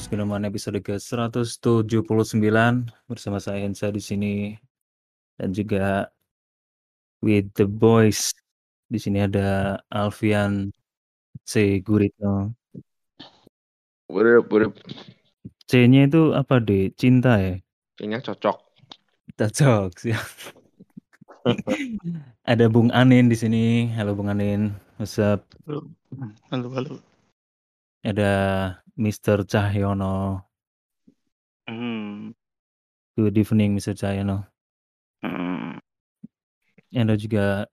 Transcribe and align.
Podcast 0.00 0.16
Gunawan 0.16 0.48
episode 0.48 0.80
ke-179 0.80 2.40
bersama 3.04 3.36
saya 3.36 3.68
Ensa 3.68 3.92
di 3.92 4.00
sini 4.00 4.56
dan 5.36 5.52
juga 5.52 6.08
with 7.20 7.52
the 7.60 7.68
boys. 7.68 8.32
Di 8.88 8.96
sini 8.96 9.20
ada 9.20 9.76
Alfian 9.92 10.72
C. 11.44 11.84
Guritno. 11.84 12.56
What 14.08 14.24
up, 14.24 14.48
what 14.48 14.72
up? 14.72 14.74
C-nya 15.68 16.08
itu 16.08 16.32
apa 16.32 16.64
deh? 16.64 16.88
Cinta 16.96 17.36
ya? 17.36 17.60
Kayaknya 18.00 18.24
cocok. 18.24 18.56
Cocok 19.36 19.90
siap. 20.00 20.28
ada 22.56 22.64
Bung 22.72 22.88
Anin 22.96 23.28
di 23.28 23.36
sini. 23.36 23.92
Halo 23.92 24.16
Bung 24.16 24.32
Anin. 24.32 24.72
What's 24.96 25.20
up? 25.20 25.44
Halo, 26.48 26.72
halo. 26.72 27.04
Ada 28.00 28.32
Mr. 29.00 29.48
Cahyono. 29.48 30.44
Hmm. 31.64 32.36
Good 33.16 33.40
evening 33.40 33.80
Mr. 33.80 33.96
Cahyono. 33.96 34.44
hmm. 35.24 35.80
Ada 36.92 37.16
juga 37.16 37.64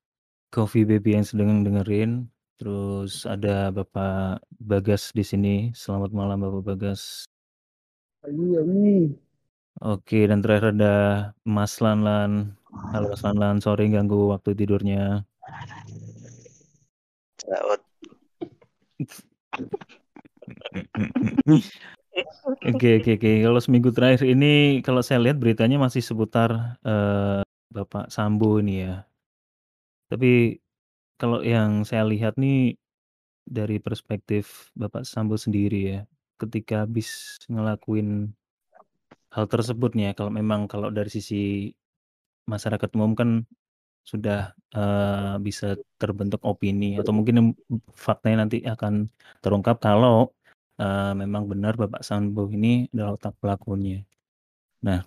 Coffee 0.55 0.87
Baby 0.87 1.19
yang 1.19 1.27
sedang 1.27 1.67
dengerin. 1.67 2.31
Terus 2.55 3.27
ada 3.27 3.75
Bapak 3.75 4.39
Bagas 4.55 5.11
di 5.11 5.27
sini. 5.27 5.75
Selamat 5.75 6.15
malam 6.15 6.39
Bapak 6.39 6.63
Bagas. 6.63 7.27
Oke, 9.83 10.31
dan 10.31 10.39
terakhir 10.39 10.79
ada 10.79 10.95
Mas 11.43 11.83
Lanlan. 11.83 12.55
Halo 12.95 13.11
Mas 13.11 13.21
Lanlan, 13.27 13.59
sorry 13.59 13.91
ganggu 13.91 14.31
waktu 14.31 14.55
tidurnya. 14.55 15.27
Selamat. 17.35 17.83
Oke 22.67 22.99
oke 22.99 23.11
oke. 23.17 23.31
Kalau 23.45 23.59
seminggu 23.61 23.89
terakhir 23.93 24.25
ini 24.27 24.81
kalau 24.83 25.01
saya 25.05 25.21
lihat 25.23 25.37
beritanya 25.39 25.77
masih 25.79 26.01
seputar, 26.03 26.79
eee, 26.83 27.41
Bapak 27.71 28.09
Sambo 28.11 28.57
ini 28.59 28.83
ya. 28.87 29.05
Tapi 30.11 30.57
kalau 31.19 31.43
yang 31.43 31.83
saya 31.83 32.07
lihat 32.07 32.35
nih 32.39 32.75
dari 33.47 33.79
perspektif 33.79 34.71
Bapak 34.75 35.03
Sambo 35.07 35.35
sendiri 35.39 35.79
ya, 35.97 35.99
ketika 36.39 36.83
habis 36.87 37.39
ngelakuin 37.47 38.31
hal 39.31 39.45
tersebut 39.47 39.93
nih 39.95 40.11
ya, 40.11 40.13
kalau 40.17 40.31
memang 40.33 40.67
kalau 40.71 40.89
dari 40.91 41.11
sisi 41.11 41.71
masyarakat 42.47 42.89
umum 42.95 43.13
kan 43.15 43.29
sudah, 44.07 44.55
eee, 44.71 45.35
bisa 45.43 45.75
terbentuk 45.99 46.39
opini 46.47 46.95
atau 46.95 47.11
mungkin 47.11 47.51
faktanya 47.91 48.47
nanti 48.47 48.63
akan 48.63 49.11
terungkap 49.43 49.83
kalau, 49.83 50.31
eee, 50.81 51.11
memang 51.21 51.43
benar 51.51 51.73
Bapak 51.81 52.01
Sambo 52.07 52.49
ini 52.51 52.87
adalah 52.93 53.17
otak 53.17 53.33
pelakunya. 53.41 54.01
Nah 54.85 55.01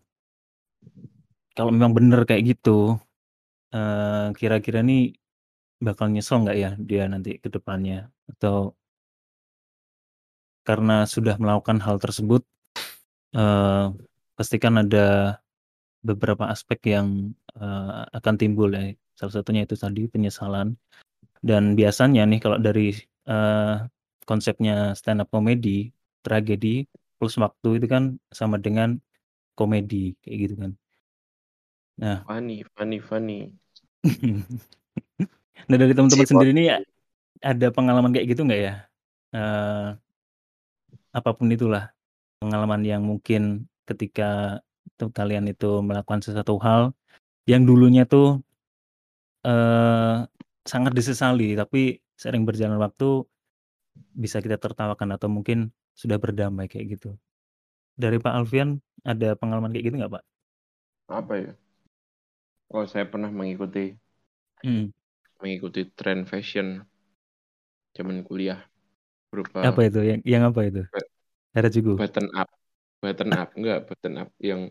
kalau 1.57 1.71
memang 1.75 1.93
benar 1.97 2.23
kayak 2.29 2.43
gitu, 2.57 2.97
eee, 3.75 4.35
kira-kira 4.39 4.81
nih 4.85 5.15
bakal 5.83 6.09
nyesel 6.13 6.43
nggak 6.45 6.59
ya 6.59 6.71
dia 6.81 7.05
nanti 7.13 7.39
ke 7.43 7.49
depannya? 7.53 8.11
Atau 8.31 8.77
karena 10.67 11.09
sudah 11.09 11.37
melakukan 11.41 11.81
hal 11.81 11.97
tersebut, 12.01 12.45
eee, 13.37 13.87
pastikan 14.39 14.81
ada 14.83 15.39
beberapa 16.05 16.49
aspek 16.51 16.95
yang, 16.97 17.35
eee, 17.59 18.03
akan 18.17 18.35
timbul 18.41 18.71
ya. 18.75 18.95
Salah 19.19 19.35
satunya 19.43 19.65
itu 19.69 19.77
tadi 19.79 20.07
penyesalan. 20.11 20.77
Dan 21.43 21.75
biasanya 21.79 22.25
nih 22.29 22.41
kalau 22.43 22.59
dari, 22.61 22.95
eee, 23.29 23.75
konsepnya 24.31 24.95
stand 24.95 25.27
up 25.27 25.29
comedy, 25.35 25.91
tragedi 26.23 26.87
plus 27.19 27.35
waktu 27.43 27.83
itu 27.83 27.87
kan 27.91 28.15
sama 28.31 28.63
dengan 28.63 29.03
komedi, 29.59 30.15
kayak 30.23 30.39
gitu 30.47 30.55
kan. 30.63 30.73
Nah 31.99 32.23
Funny 32.31 32.63
funny 32.79 32.99
funny. 33.03 33.41
Nah 35.69 35.77
dari 35.77 35.93
teman-teman 35.93 36.27
sendiri 36.27 36.51
nih 36.57 36.67
ada 37.45 37.69
pengalaman 37.71 38.11
kayak 38.11 38.33
gitu 38.33 38.43
nggak 38.49 38.61
ya? 38.65 38.75
Eee, 39.37 39.89
apa 41.15 41.31
pun 41.37 41.47
itulah, 41.53 41.93
pengalaman 42.41 42.83
yang 42.83 43.03
mungkin 43.05 43.69
ketika 43.87 44.59
tuh 44.99 45.13
kalian 45.13 45.47
itu 45.53 45.83
melakukan 45.85 46.25
sesuatu 46.25 46.57
hal 46.65 46.97
yang 47.47 47.63
dulunya 47.69 48.09
tuh, 48.09 48.41
eee, 49.45 50.27
sangat 50.65 50.93
disesali 50.97 51.55
tapi 51.59 52.01
sering 52.17 52.49
berjalan 52.49 52.81
waktu 52.81 53.25
bisa 54.25 54.39
kita 54.45 54.57
tertawakan 54.61 55.11
atau 55.17 55.29
mungkin 55.33 55.59
sudah 55.97 56.17
berdamai 56.23 56.67
kayak 56.71 56.87
gitu. 56.99 57.09
Dari 57.99 58.19
Pak 58.23 58.33
Alfian 58.39 58.81
ada 59.07 59.35
pengalaman 59.41 59.71
kayak 59.75 59.87
gitu 59.93 59.97
nggak, 60.01 60.15
Pak? 60.21 60.25
Apa 61.09 61.35
ya? 61.37 61.53
Oh, 62.75 62.85
saya 62.93 63.05
pernah 63.13 63.31
mengikuti 63.39 63.81
Mhm. 64.65 64.91
mengikuti 65.41 65.81
tren 65.99 66.21
fashion 66.31 66.69
zaman 67.97 68.19
kuliah 68.27 68.61
berupa 69.31 69.63
Apa 69.69 69.81
itu? 69.89 70.01
Yang 70.11 70.21
yang 70.33 70.43
apa 70.49 70.61
itu? 70.69 70.81
Ba- 70.93 71.01
Harajuku? 71.57 71.95
button 71.99 72.29
up. 72.41 72.49
Button 73.03 73.31
up, 73.41 73.49
enggak 73.59 73.79
button 73.89 74.15
up 74.23 74.31
yang 74.51 74.63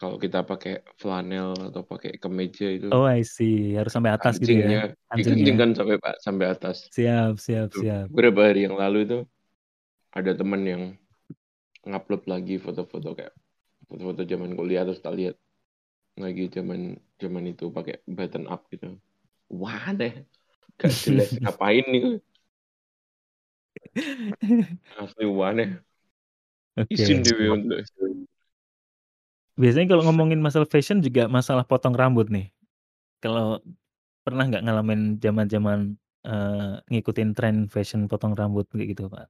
kalau 0.00 0.16
kita 0.24 0.38
pakai 0.50 0.72
flanel 1.00 1.48
atau 1.68 1.82
pakai 1.90 2.10
kemeja 2.22 2.66
itu 2.76 2.88
Oh 2.90 3.06
I 3.06 3.22
see, 3.22 3.74
harus 3.78 3.92
sampai 3.94 4.10
atas 4.10 4.42
gitu 4.42 4.58
ya? 4.58 4.66
kancingnya 4.66 4.78
Kancingnya. 5.10 5.36
dikencingkan 5.38 5.70
sampai 5.78 5.96
Pak 6.04 6.14
sampai 6.24 6.46
atas. 6.54 6.76
Siap 6.94 7.34
siap 7.38 7.70
Tuh, 7.72 7.82
siap. 7.82 8.08
Beberapa 8.10 8.40
hari 8.50 8.60
yang 8.66 8.76
lalu 8.82 8.98
itu 9.06 9.18
ada 10.18 10.32
teman 10.34 10.62
yang 10.66 10.82
ngupload 11.86 12.22
lagi 12.32 12.56
foto-foto 12.64 13.08
kayak 13.18 13.34
foto-foto 13.88 14.22
zaman 14.26 14.52
kuliah 14.58 14.82
terus 14.86 15.00
tak 15.04 15.14
lihat 15.18 15.36
lagi 16.20 16.44
zaman 16.52 16.80
zaman 17.22 17.44
itu 17.52 17.66
pakai 17.76 18.02
button 18.16 18.44
up 18.50 18.66
gitu. 18.72 18.98
Wah 19.60 19.86
deh, 20.00 20.14
gak 20.80 20.92
jelas 21.04 21.30
ngapain 21.42 21.84
nih? 21.92 22.04
Asli 25.02 25.26
waneh. 25.26 25.70
Oke. 26.76 26.90
Izin 26.94 27.24
dewe 27.24 27.46
untuk 27.56 27.78
Biasanya 29.60 29.92
kalau 29.92 30.08
ngomongin 30.08 30.40
masalah 30.40 30.64
fashion 30.64 31.04
juga 31.04 31.28
masalah 31.28 31.68
potong 31.68 31.92
rambut 31.92 32.32
nih. 32.32 32.48
Kalau 33.20 33.60
pernah 34.24 34.48
nggak 34.48 34.64
ngalamin 34.64 35.20
zaman-zaman, 35.20 36.00
eee, 36.24 36.72
ngikutin 36.88 37.36
tren 37.36 37.56
fashion 37.68 38.08
potong 38.08 38.32
rambut 38.32 38.64
kayak 38.72 38.96
gitu, 38.96 39.12
Pak? 39.12 39.28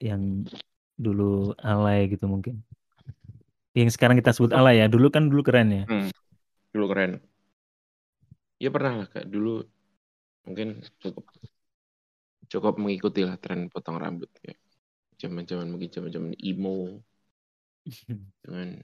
Yang 0.00 0.48
dulu 0.96 1.52
alay 1.60 2.08
gitu 2.08 2.24
mungkin? 2.24 2.64
Yang 3.76 4.00
sekarang 4.00 4.16
kita 4.16 4.32
sebut 4.32 4.56
alay 4.56 4.80
ya, 4.80 4.88
dulu 4.88 5.12
kan 5.12 5.28
dulu 5.28 5.44
keren 5.44 5.68
ya? 5.68 5.84
Hmm, 5.84 6.08
dulu 6.72 6.86
keren. 6.96 7.20
Ya 8.56 8.72
pernah 8.72 9.04
lah 9.04 9.08
kak, 9.12 9.28
dulu 9.28 9.68
mungkin 10.48 10.80
cukup 11.04 11.28
cukup 12.48 12.74
mengikuti 12.80 13.24
lah 13.24 13.36
tren 13.40 13.68
potong 13.68 13.98
rambut 14.00 14.28
kayak 14.40 14.60
zaman-zaman 15.16 15.68
mungkin 15.72 15.90
zaman-zaman 15.90 16.32
emo 16.38 17.00
dengan 18.44 18.78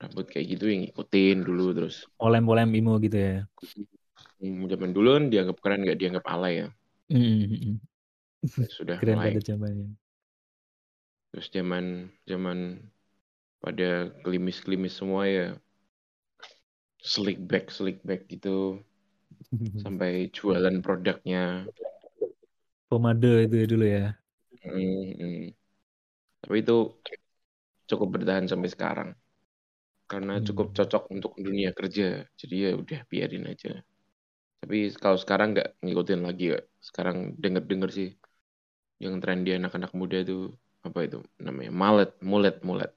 rambut 0.00 0.26
kayak 0.32 0.46
gitu 0.52 0.64
yang 0.72 0.80
ngikutin 0.84 1.36
dulu 1.48 1.64
terus 1.76 1.96
Polem-polem 2.18 2.70
emo 2.78 2.94
gitu 3.04 3.16
ya? 3.26 3.34
hmm, 4.40 4.62
zaman 4.72 4.90
dulu 4.96 5.08
kan 5.16 5.24
dianggap 5.32 5.56
keren 5.62 5.80
nggak 5.84 5.98
dianggap 6.00 6.24
alay 6.34 6.52
ya 6.60 6.66
Mhm 7.08 7.52
mhm. 7.52 7.80
Ya 8.60 8.68
sudah 8.76 8.98
Keren 8.98 9.18
mulai 9.18 9.32
pada 9.34 9.40
zamannya. 9.48 9.88
terus 11.30 11.46
zaman 11.56 11.84
zaman 12.30 12.58
pada 13.62 13.90
klimis-klimis 14.24 14.94
semua 15.00 15.22
ya 15.36 15.46
slick 17.12 17.38
back 17.50 17.66
slick 17.76 17.98
back 18.08 18.20
gitu 18.32 18.80
sampai 19.82 20.12
jualan 20.36 20.76
produknya 20.84 21.44
Pomade 22.88 23.30
itu 23.46 23.54
ya 23.60 23.66
dulu 23.72 23.84
ya? 23.96 24.04
Hmm, 24.62 25.12
hmm. 25.18 25.54
Tapi 26.42 26.56
itu 26.62 26.74
cukup 27.90 28.08
bertahan 28.16 28.46
sampai 28.50 28.68
sekarang. 28.74 29.08
Karena 30.10 30.42
cukup 30.42 30.74
Mmm. 30.74 30.76
cocok 30.76 31.02
untuk 31.14 31.32
dunia 31.38 31.70
kerja. 31.70 32.26
Jadi 32.34 32.54
ya 32.66 32.70
udah 32.74 33.00
biarin 33.06 33.46
aja. 33.46 33.78
Tapi 34.60 34.90
kalau 34.98 35.16
sekarang 35.16 35.54
nggak 35.54 35.78
ngikutin 35.86 36.20
lagi 36.26 36.44
ya. 36.52 36.58
Sekarang 36.82 37.38
denger-denger 37.38 37.90
sih 37.94 38.08
yang 38.98 39.22
tren 39.22 39.46
di 39.46 39.54
anak-anak 39.54 39.94
muda 39.96 40.20
itu 40.20 40.50
apa 40.82 41.06
itu 41.06 41.22
namanya 41.38 41.72
malet, 41.72 42.10
mulet, 42.20 42.56
mulet. 42.66 42.90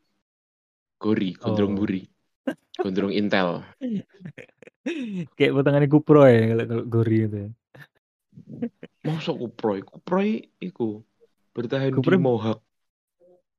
Gori, 0.97 1.37
gondrong 1.37 1.77
Oh. 1.77 1.79
buri. 1.79 2.01
Gondrong 2.81 3.13
intel. 3.13 3.61
Kayak 5.37 5.51
potongannya 5.55 5.87
Kupro 5.87 6.27
ya 6.27 6.51
kalau 6.51 6.65
kalau 6.67 6.83
Gori 6.89 7.17
itu 7.29 7.37
ya? 7.47 7.49
Masa 9.03 9.31
kuproy? 9.35 9.83
Kuproy 9.83 10.47
iku 10.63 11.03
bertahan 11.55 11.91
di 11.91 11.97
Kuproy 11.99 12.19
mohawk. 12.19 12.59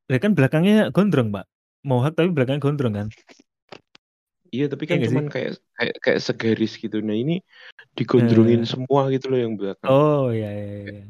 Lah 0.08 0.18
kan 0.20 0.36
belakangnya 0.36 0.92
gondrong, 0.92 1.32
Pak. 1.32 1.53
Mohawk 1.88 2.12
tapi 2.19 2.28
belakangnya 2.34 2.62
gondrong 2.64 2.94
kan? 2.98 3.08
Iya, 4.54 4.64
tapi 4.72 4.84
kan 4.90 4.98
sih? 5.02 5.06
cuman 5.06 5.26
kayak 5.34 5.50
kayak 5.76 5.94
kayak 6.04 6.20
segaris 6.26 6.72
gitu. 6.82 6.96
Nah, 7.06 7.16
ini 7.22 7.32
digondrongin 7.98 8.62
Eee. 8.62 8.72
semua 8.72 9.02
gitu 9.14 9.26
loh 9.32 9.38
yang 9.44 9.54
belakang. 9.60 9.94
Oh, 9.94 10.32
iya 10.32 10.48
iya 10.58 10.75
iya. 10.88 11.00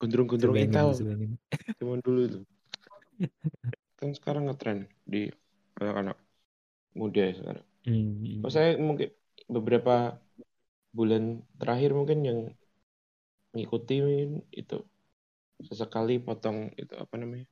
gondrong-gondrong 0.00 0.58
intel. 0.64 0.88
bayangin. 1.02 1.32
Cuman 1.78 1.98
dulu 2.06 2.20
itu. 2.28 2.38
Kan 3.98 4.10
sekarang 4.18 4.42
ngetren 4.46 4.78
di 5.12 5.18
anak-anak 5.80 6.16
muda 7.00 7.20
ya 7.28 7.34
sekarang. 7.40 7.66
Hmm. 7.86 8.42
Oh, 8.44 8.50
saya 8.56 8.68
mungkin 8.88 9.08
beberapa 9.56 9.92
bulan 10.96 11.24
terakhir 11.60 11.90
mungkin 11.98 12.18
yang 12.28 12.40
ngikutin 13.54 14.28
itu 14.60 14.76
sesekali 15.68 16.14
potong 16.26 16.58
itu 16.82 16.94
apa 17.04 17.14
namanya 17.22 17.46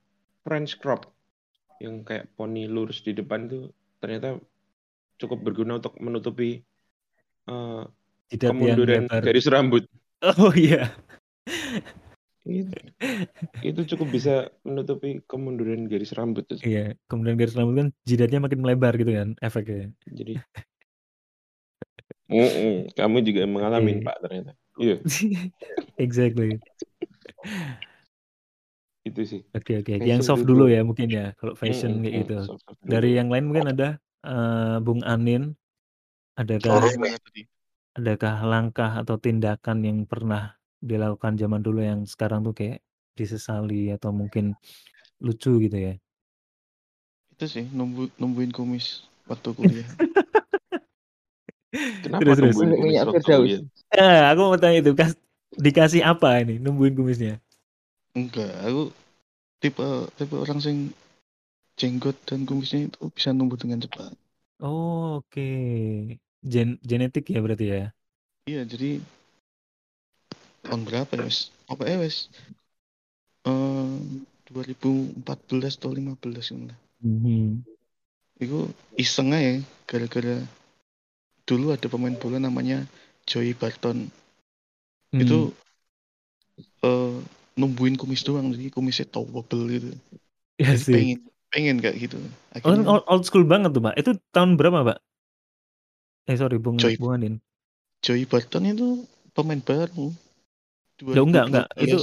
French 0.44 0.72
crop 0.82 1.02
yang 1.82 2.02
kayak 2.06 2.32
poni 2.34 2.68
lurus 2.68 3.04
di 3.04 3.12
depan 3.12 3.48
tuh 3.48 3.72
ternyata 4.00 4.40
cukup 5.16 5.38
berguna 5.44 5.80
untuk 5.80 5.96
menutupi 6.00 6.60
eh, 7.48 7.84
yang 8.32 8.56
kemunduran 8.56 9.08
garis 9.08 9.46
rambut. 9.48 9.84
Oh 10.40 10.52
iya. 10.56 10.96
Itu, 12.46 12.72
itu 13.60 13.80
cukup 13.94 14.08
bisa 14.16 14.48
menutupi 14.62 15.20
kemunduran 15.26 15.90
garis 15.90 16.14
rambut 16.14 16.46
tuh. 16.46 16.62
Iya, 16.62 16.94
kemudian 17.10 17.34
garis 17.34 17.58
rambut 17.58 17.74
kan 17.74 17.88
jidatnya 18.06 18.38
makin 18.38 18.60
melebar 18.62 18.94
gitu 18.96 19.12
kan 19.12 19.34
efeknya. 19.42 19.90
Jadi 20.08 20.38
Mm-mm, 22.26 22.90
kamu 22.98 23.16
juga 23.22 23.46
mengalami 23.46 23.98
Iya. 23.98 24.02
Pak 24.02 24.16
ternyata. 24.22 24.52
Iya, 24.76 24.96
exactly. 26.04 26.58
Itu 29.08 29.20
sih. 29.32 29.42
Oke 29.56 29.72
oke. 29.80 29.94
Fashion 29.98 30.10
Yang 30.10 30.22
soft 30.28 30.44
dulu 30.44 30.68
tuh. 30.68 30.74
ya 30.74 30.80
mungkin 30.84 31.08
ya 31.08 31.24
kalau 31.40 31.54
fashion 31.56 31.92
Mm-mm, 31.92 32.02
kayak 32.04 32.14
mm, 32.14 32.26
gitu. 32.28 32.36
soft-soft 32.46 32.80
dulu. 32.86 32.92
Dari 32.92 33.08
yang 33.18 33.28
lain 33.32 33.44
mungkin 33.48 33.66
ada 33.72 33.88
eh, 34.26 34.76
Bung 34.84 35.00
Anin, 35.06 35.56
adakah 36.40 36.80
adakah 37.98 38.36
langkah 38.52 38.90
atau 39.02 39.16
tindakan 39.24 39.78
yang 39.88 39.98
pernah 40.12 40.42
dilakukan 40.90 41.34
zaman 41.42 41.60
dulu 41.66 41.80
yang 41.90 42.00
sekarang 42.12 42.40
tuh 42.46 42.54
kayak 42.58 42.78
disesali 43.18 43.82
atau 43.96 44.10
mungkin 44.20 44.44
lucu 45.24 45.52
gitu 45.64 45.78
ya? 45.88 45.94
Itu 47.32 47.44
sih 47.54 47.64
nunggu, 47.76 48.02
nungguin 48.20 48.50
kumis 48.56 48.86
waktu 49.30 49.48
kuliah. 49.58 49.90
Kenapa 52.04 52.24
Terus 52.24 52.36
terus. 52.38 52.56
Minyak- 52.60 53.10
Firdaus. 53.12 53.52
Eh, 53.94 54.20
aku 54.30 54.40
mau 54.50 54.58
tanya 54.60 54.78
itu, 54.82 54.92
kas, 54.98 55.12
dikasih 55.56 56.02
apa 56.04 56.42
ini 56.42 56.58
numbuhin 56.60 56.94
kumisnya? 56.98 57.38
Enggak, 58.16 58.52
aku 58.66 58.82
tipe 59.62 59.86
tipe 60.18 60.34
orang 60.44 60.60
sing 60.64 60.76
jenggot 61.80 62.16
dan 62.28 62.40
kumisnya 62.48 62.80
itu 62.88 63.02
bisa 63.16 63.28
numbuh 63.36 63.58
dengan 63.60 63.80
cepat. 63.84 64.12
Oh, 64.60 65.16
oke. 65.20 65.40
Gen 66.52 66.68
genetik 66.90 67.24
ya 67.34 67.40
berarti 67.44 67.66
ya? 67.72 67.82
Iya, 68.48 68.62
jadi 68.64 68.90
tahun 70.62 70.82
berapa 70.86 71.12
ya, 71.18 71.22
wes? 71.26 71.38
Apa 71.70 71.82
ya, 71.86 71.96
wes? 72.02 72.16
Eh, 73.46 73.96
2014 74.50 75.74
atau 75.78 75.90
15 75.94 76.50
gitu 76.50 76.66
lah. 76.70 76.78
Mhm. 77.00 77.64
Itu 78.36 78.68
iseng 79.00 79.32
aja 79.32 79.60
gara-gara 79.88 80.36
dulu 81.46 81.66
ada 81.74 81.86
pemain 81.86 82.16
bola 82.18 82.38
namanya 82.42 82.84
Joey 83.28 83.54
Barton. 83.54 84.10
Hmm. 85.12 85.20
Itu 85.22 85.54
eh 86.82 87.16
numbuhin 87.60 87.96
kumis 88.00 88.22
doang, 88.28 88.46
jadi 88.54 88.68
kumisnya 88.76 89.06
towable 89.14 89.62
gitu. 89.74 89.88
ya 90.58 90.74
Jadi 90.74 90.84
sih. 90.84 90.92
pengen 90.92 91.18
pengen 91.52 91.76
kayak 91.84 91.96
gitu. 92.04 92.16
Akhirnya 92.56 92.88
old, 92.90 93.04
old 93.10 93.24
school 93.26 93.44
banget 93.46 93.70
tuh, 93.74 93.82
Pak. 93.84 93.94
Itu 94.00 94.10
tahun 94.34 94.50
berapa, 94.58 94.78
Pak? 94.88 94.98
Eh, 96.28 96.36
sorry, 96.36 96.58
Bung 96.58 96.78
Joy. 96.78 96.96
Bung 96.98 97.12
Anin. 97.14 97.34
Joey 98.04 98.24
Barton 98.30 98.64
itu 98.72 98.88
pemain 99.36 99.60
baru. 99.60 100.06
Ya 101.14 101.20
enggak, 101.26 101.44
enggak. 101.48 101.66
2012. 101.76 101.84
Itu 101.84 101.96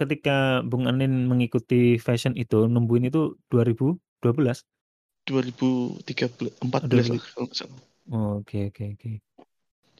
ketika 0.00 0.30
Bung 0.70 0.84
Anin 0.90 1.12
mengikuti 1.30 1.76
fashion 2.06 2.34
itu, 2.42 2.56
numbuhin 2.72 3.08
itu 3.10 3.20
2012. 3.52 4.58
2013 5.28 6.52
14 6.66 7.06
Aduh, 7.06 7.10
lah 7.12 7.22
kalau 7.34 7.50
salah. 7.58 7.80
Oh, 8.10 8.38
Oke, 8.40 8.66
oke, 8.68 8.84
oke. 8.94 9.10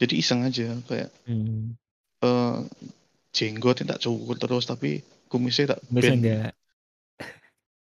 Jadi 0.01 0.13
iseng 0.21 0.41
aja 0.47 0.67
kayak 0.89 1.09
Hmm. 1.27 1.77
eh 2.23 2.57
jenggotnya 3.37 3.93
tak 3.93 4.01
cukur 4.01 4.35
terus 4.41 4.65
tapi 4.65 5.05
kumisnya 5.29 5.77
tak 5.77 5.79
bend 5.93 6.25
enggak. 6.25 6.51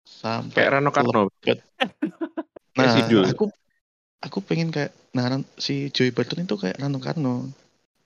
sampai 0.08 0.56
Kayak 0.56 0.70
Rano 0.80 0.90
Karno. 0.90 1.22
Nah, 2.72 2.96
aku 3.28 3.52
aku 4.24 4.38
pengen 4.40 4.72
kayak 4.72 4.96
nah 5.12 5.28
si 5.60 5.92
Joey 5.92 6.08
Barton 6.08 6.48
itu 6.48 6.56
kayak 6.56 6.80
Rano 6.80 6.96
Karno 6.96 7.52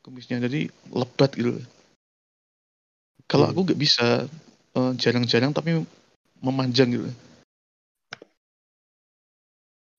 kumisnya 0.02 0.42
jadi 0.42 0.66
lebat 0.90 1.30
gitu. 1.38 1.62
Kalau 3.30 3.46
Hmm. 3.46 3.52
aku 3.54 3.60
nggak 3.70 3.78
bisa 3.78 4.26
eh, 4.74 4.92
jarang-jarang 4.98 5.54
tapi 5.54 5.86
memanjang 6.42 6.90
gitu. 6.98 7.06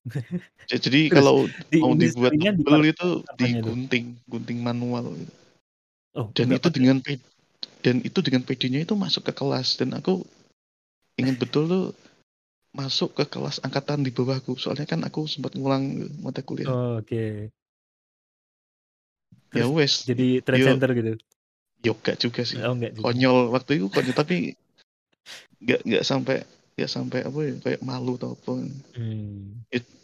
Ja- 0.67 0.79
Jadi 0.83 1.07
Terus 1.07 1.15
kalau 1.15 1.47
di 1.71 1.79
mau 1.79 1.95
dibuat 1.95 2.31
tebel 2.35 2.81
itu 2.91 3.07
digunting, 3.39 4.05
gunting 4.27 4.59
manual. 4.59 5.15
gitu. 5.15 5.33
Oh, 6.17 6.27
Dan 6.35 6.51
itu 6.59 6.67
dengan 6.67 6.99
dan 7.83 8.01
itu 8.01 8.19
dengan 8.25 8.41
PD-nya 8.43 8.83
itu 8.83 8.93
masuk 8.97 9.29
ke 9.29 9.33
kelas 9.33 9.77
dan 9.79 9.93
aku 9.97 10.25
ingat 11.17 11.37
betul 11.41 11.63
tuh 11.65 11.85
masuk 12.75 13.17
ke 13.17 13.25
kelas 13.25 13.57
angkatan 13.65 14.05
di 14.05 14.13
bawahku. 14.13 14.53
Soalnya 14.59 14.85
kan 14.85 15.01
aku 15.01 15.25
sempat 15.25 15.57
ngulang 15.57 16.13
mata 16.21 16.45
kuliah. 16.45 16.69
Oh, 16.69 17.01
oke. 17.01 17.49
ya 19.55 19.65
Terus 19.65 19.69
wes, 19.73 19.93
jadi 20.05 20.27
trend 20.45 20.61
yo 20.61 20.67
center 20.69 20.89
gitu. 20.93 21.13
yoga 21.81 22.13
juga 22.19 22.41
sih. 22.45 22.59
Oh, 22.61 22.73
enggak 22.77 22.91
juga. 22.93 23.03
Konyol 23.09 23.37
waktu 23.53 23.71
itu 23.81 23.87
konyol 23.89 24.15
tapi 24.15 24.37
nggak 25.57 25.81
nggak 25.87 26.03
sampai 26.05 26.37
nggak 26.77 26.91
sampai 26.91 27.19
apa 27.25 27.39
ya 27.41 27.53
kayak 27.63 27.81
malu 27.81 28.13
atau 28.21 28.37
apa. 28.37 28.53
Hmm. 28.93 29.65
It- 29.73 29.95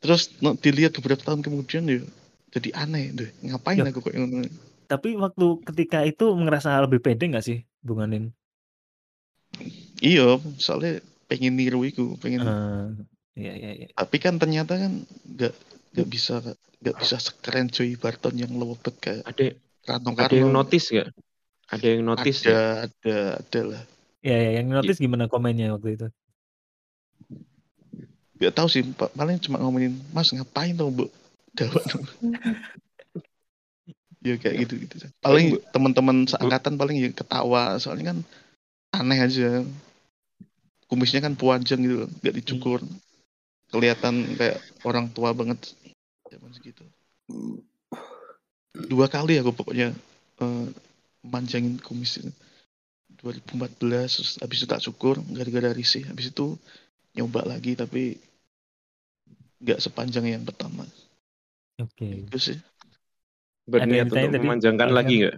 terus 0.00 0.32
no, 0.40 0.56
dilihat 0.56 0.96
beberapa 0.96 1.20
tahun 1.20 1.44
kemudian 1.44 1.84
ya 1.88 2.00
jadi 2.54 2.68
aneh 2.80 3.12
deh. 3.12 3.30
Ngapain 3.44 3.84
Loh, 3.84 3.90
aku 3.92 4.00
kok 4.08 4.14
ngono? 4.16 4.48
Tapi 4.86 5.18
waktu 5.18 5.46
ketika 5.68 5.98
itu 6.06 6.24
ngerasa 6.30 6.80
lebih 6.86 7.00
pede 7.04 7.24
nggak 7.30 7.44
sih, 7.44 7.58
Bung 7.82 8.00
Anin? 8.02 8.30
Iya, 10.00 10.38
soalnya 10.60 11.00
pengen 11.26 11.56
niru 11.58 11.82
iku, 11.82 12.14
pengen 12.22 12.40
Eh, 12.46 12.86
iya, 13.40 13.52
iya, 13.56 13.70
iya. 13.82 13.86
tapi 13.96 14.16
kan 14.22 14.36
ternyata 14.38 14.76
kan 14.78 14.92
nggak 15.34 15.54
nggak 15.96 16.08
bisa 16.08 16.34
nggak 16.82 16.96
bisa 17.00 17.16
sekeren 17.16 17.66
Joey 17.72 17.96
Barton 17.96 18.36
yang 18.36 18.52
lewat 18.54 18.84
kayak 19.00 19.24
Ada 19.24 19.56
Rano 19.86 20.12
ada 20.18 20.34
yang 20.36 20.52
notice 20.52 20.86
nggak? 20.92 21.08
Ada 21.72 21.86
yang 21.86 22.02
notice 22.04 22.38
ada 22.42 22.52
nggak? 22.52 22.64
ada 22.84 23.16
ada 23.40 23.60
lah 23.72 23.82
Ya, 24.26 24.36
ya, 24.42 24.50
yang 24.58 24.66
Iya. 24.68 24.76
notice 24.82 24.98
gimana 24.98 25.24
komennya 25.30 25.70
waktu 25.72 25.88
itu? 25.96 26.06
nggak 28.36 28.52
tahu 28.52 28.68
sih 28.68 28.82
pa- 28.92 29.12
paling 29.16 29.40
cuma 29.40 29.56
ngomongin 29.62 29.96
Mas 30.12 30.28
ngapain 30.34 30.76
tuh 30.76 30.92
bu 30.92 31.06
Gawat. 31.56 31.84
ya 34.26 34.34
kayak 34.42 34.56
gitu 34.66 34.74
gitu 34.82 34.94
Paling 35.22 35.62
teman-teman 35.70 36.26
seangkatan 36.26 36.74
paling 36.74 36.96
ya 36.98 37.10
ketawa 37.14 37.78
soalnya 37.78 38.12
kan 38.14 38.18
aneh 38.98 39.18
aja. 39.22 39.62
Kumisnya 40.86 41.18
kan 41.18 41.34
panjang 41.34 41.82
gitu 41.82 42.06
loh, 42.06 42.08
nggak 42.22 42.34
Hmm. 42.34 42.40
dicukur 42.42 42.80
kelihatan 43.70 44.38
kayak 44.38 44.62
orang 44.86 45.10
tua 45.10 45.34
banget 45.34 45.58
zaman 46.30 46.50
segitu. 46.54 46.86
Dua 48.86 49.06
kali 49.10 49.38
aku 49.42 49.50
pokoknya 49.50 49.90
eh, 50.42 50.66
manjangin 51.26 51.78
kumis 51.82 52.22
itu. 52.22 52.30
2014 53.16 54.10
terus 54.20 54.30
habis 54.38 54.58
itu 54.62 54.68
tak 54.68 54.82
syukur 54.84 55.18
gara-gara 55.34 55.74
risih. 55.74 56.06
Habis 56.06 56.30
itu 56.30 56.54
nyoba 57.18 57.42
lagi 57.48 57.74
tapi 57.74 58.14
nggak 59.62 59.82
sepanjang 59.82 60.28
yang 60.28 60.44
pertama. 60.46 60.86
Oke. 61.76 62.24
itu 62.24 62.38
sih 62.40 62.56
berniat 63.66 64.06
untuk 64.10 64.30
tadi, 64.32 64.38
memanjangkan 64.42 64.88
Pak 64.88 64.94
lagi 64.96 65.14
nggak? 65.22 65.36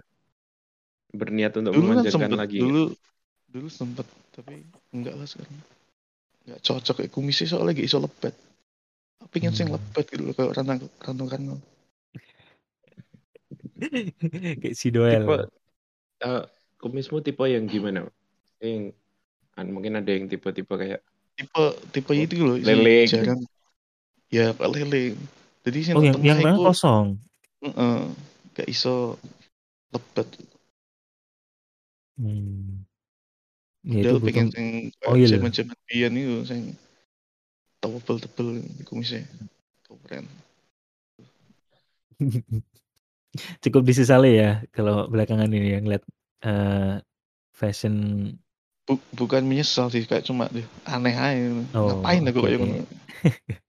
Berniat 1.09 1.53
untuk 1.57 1.73
dulu 1.73 1.85
kan 1.89 2.05
memanjangkan 2.05 2.29
sempet 2.29 2.39
lagi 2.41 2.57
dulu 2.61 2.83
dulu 3.49 3.67
sempet 3.69 4.05
tapi 4.29 4.53
enggak 4.93 5.15
lah 5.17 5.25
sekarang 5.25 5.57
nggak 6.45 6.59
cocok 6.65 6.95
kayak 7.01 7.11
kumisnya 7.13 7.45
soalnya 7.49 7.73
gak 7.77 7.87
iso 7.89 7.97
lebat 7.97 8.33
pengen 9.33 9.53
sing 9.57 9.67
Hmm. 9.69 9.77
lebat 9.77 10.05
gitu 10.09 10.21
loh 10.25 10.33
kayak 10.37 10.53
rantang 10.57 10.79
rantang 11.01 11.29
karno 11.29 11.55
Kayak 14.61 14.75
si 14.75 14.87
Doel. 14.91 15.23
Tipe 15.23 15.35
eh, 16.21 16.43
kumismu 16.79 17.17
tipe 17.23 17.45
yang 17.47 17.65
gimana? 17.65 18.05
Yang 18.59 18.93
kan 19.55 19.65
mungkin 19.71 19.93
ada 19.99 20.11
yang 20.11 20.27
tipe-tipe 20.31 20.71
kayak 20.71 21.01
tipe 21.35 21.63
tipe 21.95 22.11
itu 22.15 22.35
loh 22.43 22.55
sing 22.59 22.79
lele 22.79 22.95
gitu. 23.07 23.15
jarang 23.15 23.41
ya 24.31 24.45
kayak 24.55 24.71
lele 24.71 25.01
jadi 25.65 25.79
sing 25.83 25.95
Oh, 25.99 26.03
yang 26.03 26.17
yang 26.23 26.39
itu 26.43 26.61
kosong. 26.63 27.07
Eh, 27.63 28.03
gak 28.55 28.67
iso 28.73 29.15
lebat 29.93 30.27
Hmm. 32.17 32.85
Ya 33.83 33.99
itu 34.03 34.13
Padahal 34.13 34.19
butuh. 34.21 34.43
pengen 34.43 34.47
sing 34.55 34.67
Oh 35.07 35.15
kayak 35.15 35.19
iya 35.19 35.27
zaman-zaman 35.31 35.77
biyen 35.87 36.13
itu 36.21 36.35
sing 36.49 36.61
tebel-tebel 37.81 38.47
kumisnya 38.87 39.23
keren 40.05 40.25
Cukup 43.63 43.83
disesali 43.89 44.27
ya 44.41 44.63
kalau 44.75 45.07
belakangan 45.11 45.49
ini 45.53 45.67
yang 45.77 45.85
lihat 45.89 46.03
eh, 46.43 46.99
fashion 47.55 47.95
Bu 48.87 48.93
bukan 49.19 49.43
menyesal 49.49 49.87
sih, 49.93 50.03
kayak 50.09 50.25
cuma 50.27 50.45
deh 50.55 50.65
aneh 50.93 51.15
aja, 51.27 51.47
Oh, 51.73 51.79
ngapain 51.85 52.23
aku 52.29 52.39
kayak 52.45 52.57
oke. 52.59 52.59
ngono. 52.59 52.75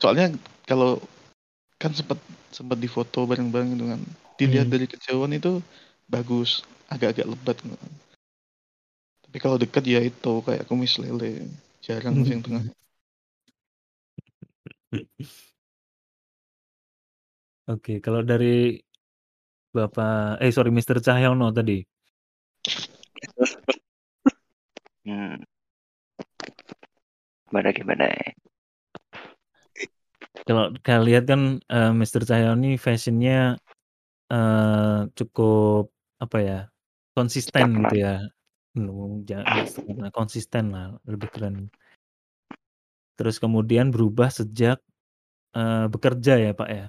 Soalnya 0.00 0.34
kalau 0.66 0.98
kan 1.80 1.92
sempet 1.92 2.18
sempet 2.54 2.78
difoto 2.80 3.26
bareng-bareng 3.26 3.76
gitu 3.76 3.86
kan, 3.90 4.00
dilihat 4.40 4.66
Hmm. 4.70 4.74
dari 4.78 4.86
kejauhan 4.88 5.32
itu 5.36 5.58
bagus, 6.06 6.62
agak-agak 6.88 7.26
lebat 7.28 7.56
gitu 7.60 7.76
kan. 7.76 7.92
Tapi 9.26 9.36
kalau 9.42 9.56
dekat 9.58 9.82
ya 9.84 10.00
itu 10.00 10.32
kayak 10.46 10.64
kumis 10.70 10.94
lele, 11.02 11.50
jarang 11.82 12.22
sih 12.22 12.38
yang 12.38 12.44
tengah. 12.44 12.62
Oke, 17.66 17.98
kalau 17.98 18.20
dari 18.22 18.78
Bapak 19.74 20.38
eh 20.38 20.52
sorry 20.54 20.70
Mister 20.70 21.02
Cahyono 21.02 21.50
tadi. 21.50 21.82
Hmm. 25.02 25.42
Gimana 27.50 27.70
gimana? 27.74 28.06
Kalau 30.44 30.76
kalian 30.84 31.04
lihat 31.08 31.24
kan 31.24 31.42
eh, 31.72 31.92
Mister 31.96 32.20
Cahyono 32.20 32.60
ini 32.60 32.76
fashionnya 32.76 33.56
eh, 34.28 35.00
cukup 35.16 35.88
apa 36.20 36.38
ya 36.40 36.58
konsisten 37.16 37.88
gitu 37.88 37.96
Stagnan. 37.96 38.04
ya. 38.04 38.14
Hmm, 38.74 39.22
jangan 39.24 39.64
stagnan, 39.70 40.10
konsisten 40.10 40.64
lah 40.74 40.86
lebih 41.06 41.30
keren. 41.32 41.70
Terus 43.14 43.38
kemudian 43.38 43.88
berubah 43.88 44.28
sejak 44.28 44.82
eh, 45.56 45.86
bekerja 45.88 46.34
ya 46.36 46.52
Pak 46.52 46.68
ya. 46.68 46.86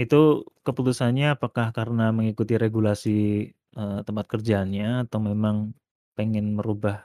Itu 0.00 0.48
keputusannya 0.64 1.36
apakah 1.36 1.76
karena 1.76 2.08
mengikuti 2.08 2.56
regulasi 2.56 3.18
eh, 3.52 4.00
tempat 4.06 4.26
kerjanya 4.32 5.04
atau 5.04 5.20
memang 5.20 5.76
pengen 6.16 6.56
merubah 6.56 7.04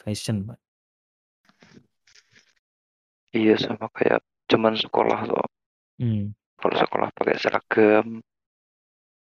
fashion 0.00 0.48
Pak? 0.48 0.58
Iya 3.36 3.58
sama 3.60 3.90
kayak 3.92 4.22
zaman 4.46 4.78
sekolah 4.78 5.26
loh. 5.26 5.46
Hmm. 5.98 6.30
Kalau 6.56 6.76
sekolah 6.76 7.08
pakai 7.12 7.36
seragam, 7.36 8.22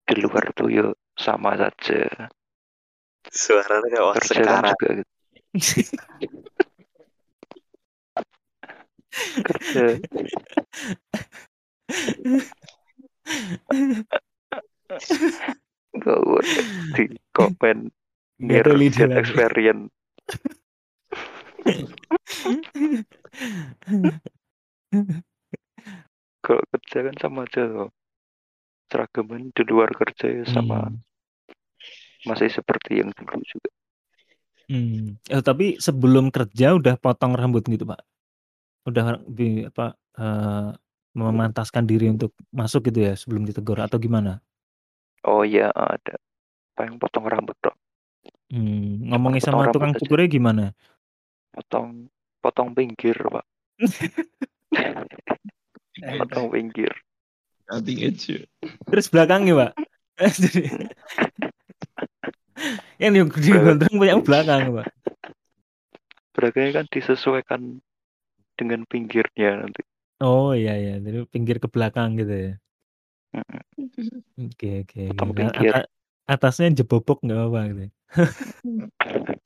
di 0.06 0.14
luar 0.22 0.54
tuh 0.54 0.70
yuk 0.70 0.94
sama 1.18 1.58
saja. 1.58 2.30
Suaranya 3.26 3.90
kayak 3.90 4.04
orang 4.04 4.22
kan 4.22 4.28
sekarang. 4.30 4.74
juga 4.76 4.88
gitu. 5.02 5.12
Kerja. 9.42 9.86
Gak 15.96 16.20
di 16.94 17.04
komen 17.34 17.90
get 18.38 18.66
lagi. 18.68 19.02
experience. 19.16 19.90
Kalau 26.46 26.62
kerja 26.70 26.98
kan 27.10 27.16
sama 27.18 27.44
aja 27.44 27.62
loh. 27.66 27.90
Seragaman 28.86 29.50
di 29.50 29.62
luar 29.66 29.90
kerja 29.90 30.30
ya 30.30 30.44
sama 30.46 30.86
Hmm. 30.86 31.02
masih 32.22 32.50
seperti 32.50 33.02
yang 33.02 33.10
dulu 33.14 33.42
juga. 33.42 33.70
Hmm. 34.66 35.18
Eh, 35.30 35.42
tapi 35.42 35.78
sebelum 35.78 36.30
kerja 36.30 36.74
udah 36.74 36.98
potong 36.98 37.34
rambut 37.34 37.62
gitu 37.66 37.86
Pak? 37.86 38.02
Udah 38.86 39.22
di 39.26 39.66
apa 39.66 39.94
eh, 40.18 40.70
memantaskan 41.16 41.86
diri 41.86 42.12
untuk 42.12 42.34
masuk 42.52 42.90
gitu 42.92 43.10
ya 43.10 43.12
sebelum 43.18 43.46
ditegur 43.46 43.78
atau 43.82 43.98
gimana? 43.98 44.38
Oh 45.26 45.42
iya 45.42 45.70
ada. 45.74 46.18
Pengen 46.78 47.00
potong 47.00 47.26
rambut 47.26 47.56
dong. 47.58 47.78
Hmm. 48.52 49.06
Ngomongin 49.10 49.42
potong 49.42 49.66
sama 49.66 49.74
tukang 49.74 49.92
cukurnya 49.98 50.28
gimana? 50.30 50.64
Potong 51.50 52.06
potong 52.38 52.70
pinggir 52.74 53.18
pak. 53.18 53.46
potong 56.20 56.48
pinggir. 56.50 56.92
Cutting 57.66 57.98
edge. 58.04 58.24
ya. 58.30 58.42
Terus 58.86 59.06
belakangnya 59.10 59.54
Pak? 59.58 59.72
Jadi 60.16 60.62
yang 63.02 63.12
di 63.12 63.20
di 63.26 63.50
gondrong 63.52 63.96
punya 63.96 64.14
belakang 64.22 64.70
Pak. 64.72 64.86
Belakangnya 66.32 66.72
kan 66.82 66.86
disesuaikan 66.88 67.60
dengan 68.56 68.84
pinggirnya 68.88 69.66
nanti. 69.66 69.82
Oh 70.16 70.56
iya 70.56 70.80
iya, 70.80 70.94
jadi 70.96 71.28
pinggir 71.28 71.60
ke 71.60 71.68
belakang 71.68 72.16
gitu 72.16 72.32
ya. 72.32 72.52
Oke 74.40 74.86
oke. 74.88 75.00
Potong 75.12 75.30
Nah, 75.32 75.52
pinggir. 75.52 75.72
atasnya 76.24 76.72
jebobok 76.72 77.20
nggak 77.20 77.36
apa-apa 77.36 77.60
gitu. 77.68 77.84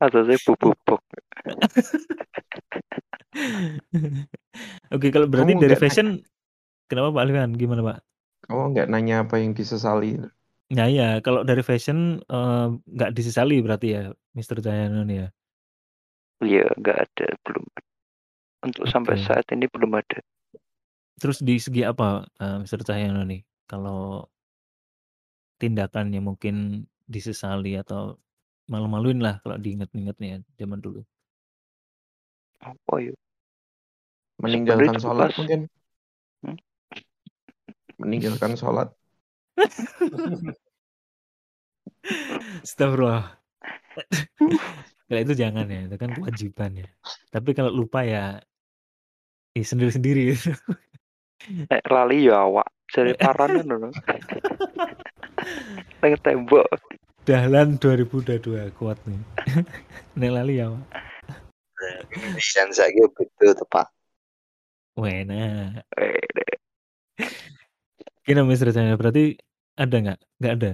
ya? 0.00 0.06
Atasnya 0.06 0.38
bubuk 0.46 0.78
Oke 4.94 5.08
kalau 5.14 5.26
berarti 5.30 5.52
Kamu 5.54 5.62
dari 5.62 5.74
nggak 5.74 5.82
fashion 5.82 6.08
kenapa 6.88 7.14
Pak 7.14 7.22
Alfian? 7.26 7.50
Gimana 7.54 7.82
Pak? 7.84 7.98
Kamu 8.48 8.62
nggak 8.74 8.86
nanya 8.88 9.26
apa 9.26 9.38
yang 9.42 9.52
disesali? 9.52 10.18
Nah 10.68 10.86
ya 10.88 11.18
kalau 11.24 11.44
dari 11.44 11.62
fashion 11.64 12.20
eh, 12.24 12.66
nggak 12.72 13.10
disesali 13.16 13.60
berarti 13.64 13.86
ya 13.94 14.02
Mr. 14.36 14.60
Cahyono 14.60 15.02
nih 15.04 15.16
ya. 15.24 15.28
Iya 16.44 16.66
nggak 16.78 16.98
ada 16.98 17.26
belum. 17.42 17.64
Untuk 18.58 18.84
sampai 18.90 19.14
Oke. 19.18 19.24
saat 19.26 19.46
ini 19.54 19.66
belum 19.70 19.92
ada. 19.94 20.18
Terus 21.18 21.42
di 21.42 21.58
segi 21.58 21.82
apa 21.82 22.26
eh, 22.38 22.56
Mr. 22.62 22.80
Cahyono 22.86 23.22
nih? 23.26 23.42
Kalau 23.68 24.24
tindakannya 25.58 26.22
mungkin 26.22 26.86
disesali 27.08 27.74
atau 27.74 28.16
malu-maluin 28.68 29.18
lah 29.18 29.40
kalau 29.40 29.56
diinget-inget 29.56 30.16
nih 30.20 30.28
ya 30.36 30.38
zaman 30.60 30.78
dulu. 30.78 31.00
Apa 32.60 32.94
ya? 33.00 33.14
Meninggalkan 34.38 34.94
Sebenarnya 34.94 35.02
sholat 35.02 35.30
mungkin? 35.34 35.60
Hmm? 36.44 36.56
Meninggalkan 37.98 38.52
sholat. 38.54 38.88
Astagfirullah. 42.62 43.34
Kalau 45.08 45.24
itu 45.24 45.32
jangan 45.40 45.64
ya, 45.72 45.88
itu 45.88 45.96
kan 45.96 46.12
kewajiban 46.12 46.84
ya. 46.84 46.88
Tapi 47.32 47.56
kalau 47.56 47.72
lupa 47.72 48.04
ya, 48.04 48.44
ya 49.56 49.64
sendiri-sendiri. 49.64 50.36
Nek 51.72 51.80
lali 51.88 52.28
ya 52.28 52.44
awak. 52.44 52.68
Jadi 52.92 53.16
paranan 53.16 53.64
loh. 53.64 53.88
Neng 56.04 56.14
tembok. 56.20 56.68
Dahlan 57.28 57.76
2022 57.76 58.72
kuat 58.80 58.96
nih. 59.04 59.20
Nek 60.18 60.30
lali 60.32 60.64
ya, 60.64 60.72
Pak. 60.72 60.80
Indonesian 62.08 62.72
saya 62.72 63.04
betul 63.12 63.52
tuh 63.52 63.68
pak. 63.68 63.92
Wena. 64.96 65.76
Gini 68.24 68.40
Mr. 68.48 68.72
Cahyono, 68.72 68.96
berarti 68.96 69.36
ada 69.76 69.96
nggak? 70.00 70.20
Nggak 70.40 70.54
ada 70.56 70.70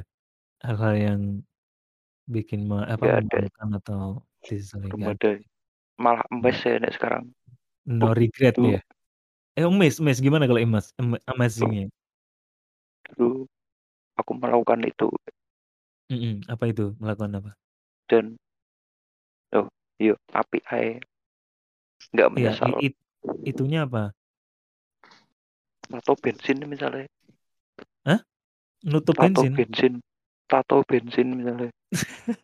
hal-hal 0.62 0.94
yang 0.94 1.20
bikin 2.30 2.70
me- 2.70 2.86
apa 2.86 3.18
ada. 3.18 3.50
atau 3.74 4.22
nggak 4.46 5.18
ada. 5.18 5.30
Malah 5.98 6.22
emes 6.30 6.58
ya 6.62 6.78
nek 6.78 6.94
sekarang. 6.94 7.34
No 7.82 8.14
regret 8.14 8.54
ya. 8.62 8.78
Eh, 9.58 9.66
Mes, 9.66 9.98
Mes 9.98 10.22
gimana 10.22 10.46
kalau 10.46 10.62
emas? 10.62 10.94
Am- 11.02 11.18
Amazingnya. 11.26 11.90
dulu 13.18 13.50
aku 14.14 14.32
melakukan 14.38 14.80
itu 14.86 15.10
Mm-mm, 16.14 16.46
Apa 16.46 16.70
itu? 16.70 16.94
Melakukan 17.02 17.34
apa? 17.42 17.50
dan 18.04 18.36
oh 19.50 19.66
yuk 19.96 20.20
api 20.30 20.60
ae 20.68 21.00
nggak 22.12 22.28
menyesal 22.30 22.76
i- 22.78 22.92
it- 22.92 23.00
itunya 23.42 23.88
apa? 23.88 24.12
tato 25.90 26.12
bensin 26.20 26.60
misalnya 26.68 27.08
Nutup 28.84 29.16
tato 29.16 29.48
bensin. 29.48 29.56
bensin 29.56 29.92
tato 30.46 30.84
bensin 30.84 31.28
misalnya 31.34 31.72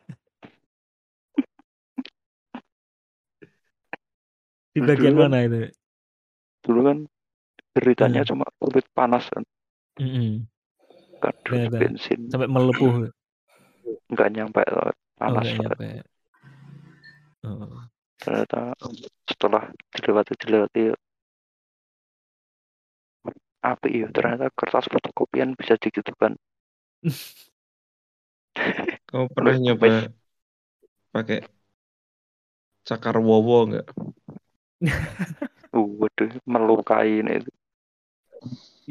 Di 4.72 4.80
Dulu 4.80 4.88
bagian 4.88 5.12
kan- 5.14 5.20
mana 5.28 5.38
itu? 5.44 5.60
dulu 6.64 6.80
kan 6.88 6.98
beritanya 7.76 8.24
Hmm. 8.24 8.28
cuma 8.32 8.46
kulit 8.56 8.88
panas 8.96 9.28
kan 9.28 9.44
Mm-mm. 10.00 10.48
kan 11.20 11.36
dulu 11.44 11.68
Ternyata 11.68 11.76
bensin 11.76 12.20
sampai 12.32 12.48
melepuh. 12.48 13.12
Nggak 14.12 14.28
nyampe 14.34 14.60
loh, 14.74 14.90
Oh, 15.26 15.36
panas 15.36 15.48
banget. 15.58 15.78
nyampe. 15.78 16.02
Oh. 17.44 17.90
ternyata 18.20 18.60
setelah 19.28 19.62
dilewati 19.92 20.32
dilewati 20.40 20.82
api 23.70 23.90
ya 24.04 24.08
ternyata 24.16 24.46
kertas 24.58 24.86
fotokopian 24.92 25.50
bisa 25.58 25.74
digitukan 25.82 26.32
Kamu 29.08 29.26
pernah 29.36 29.56
nyoba 29.62 29.88
pakai 31.12 31.40
cakar 32.88 33.16
wowo 33.26 33.58
nggak? 33.68 33.86
uh, 35.76 35.86
waduh 36.00 36.30
melukai 36.52 37.10
ini 37.20 37.32
itu 37.40 37.50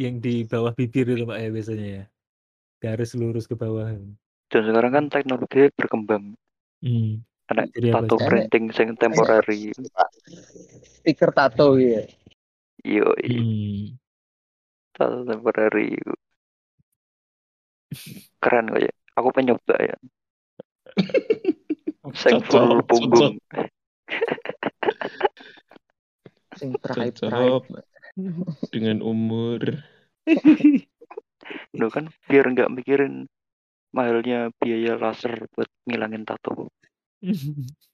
Yang 0.04 0.16
di 0.26 0.34
bawah 0.52 0.74
bibir 0.80 1.06
itu 1.14 1.24
Pak 1.30 1.38
ya 1.44 1.50
biasanya 1.56 1.88
ya. 1.98 2.04
Garis 2.84 3.12
lurus 3.20 3.46
ke 3.52 3.56
bawah. 3.62 3.88
Dan 4.50 4.62
sekarang 4.66 4.92
kan 4.92 5.06
teknologi 5.14 5.70
berkembang. 5.78 6.34
Hmm. 6.82 7.22
Ada 7.50 7.66
Jadi 7.70 7.90
apa 7.90 8.06
tato 8.06 8.16
printing 8.22 8.66
sing 8.74 8.94
temporary. 8.98 9.74
Stiker 11.02 11.34
tato 11.34 11.78
ya. 11.78 12.06
Yo, 12.86 13.10
Hmm. 13.18 13.98
tato 14.94 15.26
temporary. 15.26 15.98
Keren 18.38 18.70
kok 18.70 18.82
ya. 18.86 18.94
Aku 19.18 19.34
pengen 19.34 19.58
nyoba 19.58 19.76
ya. 19.82 19.98
Sing 22.22 22.38
full 22.46 22.86
punggung. 22.86 23.42
Sing 26.58 26.74
pride 26.82 27.18
dengan 28.74 29.06
umur. 29.06 29.86
Duh 31.80 31.90
kan 31.90 32.10
biar 32.30 32.46
nggak 32.52 32.74
mikirin 32.74 33.30
mahalnya 33.96 34.54
biaya 34.60 34.96
laser 35.00 35.48
buat 35.54 35.70
ngilangin 35.86 36.24
tato. 36.28 36.70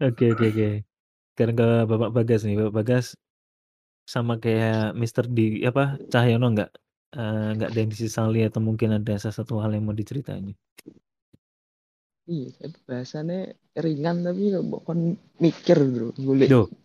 Oke 0.00 0.32
oke 0.32 0.44
oke. 0.48 0.68
Sekarang 1.36 1.56
ke 1.60 1.68
Bapak 1.84 2.10
Bagas 2.16 2.40
nih. 2.48 2.56
Bapak 2.56 2.74
Bagas 2.82 3.06
sama 4.08 4.40
kayak 4.40 4.96
Mister 4.96 5.28
di 5.28 5.60
apa 5.68 6.00
Cahyono 6.08 6.48
nggak 6.56 6.70
eh, 7.20 7.48
nggak 7.52 7.68
ada 7.68 7.78
yang 7.78 7.92
disesali 7.92 8.40
atau 8.48 8.64
mungkin 8.64 8.96
ada 8.96 9.14
sesuatu 9.20 9.60
hal 9.60 9.76
yang 9.76 9.84
mau 9.84 9.92
diceritain? 9.92 10.56
Iya, 12.28 12.72
bahasannya 12.84 13.56
ringan 13.76 14.20
tapi 14.20 14.52
bukan 14.60 15.16
mikir 15.40 15.80
bro, 15.80 16.12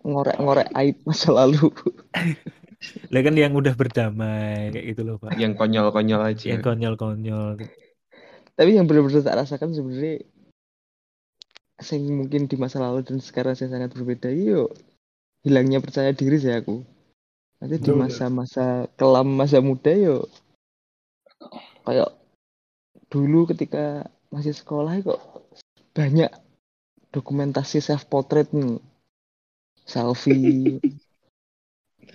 ngorek-ngorek 0.03 0.71
aib 0.71 0.97
masa 1.03 1.35
lalu. 1.35 1.67
Lah 3.09 3.21
kan 3.23 3.35
yang 3.37 3.53
udah 3.55 3.73
berdamai 3.73 4.73
kayak 4.73 4.85
gitu 4.95 5.01
loh 5.07 5.15
Pak. 5.21 5.37
Yang 5.39 5.55
konyol-konyol 5.59 6.21
aja. 6.21 6.45
Yang 6.55 6.63
konyol-konyol. 6.67 7.59
tapi 8.53 8.77
yang 8.77 8.85
benar-benar 8.85 9.25
tak 9.25 9.37
rasakan 9.41 9.73
sebenarnya 9.73 10.29
sing 11.81 12.05
mungkin 12.05 12.45
di 12.45 12.55
masa 12.55 12.79
lalu 12.79 13.01
dan 13.01 13.17
sekarang 13.17 13.57
saya 13.57 13.73
sangat 13.73 13.91
berbeda 13.97 14.29
yo 14.29 14.69
hilangnya 15.43 15.83
percaya 15.83 16.13
diri 16.13 16.37
saya 16.39 16.61
aku 16.61 16.85
nanti 17.59 17.81
di 17.81 17.91
masa-masa 17.91 18.87
kelam 18.95 19.33
masa 19.33 19.59
muda 19.59 19.91
yo 19.91 20.29
kayak 21.83 22.13
dulu 23.11 23.49
ketika 23.51 24.07
masih 24.31 24.55
sekolah 24.55 25.01
kok 25.03 25.21
banyak 25.97 26.31
dokumentasi 27.09 27.83
self 27.83 28.07
portrait 28.07 28.49
nih 28.55 28.79
selfie 29.83 30.79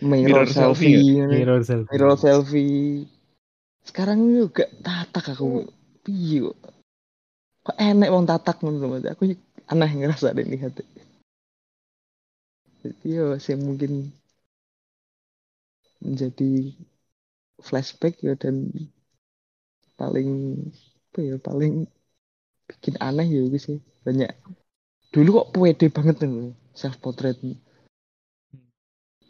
mirror, 0.01 0.45
Mirror 0.45 0.47
selfie 0.51 0.99
selfie, 0.99 1.27
Mirror 1.29 1.61
selfie. 1.65 1.91
mirror 1.93 2.17
selfie. 2.17 3.07
Sekarang 3.85 4.21
juga 4.29 4.65
tatak 4.85 5.33
aku. 5.33 5.69
Piye 6.05 6.45
kok? 6.45 6.59
Kok 7.69 7.77
enek 7.77 8.13
wong 8.13 8.25
tatak 8.25 8.61
ngono 8.65 8.97
aku 9.05 9.37
aneh 9.69 9.91
ngerasa 9.93 10.33
deh 10.33 10.49
lihat 10.49 10.81
jadi 12.79 13.07
yo 13.11 13.27
saya 13.43 13.59
mungkin 13.59 14.15
menjadi 15.99 16.73
flashback 17.59 18.23
ya 18.23 18.39
dan 18.39 18.71
paling 19.99 20.31
apa 21.11 21.19
ya 21.19 21.37
paling 21.43 21.91
bikin 22.71 22.95
aneh 23.03 23.27
ya 23.27 23.41
gitu 23.51 23.59
sih 23.59 23.79
banyak. 24.07 24.31
Dulu 25.11 25.43
kok 25.43 25.51
pede 25.59 25.87
banget 25.91 26.17
nih 26.23 26.55
self 26.71 27.03
portrait 27.03 27.35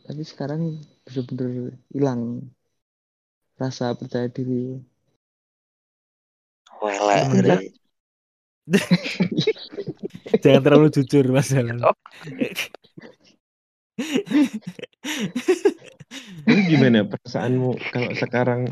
tapi 0.08 0.24
sekarang 0.24 0.80
bener-bener 1.04 1.76
hilang 1.92 2.48
rasa 3.60 3.92
percaya 3.92 4.32
diri 4.32 4.80
Ri. 7.44 7.74
Jangan 10.44 10.62
terlalu 10.64 10.88
jujur 10.96 11.24
masalah. 11.28 11.92
Itu 16.46 16.60
gimana 16.72 17.04
perasaanmu 17.04 17.70
kalau 17.92 18.12
sekarang 18.16 18.62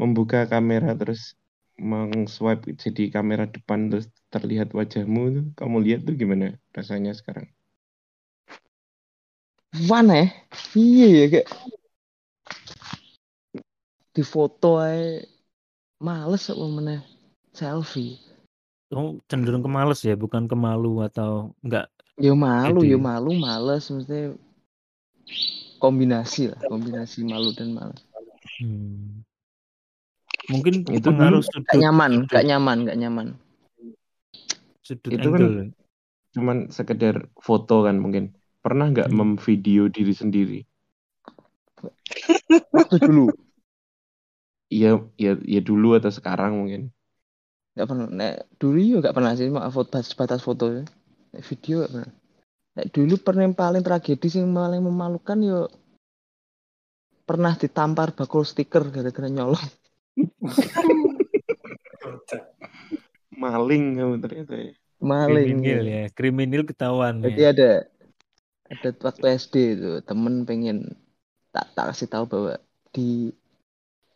membuka 0.00 0.48
kamera 0.48 0.94
terus 0.96 1.34
meng-swipe 1.76 2.70
jadi 2.78 3.10
kamera 3.10 3.44
depan 3.50 3.90
terus 3.90 4.06
terlihat 4.32 4.70
wajahmu 4.72 5.52
kamu 5.58 5.76
lihat 5.84 6.00
tuh 6.06 6.14
gimana 6.14 6.56
rasanya 6.72 7.12
sekarang? 7.12 7.50
Mana 9.72 10.12
ya? 10.20 10.26
Iya 10.76 11.06
ya 11.08 11.26
kayak 11.32 11.48
di 14.12 14.20
foto 14.20 14.76
aja 14.76 15.24
males 15.96 16.44
apa 16.52 16.64
mana 16.68 17.00
selfie. 17.56 18.20
Kamu 18.92 19.24
cenderung 19.24 19.64
ke 19.64 19.70
males 19.72 20.04
ya, 20.04 20.12
bukan 20.12 20.44
ke 20.44 20.52
malu 20.52 21.00
atau 21.00 21.56
enggak? 21.64 21.88
Ya 22.20 22.36
malu, 22.36 22.84
ya 22.84 23.00
malu, 23.00 23.32
males 23.32 23.88
maksudnya 23.88 24.36
kombinasi 25.80 26.52
lah, 26.52 26.60
kombinasi 26.68 27.24
malu 27.24 27.56
dan 27.56 27.72
males. 27.72 28.04
Hmm. 28.60 29.24
Mungkin 30.52 30.84
Itu 30.92 31.08
pengaruh 31.08 31.40
dulu 31.40 31.48
sudut 31.48 31.64
Gak 31.72 31.80
nyaman, 31.80 32.10
sudut, 32.12 32.28
gak 32.36 32.44
nyaman, 32.44 32.76
gak 32.84 32.98
nyaman. 33.00 33.26
sudut 34.84 35.08
Itu 35.08 35.28
kan 35.32 35.40
angle. 35.40 35.72
cuman 36.36 36.56
sekedar 36.68 37.32
foto 37.40 37.88
kan 37.88 37.96
mungkin. 37.96 38.36
Pernah 38.62 38.86
nggak 38.94 39.10
Hmm. 39.10 39.18
memvideo 39.18 39.90
diri 39.90 40.14
sendiri? 40.14 40.60
Waktu 42.70 42.96
dulu 43.02 43.26
Iya, 44.72 45.04
ya, 45.20 45.36
ya 45.36 45.60
dulu 45.60 45.92
atau 45.92 46.08
sekarang 46.08 46.56
mungkin. 46.56 46.88
nggak 47.72 47.88
pernah. 47.88 48.06
Nek, 48.08 48.34
dulu 48.56 48.78
juga 48.80 49.08
gak 49.08 49.16
pernah 49.16 49.32
sih, 49.32 49.48
mak 49.48 49.68
foto 49.68 49.88
batas, 49.90 50.12
batas 50.12 50.40
foto 50.40 50.64
ya. 50.70 50.84
Nek, 51.32 51.42
video 51.44 51.84
gak 51.84 51.92
pernah. 51.92 52.10
Nek, 52.72 52.86
dulu 52.88 53.14
pernah 53.20 53.42
yang 53.44 53.56
paling 53.56 53.82
tragedi 53.84 54.26
sih 54.28 54.40
paling 54.40 54.80
memalukan 54.80 55.38
yo 55.40 55.60
pernah 57.22 57.52
ditampar 57.52 58.12
bakul 58.12 58.44
stiker 58.44 58.88
gara-gara 58.88 59.28
nyolong. 59.28 59.68
Maling 63.32 63.84
kamu 63.96 64.14
ternyata 64.20 64.54
ya. 64.54 64.72
Maling. 65.02 65.58
Kriminal 65.58 65.82
ya, 65.82 66.02
kriminal 66.12 66.62
ketahuan 66.62 67.14
Jadi 67.20 67.40
ya. 67.42 67.50
ada 67.50 67.70
ada 68.72 68.88
waktu 68.98 69.26
SD 69.36 69.54
itu 69.76 69.90
temen 70.02 70.42
pengen 70.42 70.96
tak 71.52 71.68
tak 71.76 71.92
kasih 71.92 72.08
tahu 72.08 72.24
bahwa 72.24 72.52
di 72.90 73.30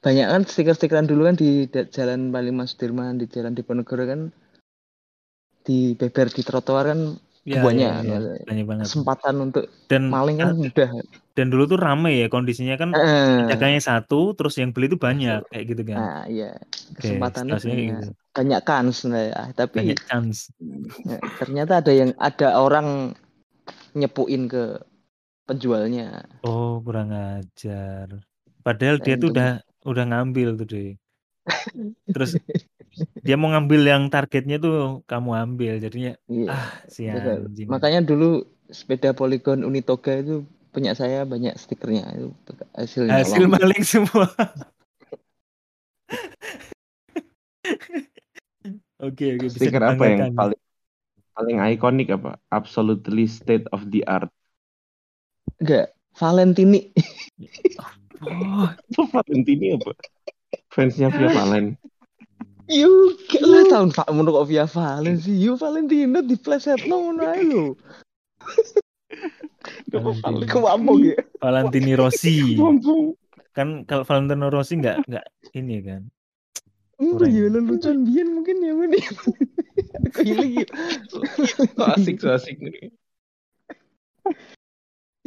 banyak 0.00 0.26
kan 0.26 0.42
stiker-stikeran 0.42 1.04
dulu 1.04 1.26
kan 1.26 1.36
di 1.36 1.66
jalan 1.90 2.30
Panglima 2.30 2.64
Sudirman 2.64 3.20
di 3.20 3.26
jalan 3.26 3.52
Diponegoro 3.52 4.04
kan 4.06 4.20
di 5.62 5.92
beber 5.92 6.30
di 6.30 6.42
trotoar 6.42 6.86
kan 6.88 7.00
Ya, 7.46 7.62
banyak 7.62 8.02
ya, 8.02 8.18
ya, 8.18 8.42
banyak 8.42 8.66
banget. 8.66 8.84
kesempatan 8.90 9.38
untuk 9.38 9.70
Dan 9.86 10.10
maling 10.10 10.42
kan 10.42 10.58
mudah. 10.58 10.90
dan 11.38 11.46
dulu 11.46 11.70
tuh 11.70 11.78
rame 11.78 12.18
ya 12.18 12.26
kondisinya 12.26 12.74
kan 12.74 12.90
Eh, 12.90 13.46
dagangnya 13.46 13.78
satu, 13.78 14.34
terus 14.34 14.58
yang 14.58 14.74
beli 14.74 14.90
itu 14.90 14.98
banyak 14.98 15.46
kayak 15.46 15.64
gitu 15.70 15.82
kan. 15.86 15.94
nah 15.94 16.20
iya 16.26 16.58
kesempatannya 16.98 17.54
situasinya 17.54 17.70
kayak 17.70 17.86
banyak 17.86 18.02
gitu. 18.02 18.10
banyak 18.34 18.60
kans 18.66 18.96
nah, 19.06 19.22
ya. 19.22 19.42
tapi 19.54 19.76
Banyak 19.78 19.98
chance. 20.10 20.50
ya, 21.06 21.18
ternyata 21.38 21.72
ada 21.78 21.92
yang 21.94 22.10
ada 22.18 22.48
orang 22.58 23.14
nyepuin 23.96 24.44
ke 24.46 24.62
penjualnya. 25.48 26.26
Oh, 26.44 26.78
kurang 26.84 27.10
ajar. 27.16 28.06
Padahal 28.60 29.00
dia 29.00 29.16
tuh 29.16 29.32
udah 29.32 29.62
udah 29.86 30.04
ngambil 30.10 30.48
tuh 30.60 30.66
deh. 30.68 30.90
Terus 32.14 32.36
dia 33.22 33.36
mau 33.38 33.48
ngambil 33.54 33.80
yang 33.86 34.02
targetnya 34.10 34.56
tuh 34.58 35.02
kamu 35.06 35.30
ambil 35.46 35.72
jadinya 35.78 36.12
Iya. 36.26 36.48
ah 36.50 36.68
si 36.90 37.06
Betul. 37.06 37.46
anjing. 37.46 37.68
Makanya 37.70 38.00
dulu 38.02 38.42
sepeda 38.70 39.14
Polygon 39.14 39.62
Unitoga 39.62 40.18
itu 40.18 40.42
punya 40.74 40.92
saya 40.92 41.24
banyak 41.24 41.54
stikernya 41.56 42.04
itu 42.18 42.28
hasil 42.76 43.02
Hasil 43.08 43.44
maling 43.48 43.84
semua. 43.86 44.28
Oke, 48.96 49.36
oke 49.36 49.52
bisa 49.52 49.68
Stiker 49.68 49.82
apa 49.84 50.04
yang 50.08 50.32
paling 50.32 50.60
paling 51.36 51.60
ikonik 51.60 52.08
apa? 52.16 52.40
Absolutely 52.48 53.28
state 53.28 53.68
of 53.70 53.84
the 53.92 54.00
art. 54.08 54.32
Enggak, 55.60 55.92
Valentini. 56.16 56.90
Oh, 58.24 58.64
Itu 58.88 59.04
Valentini 59.12 59.76
apa? 59.76 59.92
Fansnya 60.72 61.12
Via 61.12 61.28
Valen. 61.36 61.76
Yuk, 62.66 63.30
lah 63.46 63.62
tahun 63.70 63.94
Pak 63.94 64.10
menurut 64.10 64.42
kok 64.42 64.48
via 64.50 64.66
Valen 64.66 65.22
sih. 65.22 65.36
Yuk 65.38 65.60
Valentino 65.62 66.18
di 66.24 66.34
pleset 66.34 66.82
ngono 66.82 67.22
ae 67.22 67.44
lho. 67.46 67.78
Valentino. 69.92 70.42
Iku 70.42 70.58
mabuk 70.64 70.98
ya. 70.98 71.16
Valentini 71.38 71.94
Rossi. 71.94 72.58
Mumpung. 72.58 73.14
Kan 73.54 73.86
kalau 73.86 74.02
Valentino 74.02 74.50
Rossi 74.50 74.82
nggak 74.82 75.06
nggak 75.06 75.26
ini 75.54 75.76
kan. 75.84 76.02
Hmm, 76.96 77.12
Kurang. 77.12 77.28
ya 77.28 77.52
lelucon 77.52 78.08
biyen 78.08 78.28
mungkin 78.32 78.56
ya 78.64 78.72
ini. 78.72 79.00
Aku 80.08 80.20
hilang 80.24 80.52
ya. 80.56 80.66
So 81.12 81.20
asik, 81.92 82.16
so 82.24 82.32
asik 82.32 82.56
nih. 82.56 82.88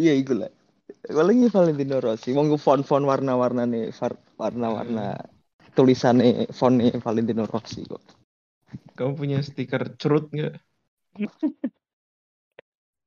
Iya 0.01 0.17
iku 0.17 0.33
lah. 0.33 0.51
Paling 1.05 1.45
Valentino 1.53 2.01
Rossi, 2.01 2.33
wong 2.33 2.49
font-font 2.57 3.05
warna-warna 3.05 3.69
nih, 3.69 3.93
warna-warna 4.41 5.13
tulisannya 5.77 6.49
fontnya 6.49 6.97
Valentino 6.97 7.45
Rossi 7.45 7.85
kok. 7.85 8.01
Kamu 8.97 9.13
punya 9.13 9.39
stiker 9.45 9.93
cerut 10.01 10.29
nggak? 10.33 10.57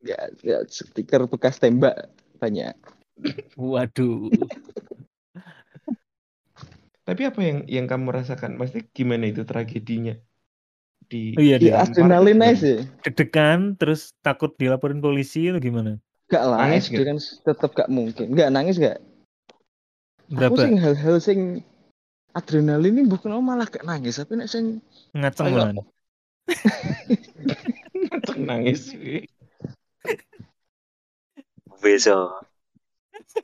Ya, 0.02 0.18
ya 0.42 0.62
stiker 0.66 1.26
bekas 1.26 1.58
tembak 1.58 2.14
banyak. 2.38 2.74
Waduh. 3.58 4.30
Tapi 7.02 7.22
apa 7.26 7.40
yang 7.42 7.58
yang 7.66 7.86
kamu 7.90 8.14
rasakan? 8.14 8.54
Pasti 8.60 8.86
gimana 8.94 9.26
itu 9.26 9.42
tragedinya? 9.42 10.14
Di 11.10 11.34
Oh 11.34 11.42
iya, 11.42 11.58
dia 11.58 11.82
adrenalin 11.82 12.38
aja 12.40 12.56
sih. 12.62 12.78
deg-degan 13.02 13.74
terus 13.74 14.14
takut 14.22 14.54
dilaporin 14.54 15.02
polisi 15.02 15.50
atau 15.50 15.58
gimana? 15.58 15.98
Gak 16.30 16.44
lah, 16.48 16.64
Nangis 16.64 16.88
SD 16.88 17.02
kan 17.04 17.18
tetap 17.18 17.70
gak 17.74 17.90
mungkin. 17.90 18.32
Gak 18.38 18.54
nangis 18.54 18.78
gak? 18.78 19.02
Aku 20.32 20.56
Berapa? 20.56 20.64
sing 20.64 20.74
hal-hal 20.80 21.16
sing 21.20 21.40
adrenalin 22.32 22.96
ini 22.96 23.04
bukan 23.04 23.36
malah 23.44 23.68
gak 23.68 23.84
nangis, 23.84 24.16
tapi 24.16 24.40
nek 24.40 24.48
sing 24.48 24.80
Ngaceng 25.12 25.52
Ayo. 25.52 25.60
lan. 25.60 25.76
nangis. 28.48 28.96
wih. 28.96 29.28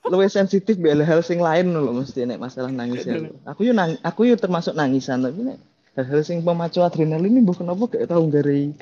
Luwih 0.09 0.31
sensitif 0.33 0.81
be 0.81 0.93
hal-hal 0.93 1.21
sing 1.21 1.39
lain 1.43 1.73
lho 1.73 1.93
mesti 1.93 2.25
nek 2.25 2.41
masalah 2.41 2.73
nangis 2.73 3.05
ya. 3.05 3.19
Aku 3.49 3.65
yo 3.65 3.73
nang 3.73 3.97
aku 4.01 4.29
yo 4.29 4.35
termasuk 4.37 4.73
nangisan 4.77 5.25
tapi 5.25 5.43
nek 5.43 5.59
hal-hal 5.99 6.23
sing 6.23 6.41
pemacu 6.43 6.81
adrenalin 6.81 7.39
ini 7.39 7.43
bukan 7.43 7.69
apa 7.69 7.85
gak 7.91 8.07
tau 8.09 8.25
dari 8.31 8.73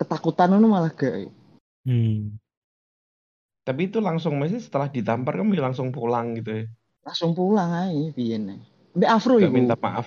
ketakutan 0.00 0.54
ngono 0.54 0.66
malah 0.70 0.92
gak. 0.94 1.28
Hmm. 1.84 2.40
Tapi 3.64 3.92
itu 3.92 4.00
langsung 4.00 4.40
masih 4.40 4.58
setelah 4.58 4.88
ditampar 4.88 5.36
kamu 5.36 5.58
langsung 5.60 5.92
pulang 5.92 6.38
gitu 6.40 6.64
ya. 6.64 6.64
Langsung 7.04 7.36
pulang 7.36 7.70
aja 7.70 8.08
piyen. 8.16 8.60
Mbak 8.96 9.10
Afro 9.10 9.38
Gak 9.38 9.50
iku. 9.50 9.54
minta 9.54 9.76
maaf. 9.76 10.06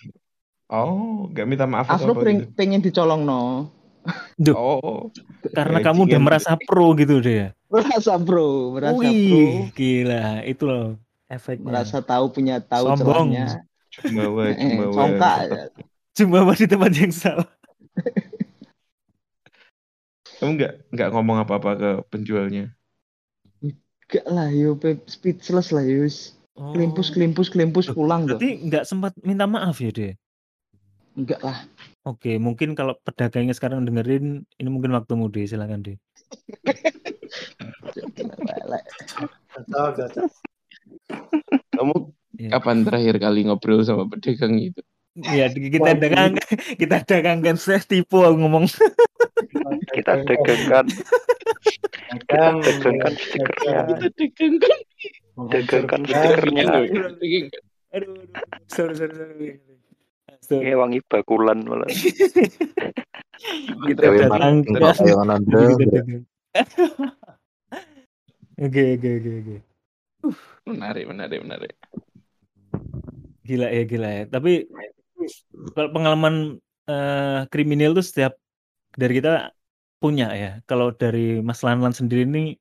Oh, 0.74 1.30
gak 1.30 1.48
minta 1.48 1.66
maaf 1.70 1.88
Afro 1.88 2.18
apa 2.18 2.26
pengen, 2.26 2.42
gitu. 2.44 2.52
pengen 2.58 2.82
dicolong 2.82 3.22
no. 3.24 3.70
Duh, 4.36 4.56
Oh, 4.56 5.08
karena 5.56 5.80
kamu 5.80 6.10
udah 6.10 6.20
merasa 6.20 6.60
pro 6.60 6.92
gitu 6.94 7.24
deh 7.24 7.36
ya. 7.36 7.50
Merasa 7.72 8.20
bro, 8.20 8.76
merasa 8.76 9.00
pro, 9.00 9.08
Wih, 9.08 9.72
gila, 9.72 10.44
itu 10.44 10.64
loh 10.68 10.88
efeknya. 11.26 11.66
merasa 11.66 11.98
tahu 12.00 12.30
punya 12.30 12.62
tahu 12.62 12.94
Sombong. 12.94 13.32
celahnya. 13.34 13.48
Cumbawa, 13.94 14.44
Eh, 14.50 14.56
Cumbawa. 14.58 14.94
congkak. 14.94 15.40
Cuma 16.14 16.54
di 16.54 16.66
tempat 16.70 16.92
yang 16.94 17.14
salah. 17.14 17.50
Kamu 20.38 20.60
nggak 20.60 20.74
nggak 20.92 21.10
ngomong 21.14 21.38
apa-apa 21.42 21.72
ke 21.78 21.90
penjualnya. 22.10 22.74
Gak 24.12 24.26
lah 24.30 24.52
yo 24.52 24.76
pe- 24.78 25.02
speechless 25.08 25.72
lah 25.72 25.82
yo. 25.82 26.06
Oh. 26.54 26.70
Klimpus 26.70 27.10
klimpus 27.10 27.50
klimpus 27.50 27.90
Loh, 27.90 27.96
pulang 27.98 28.30
tuh. 28.30 28.38
Berarti 28.38 28.62
nggak 28.70 28.84
sempat 28.86 29.14
minta 29.26 29.50
maaf 29.50 29.82
ya 29.82 29.90
deh. 29.90 30.14
Enggak 31.18 31.42
lah. 31.42 31.66
Oke, 32.04 32.36
mungkin 32.36 32.76
kalau 32.76 33.00
pedagangnya 33.00 33.56
sekarang 33.56 33.88
dengerin, 33.88 34.44
ini 34.60 34.68
mungkin 34.68 34.92
waktumu 34.92 35.32
deh, 35.32 35.48
silakan 35.48 35.80
deh. 35.88 35.96
Kamu 41.74 41.96
Iya. 42.34 42.50
kapan 42.58 42.82
terakhir 42.82 43.16
kali 43.22 43.46
ngobrol 43.46 43.86
sama 43.86 44.10
pedagang 44.10 44.58
itu? 44.58 44.82
Iya, 45.14 45.54
kita 45.54 45.94
dagang, 46.02 46.34
kita 46.82 47.06
dagangkan 47.06 47.56
saya 47.62 47.80
tipu 47.86 48.26
aku 48.26 48.36
ngomong. 48.42 48.66
Kita 49.94 50.14
dagangkan, 50.26 50.86
Dagang, 52.10 52.56
dagangkan 52.66 53.14
stikernya, 53.16 53.80
Kita 53.88 54.18
dagang 54.20 54.56
kan? 54.60 54.80
dagangkan 55.54 56.10
Dagang. 56.10 56.48
stikernya. 56.52 56.64
Aduh, 57.94 58.26
aduh, 58.26 58.66
sorry, 58.74 58.94
sorry, 58.98 59.14
sorry. 59.14 59.73
Kayak 60.50 60.80
wangi 60.80 61.00
bakulan 61.06 61.60
malah. 61.64 61.88
Kita 63.88 64.02
dagang. 65.90 66.24
Oke, 68.54 68.84
oke, 68.96 69.10
oke, 69.18 69.32
oke. 69.42 69.58
Menarik, 70.70 71.06
menarik, 71.10 71.40
menarik. 71.42 71.74
Gila 73.44 73.68
ya, 73.68 73.84
gila 73.84 74.08
ya. 74.08 74.24
Tapi 74.30 74.70
kalau 75.76 75.90
pengalaman 75.92 76.36
eh, 76.88 77.42
kriminal 77.52 77.98
tuh 77.98 78.06
setiap 78.06 78.34
dari 78.96 79.20
kita 79.20 79.52
punya 80.00 80.32
ya. 80.36 80.52
Kalau 80.70 80.96
dari 80.96 81.44
Mas 81.44 81.66
Lanlan 81.66 81.92
sendiri 81.92 82.24
ini 82.24 82.56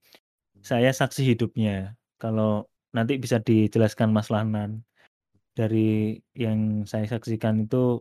saya 0.65 0.91
saksi 0.91 1.35
hidupnya. 1.35 1.95
Kalau 2.19 2.67
nanti 2.95 3.19
bisa 3.19 3.39
dijelaskan 3.39 4.11
Mas 4.11 4.31
Lanlan 4.31 4.83
dari 5.53 6.17
yang 6.33 6.89
saya 6.89 7.05
saksikan 7.09 7.69
itu 7.69 8.01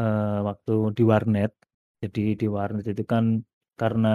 eh, 0.00 0.38
waktu 0.48 0.72
di 0.96 1.02
warnet. 1.04 1.52
Jadi 2.00 2.20
di 2.40 2.46
warnet 2.48 2.84
itu 2.88 3.04
kan 3.04 3.44
karena 3.76 4.08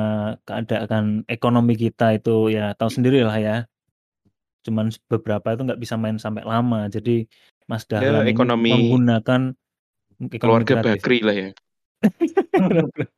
keadaan 0.46 1.26
ekonomi 1.30 1.74
kita 1.78 2.18
itu 2.18 2.50
ya 2.54 2.74
tahu 2.78 2.90
sendiri 2.90 3.22
lah 3.22 3.38
ya. 3.38 3.56
Cuman 4.66 4.90
beberapa 5.10 5.54
itu 5.54 5.62
nggak 5.66 5.82
bisa 5.82 5.96
main 5.98 6.18
sampai 6.18 6.44
lama. 6.46 6.90
Jadi 6.90 7.30
Mas 7.70 7.86
Dahlan 7.86 8.26
ini 8.26 8.30
Ya, 8.30 8.34
ekonomi 8.34 8.70
menggunakan 8.74 9.42
ekonomi 10.30 10.42
Keluarga 10.42 10.74
kreatif. 10.82 11.02
Bakri 11.02 11.20
lah 11.22 11.36
ya. 11.38 11.50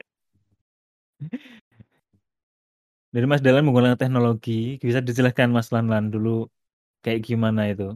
Dari 3.16 3.26
Mas 3.26 3.40
Dahlan 3.40 3.64
menggunakan 3.64 3.98
teknologi, 3.98 4.78
bisa 4.84 5.00
dijelaskan 5.00 5.50
Mas 5.56 5.72
Lanlan 5.72 6.12
dulu 6.12 6.52
kayak 7.02 7.24
gimana 7.24 7.72
itu 7.72 7.96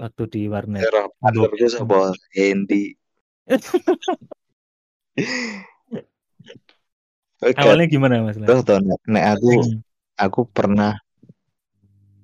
waktu 0.00 0.22
di 0.30 0.40
warnet. 0.48 0.80
Era 0.80 1.08
partner 1.20 1.50
ku 1.52 1.66
sapa? 1.68 2.12
Hendy. 2.32 2.94
Oke, 7.42 7.58
Awalnya 7.58 7.86
gimana 7.90 8.22
Mas 8.22 8.38
terus 8.38 8.62
to 8.62 8.78
nek 8.78 9.00
nek 9.10 9.24
aku 9.34 9.50
Hmm. 9.58 9.78
aku 10.14 10.40
pernah 10.46 10.94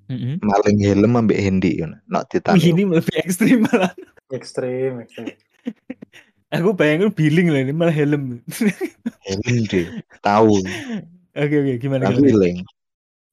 Mm-mm. 0.08 0.38
maling 0.40 0.78
helm 0.78 1.18
ambek 1.18 1.36
Hendy 1.42 1.82
ngono. 1.82 1.98
Nok 2.06 2.24
ditanya. 2.30 2.62
ini 2.62 2.82
lebih 2.86 3.14
ekstrim 3.20 3.66
malah. 3.66 3.92
ekstrim, 4.32 5.02
ekstrim. 5.04 5.26
Aku 6.48 6.72
bayangin 6.72 7.12
billing 7.12 7.52
lah 7.52 7.60
ini 7.60 7.76
malah 7.76 7.92
helm. 7.92 8.40
Helm 9.20 9.56
deh. 9.68 9.84
Tahu. 10.24 10.64
Oke 11.38 11.54
oke 11.60 11.72
gimana 11.76 12.08
Tapi 12.08 12.24
gimana? 12.24 12.64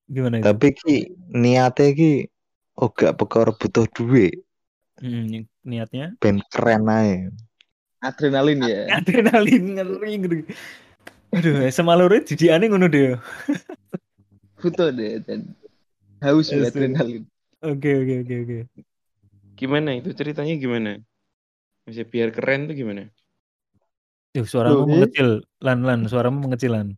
Gimana 0.06 0.36
itu? 0.38 0.46
Tapi 0.46 0.68
ki 0.76 0.96
niate 1.32 1.86
ki 1.96 2.12
oh 2.80 2.90
gak 2.92 3.16
perkara 3.20 3.52
butuh 3.56 3.88
duit, 3.92 4.46
Mm, 5.04 5.44
niatnya 5.68 6.16
ben 6.24 6.40
keren 6.48 6.88
ae. 6.88 7.28
Adrenalin 8.00 8.64
ya. 8.64 8.88
adrenalin 9.04 9.64
ngeri 9.76 10.12
gitu. 10.24 10.36
Aduh, 11.36 11.68
sama 11.68 12.00
loro 12.00 12.16
didiane 12.24 12.72
ngono 12.72 12.88
deh. 12.88 13.20
Butuh 14.64 14.96
deh 14.96 15.20
dan 15.28 15.52
haus 16.24 16.48
Yes, 16.48 16.72
adrenalin. 16.72 17.28
Oke 17.60 17.92
oke 17.92 18.14
oke 18.24 18.36
oke. 18.48 18.58
Gimana 19.60 20.00
itu 20.00 20.16
ceritanya 20.16 20.56
gimana? 20.56 20.92
Bisa 21.84 22.08
biar 22.08 22.32
keren 22.32 22.72
tuh 22.72 22.76
gimana? 22.80 23.12
Duh, 24.32 24.48
suaramu 24.48 24.84
Loh, 24.84 24.88
mengecil, 24.88 25.44
lan 25.64 25.84
lan, 25.84 26.08
suaramu 26.08 26.44
mengecilan. 26.44 26.96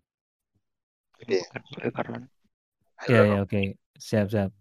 Karena 1.94 2.26
Ya 3.10 3.22
ya 3.26 3.40
oke. 3.46 3.78
Siap 3.98 4.30
siap. 4.30 4.52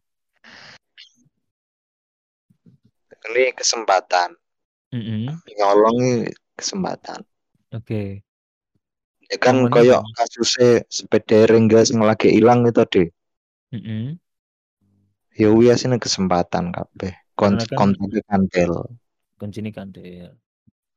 Ini 3.27 3.53
kesempatan. 3.57 4.35
Mm-mm. 4.95 5.35
Nyolong 5.59 5.97
ini 5.99 6.31
kesempatan. 6.55 7.21
Oke. 7.75 8.23
Ya 9.27 9.37
kan 9.43 9.67
koyo 9.67 10.07
kasusnya 10.15 10.87
sepeda 10.87 11.51
ringgas 11.51 11.91
yang 11.91 12.07
lagi 12.07 12.31
hilang 12.31 12.63
itu 12.63 12.87
deh. 12.87 13.09
Mm-mm. 13.75 14.23
Ya 15.35 15.51
wia 15.51 15.75
sini 15.75 15.99
kesempatan 15.99 16.71
kabeh. 16.71 17.13
Kon 17.35 17.59
Karena 17.59 17.67
kan- 17.67 17.77
kontaknya 17.77 18.23
kantel. 18.31 18.73
Kunci 19.37 19.61
ini 19.61 19.71
kan 19.75 19.91
deh. 19.93 20.31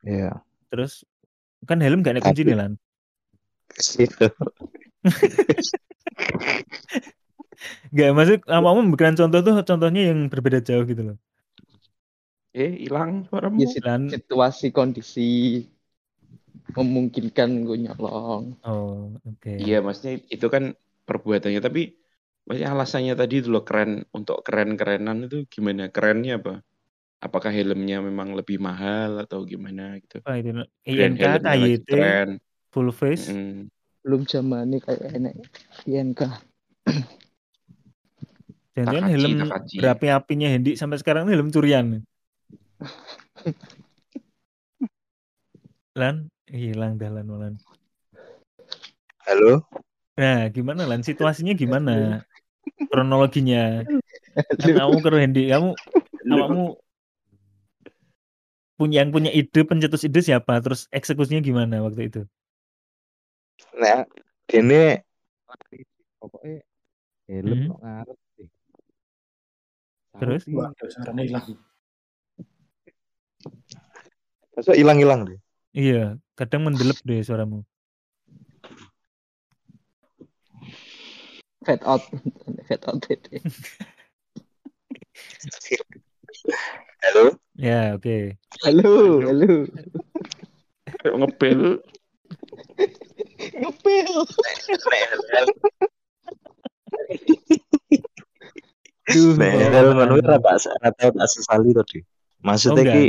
Ya. 0.05 0.39
Terus 0.69 1.03
kan 1.67 1.81
helm 1.83 2.05
gak 2.05 2.15
ada 2.15 2.23
kunci 2.23 2.45
nih 2.45 2.55
lan. 2.55 2.77
Gak 7.91 8.15
maksud 8.15 8.39
kamu 8.47 8.87
memberikan 8.87 9.19
contoh 9.19 9.39
tuh 9.43 9.53
contohnya 9.67 10.13
yang 10.13 10.31
berbeda 10.31 10.63
jauh 10.63 10.87
gitu 10.87 11.01
loh. 11.13 11.17
Eh, 12.53 12.89
hilang 12.89 13.29
suaramu. 13.29 13.61
Ya 13.61 13.69
situasi 14.09 14.73
kondisi 14.73 15.29
memungkinkan 16.73 17.65
gue 17.65 17.77
nyolong. 17.85 18.57
oh 18.65 19.13
oke. 19.25 19.53
Iya, 19.57 19.81
maksudnya 19.81 20.21
itu 20.29 20.47
kan 20.49 20.73
perbuatannya. 21.05 21.61
Tapi 21.61 21.81
maksudnya 22.45 22.69
alasannya 22.73 23.13
tadi 23.17 23.35
itu 23.41 23.49
loh 23.53 23.65
keren 23.65 24.05
untuk 24.13 24.41
keren-kerenan 24.45 25.29
itu 25.29 25.45
gimana? 25.49 25.89
Kerennya 25.89 26.41
apa? 26.41 26.61
Apakah 27.19 27.51
helmnya 27.51 27.99
memang 27.99 28.31
lebih 28.31 28.57
mahal 28.63 29.19
atau 29.19 29.43
gimana 29.43 29.99
gitu? 29.99 30.23
Apa 30.23 30.39
itu? 30.39 30.55
INK, 30.87 31.43
KYT, 31.43 31.89
keren. 31.89 32.29
full 32.71 32.89
face. 32.95 33.27
Mm. 33.27 33.67
Belum 33.99 34.23
zaman 34.23 34.71
ini 34.71 34.77
kayak 34.79 35.03
enak 35.19 35.33
INK. 35.83 36.21
Jangan-jangan 38.79 39.11
Takachi, 39.11 39.19
helm 39.19 39.37
berapi-apinya 39.75 40.47
Hendy 40.47 40.71
sampai 40.79 40.97
sekarang 41.01 41.27
ini 41.27 41.35
helm 41.35 41.51
curian. 41.51 41.99
Lan, 45.99 46.31
hilang 46.47 46.95
dah 46.95 47.09
Lan 47.11 47.27
Lan. 47.27 47.55
Halo? 49.27 49.67
Nah, 50.15 50.47
gimana 50.51 50.87
Lan? 50.87 51.03
Situasinya 51.03 51.53
gimana? 51.55 52.23
Kronologinya. 52.87 53.83
Kan 54.59 54.73
kamu 54.79 54.97
karo 55.03 55.17
Hendy, 55.19 55.51
kamu 55.51 55.75
awakmu 56.29 56.79
punya 58.79 59.03
yang 59.03 59.11
punya 59.11 59.31
ide 59.35 59.61
pencetus 59.67 60.07
ide 60.07 60.23
siapa? 60.23 60.63
Terus 60.63 60.87
eksekusinya 60.95 61.43
gimana 61.43 61.83
waktu 61.83 62.07
itu? 62.07 62.21
Nah, 63.75 64.07
ini 64.55 65.03
pokoknya 66.19 66.63
helm 67.27 67.59
Hmm. 67.59 67.75
ngarep 67.83 68.17
sih. 68.39 68.47
Terus? 70.19 70.41
Wah, 70.55 70.71
suaranya 70.79 71.23
hilang. 71.27 71.45
Masa 74.55 74.75
hilang-hilang 74.75 75.23
deh. 75.29 75.39
Iya, 75.71 76.17
kadang 76.35 76.67
mendelep 76.67 76.97
deh 77.05 77.21
suaramu. 77.23 77.63
Fade 81.63 81.83
out. 81.85 82.03
Fade 82.67 82.85
out. 82.89 82.99
deh. 83.05 83.41
Halo? 86.99 87.39
Ya, 87.55 87.95
oke. 87.95 88.35
Halo, 88.65 89.23
halo. 89.23 89.51
Ngebel. 91.05 91.79
Ngepel. 93.59 94.13
Hal 95.31 95.47
Duh, 99.09 99.33
Oh, 99.33 99.93
ngono 99.97 100.21
paham. 100.21 100.21
ora 100.21 100.37
tak 100.93 101.27
sesali 101.33 101.73
to, 101.73 101.81
Oh, 102.39 102.47
Maksudnya 102.47 102.83
enggak, 102.83 102.95
ki. 102.95 103.05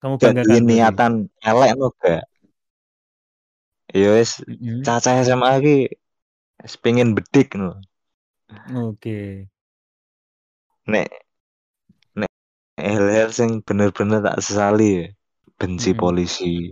Kamu 0.00 0.14
gak 0.22 0.60
niatan 0.62 1.12
elek 1.42 1.72
no 1.78 1.88
gak. 1.98 2.22
Ya 3.94 4.08
wis 4.18 4.42
Mm-mm. 4.46 4.82
cacah 4.86 5.14
SMA 5.26 5.52
ki 5.64 5.76
wis 6.62 6.74
pengen 6.82 7.16
bedik 7.16 7.58
no. 7.58 7.74
Oke. 8.74 9.48
Nek 10.86 11.08
nek 12.18 12.30
hal-hal 12.78 13.30
sing 13.34 13.50
bener-bener 13.66 14.20
tak 14.22 14.38
sesali 14.44 14.88
ya. 14.98 15.04
Benci 15.58 15.90
Mm-mm. 15.90 16.00
polisi. 16.00 16.70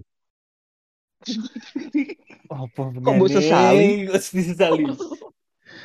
Apa 2.53 2.83
Kok 3.03 3.13
mbok 3.17 3.29
sesali? 3.33 4.07
Kok 4.07 4.21
disesali? 4.21 4.85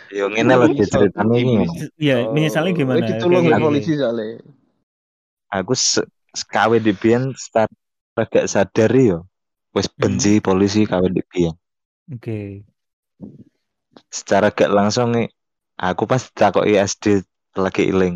Yo 0.09 0.25
ngene 0.29 0.53
lho 0.59 0.67
Dik, 0.73 0.89
ceritane 0.91 1.35
iki. 1.39 1.55
Iya, 2.01 2.15
menyesali 2.33 2.69
gimana? 2.75 3.05
ya 3.05 3.21
gini. 3.23 3.61
polisi 3.61 3.91
soalnya. 3.95 4.41
Aku 5.49 5.73
se- 5.73 6.05
sekawe 6.39 6.77
di 6.77 6.93
biyen 6.93 7.33
start 7.33 7.71
agak 8.15 8.45
sadar 8.49 8.91
yo. 8.93 9.25
Wis 9.75 9.87
Hmm. 9.97 10.01
benci 10.01 10.41
polisi 10.41 10.85
kawe 10.85 11.07
di 11.09 11.21
biyen. 11.31 11.55
Oke. 12.13 12.65
Secara 14.09 14.49
gak 14.53 14.69
langsung 14.73 15.13
nih, 15.15 15.27
aku 15.77 16.03
pas 16.09 16.21
takoki 16.33 16.73
SD 16.77 17.05
lagi 17.57 17.83
iling. 17.91 18.15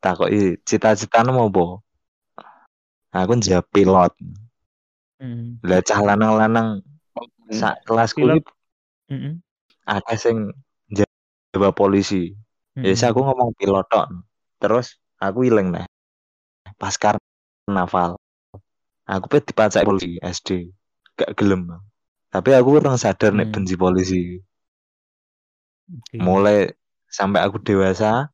Takoki 0.00 0.56
cita-citamu 0.68 1.30
mau 1.36 1.48
apa? 1.52 1.64
Aku 3.20 3.32
njawab 3.36 3.66
pilot. 3.74 4.12
Mm. 5.20 5.58
Lah 5.68 5.80
cah 5.82 6.00
lanang-lanang 6.08 6.68
sak 7.50 7.74
kelasku 7.86 8.22
Pilot. 8.22 8.38
iki 8.38 8.52
Mm-mm. 9.10 9.34
akeh 9.88 10.18
sing 10.20 10.36
jawab 11.56 11.72
polisi. 11.74 12.36
Ya 12.84 12.92
wis 12.92 13.02
aku 13.02 13.18
Mm-mm. 13.18 13.26
ngomong 13.26 13.50
pilot 13.58 13.86
tok. 13.90 14.06
Terus 14.62 14.86
aku 15.18 15.38
iling 15.48 15.68
nih. 15.74 15.86
Pas 16.80 16.94
karnaval. 16.94 18.14
Aku 19.08 19.26
pe 19.26 19.38
dipacak 19.42 19.82
polisi 19.88 20.20
SD. 20.22 20.48
Gak 21.18 21.34
gelem. 21.38 21.62
Tapi 22.30 22.50
aku 22.54 22.78
orang 22.78 22.96
sadar 23.00 23.32
nek 23.34 23.48
Hmm. 23.50 23.54
benci 23.54 23.74
polisi. 23.74 24.22
Mulai 26.14 26.70
sampai 27.08 27.40
aku 27.42 27.56
dewasa 27.64 28.28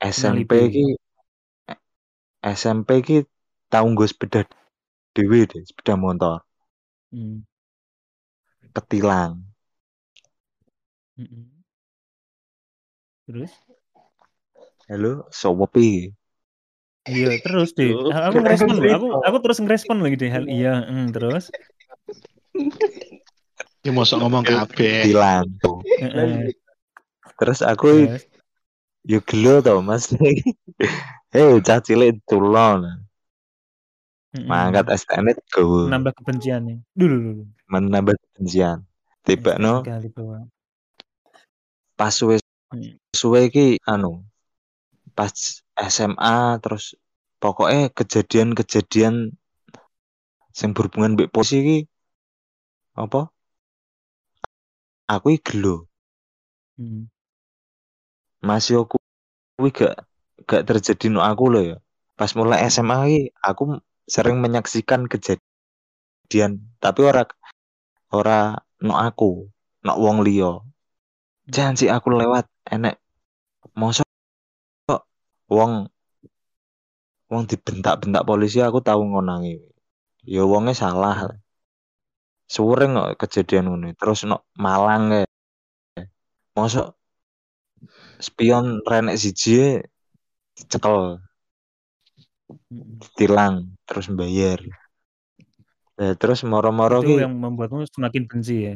SMP 0.00 0.50
ki 0.72 0.86
SMP 2.40 2.88
ki 3.06 3.16
tau 3.68 3.84
nggo 3.90 4.06
sepeda 4.08 4.40
dhewe 5.14 5.40
deh, 5.50 5.62
sepeda 5.68 5.94
motor, 5.98 6.40
Mm. 7.12 7.42
ketilang. 8.74 9.42
Mm-mm. 11.18 11.44
Terus? 13.26 13.52
Halo, 14.88 15.28
sopo 15.28 15.68
pi? 15.68 16.08
Iya, 17.04 17.40
terus 17.44 17.72
deh. 17.76 17.92
Aku 17.92 18.40
ngerespon 18.40 18.76
loh. 18.80 18.92
Aku 18.96 19.06
aku 19.24 19.36
terus 19.44 19.58
ngerespon 19.60 20.00
lagi 20.00 20.16
deh 20.16 20.32
hal 20.32 20.44
iya. 20.48 20.84
Mm, 20.88 21.12
terus? 21.12 21.52
Ya 23.84 23.92
mosok 23.92 24.20
ngomong 24.24 24.44
kabeh. 24.44 25.04
Ketilang. 25.04 25.48
tuh. 25.60 25.80
Heeh. 26.00 26.52
Terus 27.38 27.60
aku 27.60 28.08
Terus? 28.08 28.24
yo 29.04 29.18
gelo 29.24 29.60
tau 29.60 29.80
Mas. 29.80 30.08
Hei, 31.32 31.60
cah 31.66 31.80
cilik 31.80 32.20
tulon. 32.28 33.04
Mm-mm. 34.36 34.44
Mangkat 34.44 34.88
STN 34.92 35.32
go. 35.48 35.88
Menambah 35.88 36.12
kebenciannya. 36.20 36.84
Dulu 36.92 37.16
dulu. 37.16 37.42
Menambah 37.72 38.16
kebencian. 38.16 38.84
Tiba 39.24 39.56
no 39.60 39.84
Kali 39.84 40.08
bawah. 40.12 40.44
pas 41.92 42.14
suwe 42.14 42.40
Hmm. 42.68 43.00
suwe 43.16 43.48
ki 43.48 43.80
anu 43.88 44.20
pas 45.18 45.34
SMA 45.74 46.62
terus 46.62 46.94
pokoknya 47.42 47.90
kejadian-kejadian 47.90 49.34
yang 50.58 50.70
berhubungan 50.74 51.18
mbek 51.18 51.30
polisi 51.34 51.58
ki 51.66 51.78
apa? 52.94 53.30
Aku 55.10 55.34
gelo. 55.42 55.90
Mm. 56.78 57.10
masih 58.38 58.86
aku 58.86 59.02
kuwi 59.58 59.74
gak 59.74 60.06
gak 60.46 60.62
terjadi 60.62 61.10
no 61.10 61.26
aku 61.26 61.50
loh 61.50 61.62
ya. 61.74 61.76
Pas 62.14 62.30
mulai 62.38 62.62
SMA 62.70 62.96
ki 63.10 63.20
aku 63.42 63.82
sering 64.06 64.38
menyaksikan 64.38 65.10
kejadian 65.10 66.62
tapi 66.78 67.00
ora 67.02 67.26
ora 68.14 68.54
no 68.86 68.94
aku 68.94 69.50
no 69.82 69.92
wong 69.98 70.22
liya. 70.22 70.62
Jangan 71.50 71.74
sih 71.74 71.90
aku 71.90 72.14
lewat 72.14 72.46
enek 72.70 73.02
mosok 73.74 74.07
wong 75.48 75.72
wong 77.32 77.42
dibentak-bentak 77.50 78.22
polisi 78.28 78.58
aku 78.66 78.78
tahu 78.88 79.00
ngonangi. 79.10 79.54
Ya 80.34 80.42
wongnya 80.50 80.74
salah. 80.82 81.16
Sering 82.54 82.92
kok 82.98 83.10
kejadian 83.20 83.64
ngono. 83.68 83.86
Terus 84.00 84.18
no 84.28 84.36
Malang 84.64 85.02
kayak 85.12 85.28
mosok 86.56 86.86
spion 88.26 88.66
renek 88.90 89.16
siji 89.22 89.58
cekel 90.70 90.98
Mm-mm. 92.72 93.08
tilang 93.18 93.54
terus 93.86 94.06
bayar 94.18 94.58
lah 95.98 96.12
terus 96.20 96.40
moro-moro 96.50 96.98
Itu 96.98 97.06
ki 97.06 97.16
yang 97.20 97.32
membuatmu 97.42 97.80
semakin 97.94 98.22
benci 98.30 98.54
ya. 98.66 98.74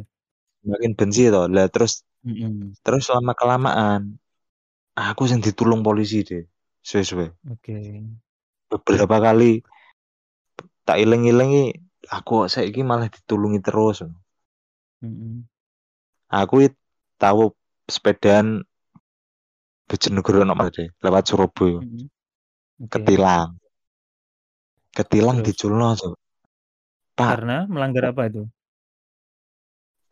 makin 0.71 0.93
benci 0.99 1.23
to 1.35 1.41
lah 1.55 1.67
terus 1.75 1.93
Mm-mm. 2.25 2.75
terus 2.85 3.05
lama 3.15 3.33
kelamaan 3.41 4.03
aku 5.09 5.23
yang 5.31 5.41
ditulung 5.47 5.81
polisi 5.89 6.19
deh 6.29 6.43
sesuai 6.83 7.31
Oke. 7.51 7.75
beberapa 8.71 9.17
kali 9.23 9.63
tak 10.83 10.99
iling-ilingi 10.99 11.79
aku 12.11 12.51
saiki 12.51 12.83
malah 12.83 13.07
ditulungi 13.07 13.63
terus 13.63 14.03
Mm-mm. 15.03 15.47
aku 16.27 16.69
tahu 17.19 17.55
sepedaan 17.87 18.67
Bojonegoro 19.87 20.43
nok 20.49 20.73
deh 20.73 20.89
lewat 21.05 21.25
Surabaya 21.29 21.79
Mm-mm. 21.85 22.09
Oke. 22.83 22.91
ketilang 22.99 23.61
ketilang 24.97 25.39
Terus? 25.41 25.47
diculno 25.53 25.89
so. 25.95 26.17
Pak 27.13 27.37
Karena 27.37 27.69
melanggar 27.69 28.11
apa 28.11 28.27
itu? 28.27 28.43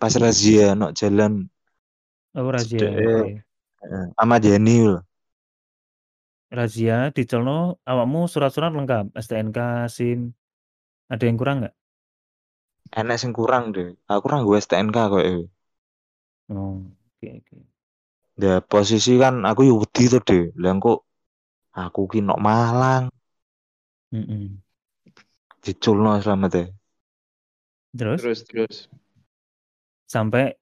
pas 0.00 0.12
razia 0.16 0.72
nok 0.76 0.92
jalan 0.96 1.48
Oh, 2.37 2.46
razia. 2.46 2.87
Ahmad 4.16 4.42
Yani 4.44 4.87
lho. 4.87 5.02
Razia 6.59 6.97
dicelno 7.17 7.55
awakmu 7.93 8.21
surat-surat 8.33 8.73
lengkap, 8.79 9.05
STNK, 9.25 9.59
SIM. 9.97 10.21
Ada 11.13 11.25
yang 11.29 11.39
kurang 11.41 11.57
nggak? 11.63 11.75
enek 13.01 13.19
sing 13.21 13.33
kurang 13.39 13.65
deh 13.75 13.89
aku 14.11 14.21
kurang 14.25 14.41
gue 14.47 14.57
STNK 14.65 14.97
kok 15.13 15.23
Oh, 16.51 16.85
oke 17.23 17.29
oke. 17.39 17.57
ya 18.45 18.55
posisi 18.73 19.13
kan 19.23 19.35
aku 19.51 19.61
yo 19.69 19.75
wedi 19.83 20.05
to 20.13 20.19
deh 20.29 20.43
lah 20.63 20.73
kok 20.85 20.99
aku 21.85 22.01
ki 22.13 22.21
nok 22.29 22.41
Malang 22.47 23.05
Mm-mm. 24.13 24.63
diculno 25.65 26.11
selamat 26.23 26.51
deh 26.57 26.67
Terus 27.99 28.23
Terus 28.23 28.45
terus. 28.47 28.89
sampai 30.07 30.59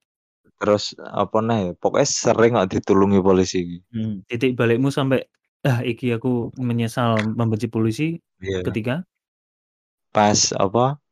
terus 0.59 0.85
apa 1.23 1.39
nih 1.49 1.63
pokoknya 1.81 2.09
sering 2.23 2.53
kok 2.57 2.69
ditulungi 2.73 3.19
polisi 3.27 3.59
hmm, 3.93 4.13
titik 4.29 4.53
balikmu 4.59 4.89
sampai 4.93 5.19
Ah, 5.67 5.83
iki 5.83 6.15
aku 6.15 6.55
menyesal 6.55 7.19
membenci 7.35 7.67
polisi 7.67 8.23
Iya. 8.39 8.63
ketika 8.63 9.03
Pas 10.15 10.55
apa? 10.55 11.03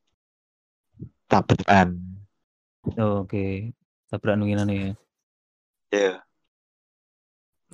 Tabrakan. 1.26 1.98
Oke. 2.94 3.74
Tabrakan 4.06 4.46
winginane 4.46 4.74
ya. 4.78 4.90
Iya. 5.90 6.12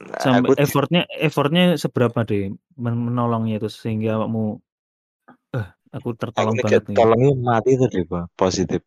Nah, 0.00 0.16
aku 0.16 0.24
Sampai 0.24 0.56
di 0.56 0.62
effort-nya 0.64 1.02
effort-nya 1.20 1.64
seberapa 1.76 2.24
deh 2.24 2.56
men 2.80 2.94
menolongnya 2.96 3.60
itu 3.60 3.68
sehingga 3.68 4.16
awakmu, 4.16 4.56
"Eh, 5.52 5.66
aku 5.92 6.16
aku 6.16 6.18
tertolong 6.18 6.56
banget 6.56 6.82
nih." 6.88 6.96
tolongnya 6.96 7.30
mati 7.36 7.70
tuh 7.76 7.88
deh, 7.92 8.04
Pak, 8.08 8.24
positif. 8.40 8.80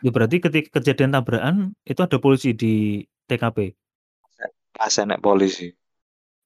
Ya 0.00 0.10
berarti 0.10 0.40
ketika 0.40 0.80
kejadian 0.80 1.12
tabrakan 1.14 1.76
itu 1.84 2.00
ada 2.00 2.16
polisi 2.18 2.56
di 2.56 3.04
TKP? 3.28 3.76
Pas 4.72 4.94
enek 4.98 5.20
polisi. 5.20 5.68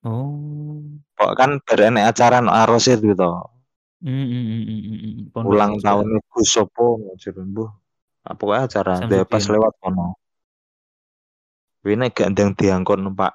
Oh. 0.06 0.86
Kok 1.18 1.34
kan 1.34 1.58
bar 1.66 1.80
enek 1.82 2.14
acara 2.14 2.38
no 2.38 2.54
arose 2.54 2.94
itu 2.94 3.10
mhm. 3.10 3.18
Pondok 5.34 5.50
Ulang 5.50 5.82
tahun 5.82 6.22
Gus 6.30 6.46
sopo 6.46 7.02
jare 7.18 7.42
mbuh. 7.42 7.66
Apa 8.22 8.70
acara 8.70 9.02
pas 9.26 9.44
lewat 9.50 9.74
kono. 9.82 10.14
Gak 11.86 12.34
ndang 12.34 12.50
diangkut 12.54 12.98
numpak 12.98 13.34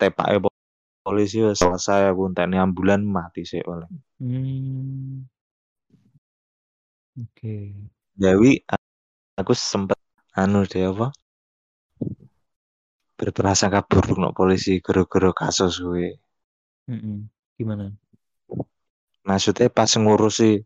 tepake 0.00 0.40
po- 0.40 0.52
polisi 1.04 1.40
wis 1.40 1.60
selesai 1.60 2.12
aku 2.12 2.28
entekne 2.28 2.60
ambulan 2.60 3.00
mati 3.04 3.44
sik 3.44 3.64
paling. 3.64 3.88
Mmm. 4.20 5.24
Oke. 7.24 7.72
Jawi 8.20 8.60
a- 8.68 8.84
aku 9.40 9.52
sempet 9.56 9.96
anu 10.36 10.68
deh 10.68 10.92
apa? 10.92 11.08
Berprasangka 13.20 13.84
buruk 13.84 14.16
no 14.16 14.32
polisi 14.32 14.80
gara-gara 14.80 15.28
kasus 15.36 15.76
kuwi. 15.84 16.16
Mhm. 16.88 17.28
Gimana? 17.60 17.92
Maksudnya 19.28 19.68
pas 19.68 19.92
ngurusi 19.92 20.64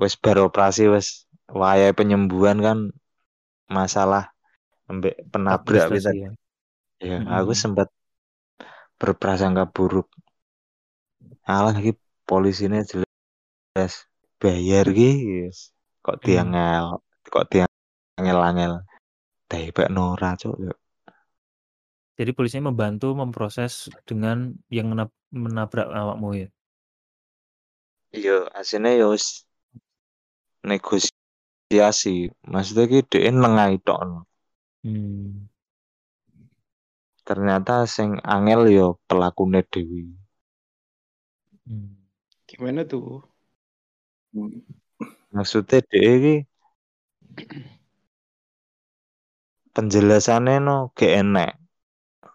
wis 0.00 0.16
bar 0.16 0.40
operasi 0.40 0.88
wis 0.88 1.28
wayahe 1.52 1.92
penyembuhan 1.92 2.64
kan 2.64 2.78
masalah 3.68 4.32
ambek 4.88 5.20
penabrak 5.28 5.92
kita. 5.92 6.16
ya? 6.16 6.30
Ya, 6.96 7.20
Mhm 7.20 7.28
aku 7.28 7.52
mhm. 7.52 7.60
sempat 7.60 7.88
berprasangka 8.96 9.68
buruk. 9.68 10.08
Alah 11.44 11.76
iki 11.76 11.92
polisine 12.24 12.80
jelas 12.88 14.08
bayar 14.40 14.88
ki 14.88 15.44
yes. 15.44 15.76
Kok 16.00 16.16
Mmm. 16.16 16.24
diangel, 16.24 16.86
kok 17.28 17.44
diangel-angel. 17.52 18.80
Tebak 19.46 19.92
Nora 19.92 20.32
cuk. 20.40 20.56
Jadi 22.16 22.32
polisinya 22.32 22.72
membantu 22.72 23.12
memproses 23.12 23.92
dengan 24.08 24.56
yang 24.72 24.88
menab 24.88 25.12
menabrak 25.28 25.84
awakmu 25.92 26.32
ya? 26.32 26.48
Iya, 28.16 28.48
asine 28.56 28.96
ya 28.96 29.12
wis 29.12 29.44
negosiasi. 30.64 32.32
Maksudnya 32.48 32.84
ki 32.88 33.00
dhek 33.04 33.24
nengahi 33.36 33.76
tok. 33.84 34.24
Mmm. 34.80 35.44
Ternyata 37.26 37.84
sing 37.84 38.16
angel 38.24 38.60
ya 38.72 38.86
pelakune 39.04 39.60
dhewe. 39.68 40.08
Mmm. 41.68 41.92
Gimana 42.48 42.88
tuh? 42.88 43.20
Maksudnya 45.36 45.84
dhek 45.84 46.04
iki 46.16 46.34
penjelasannya 49.76 50.64
no 50.64 50.96
gak 50.96 51.12
enek. 51.20 51.65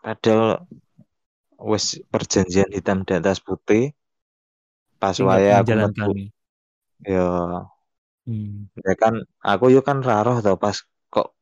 Padahal 0.01 0.65
wis 1.61 2.01
perjanjian 2.09 2.69
hitam 2.73 3.05
di 3.05 3.13
atas 3.13 3.37
putih. 3.37 3.93
Pas 4.97 5.13
nggak 5.17 5.25
wayahe 5.29 5.61
aku 5.61 5.71
metu 5.77 6.11
ya 7.01 7.25
Mmm. 8.29 8.69
ya 8.85 8.93
kan 8.93 9.25
aku 9.41 9.73
yo 9.73 9.81
kan 9.81 10.05
ra 10.05 10.21
roh 10.21 10.37
tau 10.45 10.53
pas 10.53 10.77
kok 11.09 11.33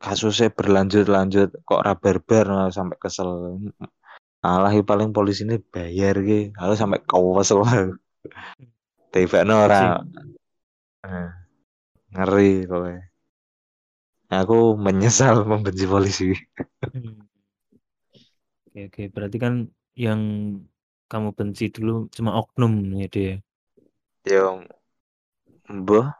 kasusnya 0.00 0.48
berlanjut-lanjut 0.48 1.60
kok 1.60 1.80
ra 1.84 1.92
barbar 1.92 2.44
no, 2.48 2.72
sampai 2.72 2.96
kesel. 2.96 3.60
Alah 4.44 4.72
paling 4.84 5.12
polisi 5.12 5.44
ini 5.44 5.56
bayar 5.60 6.20
ki. 6.20 6.52
Aku 6.56 6.72
sampai 6.76 7.00
kewesel. 7.04 7.64
Tebak 9.12 9.44
Berarti 9.44 9.84
ora. 9.84 10.04
Eh, 11.04 11.30
ngeri 12.12 12.52
kowe. 12.68 12.94
Aku 14.32 14.76
menyesal 14.76 15.44
membenci 15.44 15.84
polisi. 15.84 16.32
Mmm. 16.92 17.33
Oke 18.74 18.90
oke. 18.90 19.02
Berarti 19.14 19.38
kan 19.38 19.70
yang 19.94 20.18
kamu 21.06 21.30
benci 21.30 21.70
dulu 21.70 22.10
cuma 22.10 22.34
oknum 22.34 22.90
ya, 22.98 23.06
dia 23.06 23.22
ya? 23.22 23.36
Yo 24.26 24.66
mbah 25.70 26.10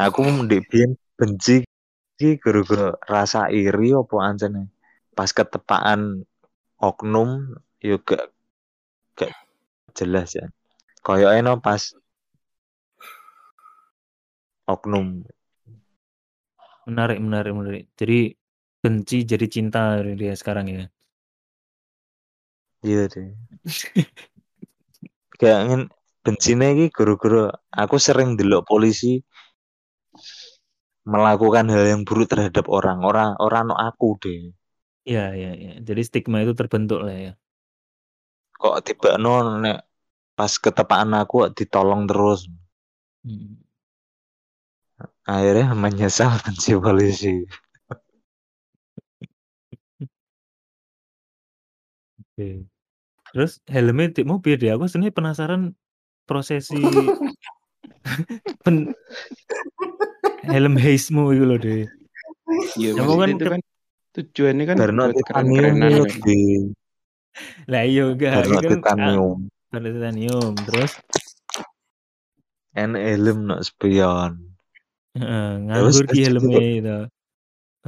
aku 0.00 0.24
biyen 0.48 0.96
benci 1.20 1.68
ki 2.16 2.40
gara-gara 2.40 2.96
rasa 3.04 3.52
iri 3.52 3.92
apa 3.92 4.16
ancene. 4.24 4.72
Pas 5.12 5.28
ketepaan 5.28 6.24
oknum 6.80 7.52
yo 7.84 8.00
gak 8.00 8.32
gak 9.12 9.36
jelas 9.92 10.32
ya. 10.40 10.48
Koyoke 11.04 11.44
no 11.44 11.60
pas 11.60 11.92
oknum. 14.64 15.20
Menarik 16.88 17.20
menarik 17.20 17.52
menarik. 17.52 17.84
Jadi 17.92 18.32
benci 18.88 19.28
jadi 19.28 19.44
cinta 19.52 20.00
dia 20.00 20.32
sekarang 20.32 20.66
ya? 20.72 20.82
Iya 22.80 23.04
deh. 23.12 23.28
Kayak 25.36 25.60
ngin 25.68 25.82
bencine 26.24 26.66
iki 26.72 26.86
gara-gara 26.96 27.52
aku 27.76 27.96
sering 28.00 28.40
delok 28.40 28.64
polisi 28.64 29.20
melakukan 31.04 31.68
hal 31.68 31.84
yang 31.84 32.02
buruk 32.08 32.32
terhadap 32.32 32.64
orang. 32.72 33.04
Ora 33.04 33.36
ora 33.36 33.60
no 33.60 33.76
aku 33.76 34.16
deh. 34.24 34.56
Iya 35.04 35.36
iya 35.36 35.50
iya. 35.52 35.72
Jadi 35.84 36.00
stigma 36.08 36.40
itu 36.40 36.56
terbentuk 36.56 37.04
lah 37.04 37.12
ya? 37.12 37.32
Kok 38.56 38.76
tibakno 38.88 39.60
nek 39.60 39.84
pas 40.32 40.52
ketepaan 40.64 41.12
aku 41.12 41.52
ditolong 41.52 42.08
terus. 42.08 42.48
Mhm. 43.28 43.68
Akhirnya 45.28 45.76
menyesal 45.76 46.32
benci 46.44 46.72
polisi. 46.80 47.44
Oke. 52.38 52.62
Terus 53.34 53.58
helmnya 53.66 54.14
tikmu 54.14 54.38
piye 54.38 54.54
deh? 54.54 54.70
Aku 54.78 54.86
sebenarnya 54.86 55.10
penasaran 55.18 55.74
prosesi 56.22 56.78
pen 58.62 58.94
helm 60.46 60.78
heist-mu 60.78 61.34
iku 61.34 61.44
lho, 61.50 61.56
De. 61.58 61.90
Iya, 62.78 62.94
Kamu 62.94 63.18
kan 63.18 63.28
itu 63.34 63.46
kan 63.58 63.60
tujuannya 64.14 64.64
kan 64.70 64.76
buat 64.78 65.18
titanium 65.18 65.74
kan. 65.82 66.06
di 66.22 66.38
Lah 67.66 67.82
iya 67.82 68.06
enggak, 68.06 68.30
kan 68.38 68.46
ah, 68.46 68.70
titanium. 68.70 69.38
Barno 69.74 69.88
titanium. 69.98 70.52
Terus 70.62 70.92
Enek 72.78 73.02
helm 73.02 73.38
no 73.50 73.58
spion. 73.66 74.54
heeh, 75.18 75.48
Terus 75.74 75.98
nganggur 75.98 76.04
terus 76.06 76.22
helme 76.22 76.54
itu 76.54 76.86
itu. 76.86 76.98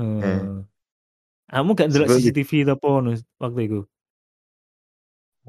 eh. 0.02 0.42
Kamu 1.54 1.70
gak 1.78 1.88
sebelum 1.94 2.18
CCTV 2.18 2.50
apa 2.66 2.88
waktu 3.38 3.60
iku? 3.70 3.80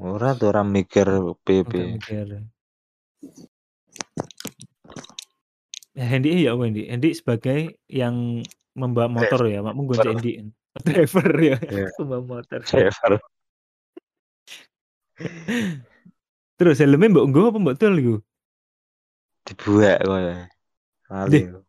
Ora 0.02 0.34
tuh 0.34 0.50
ora 0.50 0.66
mikir 0.66 1.06
PP. 1.46 1.72
mikir. 1.94 2.28
Ya 5.94 6.06
Hendy 6.08 6.42
ya 6.42 6.58
apa 6.58 6.64
Hendy? 6.66 6.90
Hendy 6.90 7.14
sebagai 7.14 7.78
yang 7.86 8.42
membawa 8.74 9.12
motor 9.12 9.46
ya, 9.46 9.62
makmu 9.62 9.86
goncek 9.86 10.10
Driver. 10.10 10.16
Hendy 10.18 10.32
kan? 10.34 10.48
Driver 10.88 11.28
ya, 11.38 11.56
Iya. 11.62 11.88
motor. 12.32 12.60
Driver. 12.64 13.12
Terus 16.58 16.78
helmnya 16.78 17.10
mbok 17.10 17.26
nggo 17.30 17.42
apa 17.52 17.58
mbok 17.60 17.78
tol 17.78 17.94
iku? 17.94 18.16
Dibuak 19.46 20.00
kowe. 20.02 20.34
Lali. 21.12 21.30
Dih. 21.30 21.44
aku. 21.50 21.60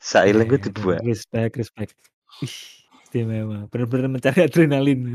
Sailengku 0.00 0.56
Eh, 0.56 0.62
dibuak. 0.68 1.00
respect 1.00 1.52
respect. 1.56 1.92
Ih, 2.42 2.56
istimewa. 3.04 3.68
Bener-bener 3.72 4.08
mencari 4.10 4.40
adrenalin. 4.42 5.14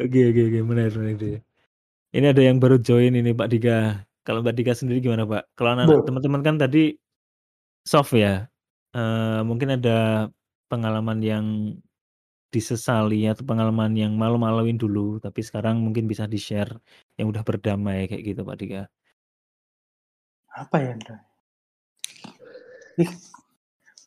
Oke 0.00 0.20
oke 0.30 0.40
oke, 0.48 0.58
menarik 0.66 0.94
menarik 0.96 1.16
deh. 1.20 1.38
Ini 2.10 2.26
ada 2.34 2.42
yang 2.42 2.58
baru 2.58 2.78
join 2.82 3.14
ini 3.14 3.30
Pak 3.30 3.48
Dika. 3.50 4.02
Kalau 4.26 4.42
Mbak 4.42 4.54
Dika 4.58 4.72
sendiri 4.74 4.98
gimana 4.98 5.22
Pak? 5.26 5.54
Kalau 5.54 5.78
Bo. 5.86 6.02
teman-teman 6.02 6.42
kan 6.42 6.56
tadi 6.58 6.98
soft 7.86 8.14
ya. 8.14 8.50
Eee, 8.90 9.40
mungkin 9.46 9.78
ada 9.78 10.26
pengalaman 10.66 11.22
yang 11.22 11.46
disesali 12.50 13.30
atau 13.30 13.46
pengalaman 13.46 13.94
yang 13.94 14.18
malu-maluin 14.18 14.74
dulu, 14.74 15.22
tapi 15.22 15.38
sekarang 15.46 15.78
mungkin 15.78 16.10
bisa 16.10 16.26
di-share 16.26 16.74
yang 17.14 17.30
udah 17.30 17.46
berdamai 17.46 18.10
kayak 18.10 18.22
gitu 18.26 18.42
Pak 18.42 18.56
Dika. 18.58 18.82
Apa 20.50 20.76
ya, 20.82 20.98
Ndra? 20.98 21.18
Ih, 22.98 23.12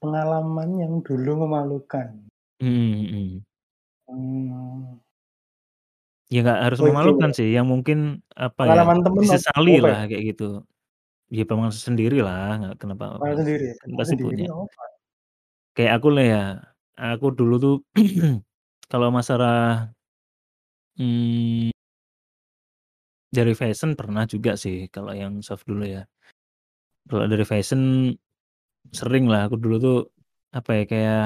pengalaman 0.04 0.70
yang 0.76 0.94
dulu 1.00 1.48
memalukan. 1.48 2.28
Mhm 2.60 3.00
mhm. 3.08 3.53
Mmm. 4.14 5.04
Ya 6.32 6.40
nggak 6.46 6.60
harus 6.66 6.80
Oh 6.80 6.88
itu 6.88 6.92
memalukan 6.96 7.30
ya. 7.32 7.36
sih, 7.38 7.48
yang 7.58 7.68
mungkin 7.68 7.98
apa 8.32 8.62
ya, 8.64 8.72
Pengalaman 8.80 9.00
temen 9.04 9.24
apa 9.28 9.68
ya? 9.68 9.82
lah 9.84 10.00
kayak 10.08 10.24
gitu. 10.34 10.44
Ya 11.34 11.44
pengalaman 11.50 11.76
sendirilah, 11.76 12.44
nggak 12.62 12.74
kenapa 12.82 13.04
Pengalaman 13.20 13.38
sendiri? 13.44 13.66
kan 13.82 13.90
Pengalaman 13.92 14.00
pasti 14.00 14.14
sendiri 14.16 14.26
punya. 14.32 14.46
nggak 14.48 14.58
apa-apa. 14.60 14.84
Kayak 15.76 15.92
aku 16.00 16.08
lah 16.16 16.26
ya, 16.34 16.44
aku 17.00 17.28
dulu 17.40 17.56
tuh 17.64 17.76
kalau 18.92 19.10
masalah 19.14 19.56
mmm 21.00 21.74
dari 23.34 23.54
fashion 23.58 23.98
pernah 23.98 24.30
juga 24.30 24.54
sih 24.54 24.86
kalau 24.94 25.10
yang 25.16 25.42
soft 25.42 25.66
dulu 25.66 25.86
ya. 25.90 26.06
Kalau 27.10 27.26
dari 27.28 27.44
fashion, 27.44 28.14
sering 28.94 29.26
lah 29.28 29.50
aku 29.50 29.58
dulu 29.60 29.76
tuh, 29.82 29.98
apa 30.56 30.72
ya, 30.80 30.84
kayak 30.88 31.26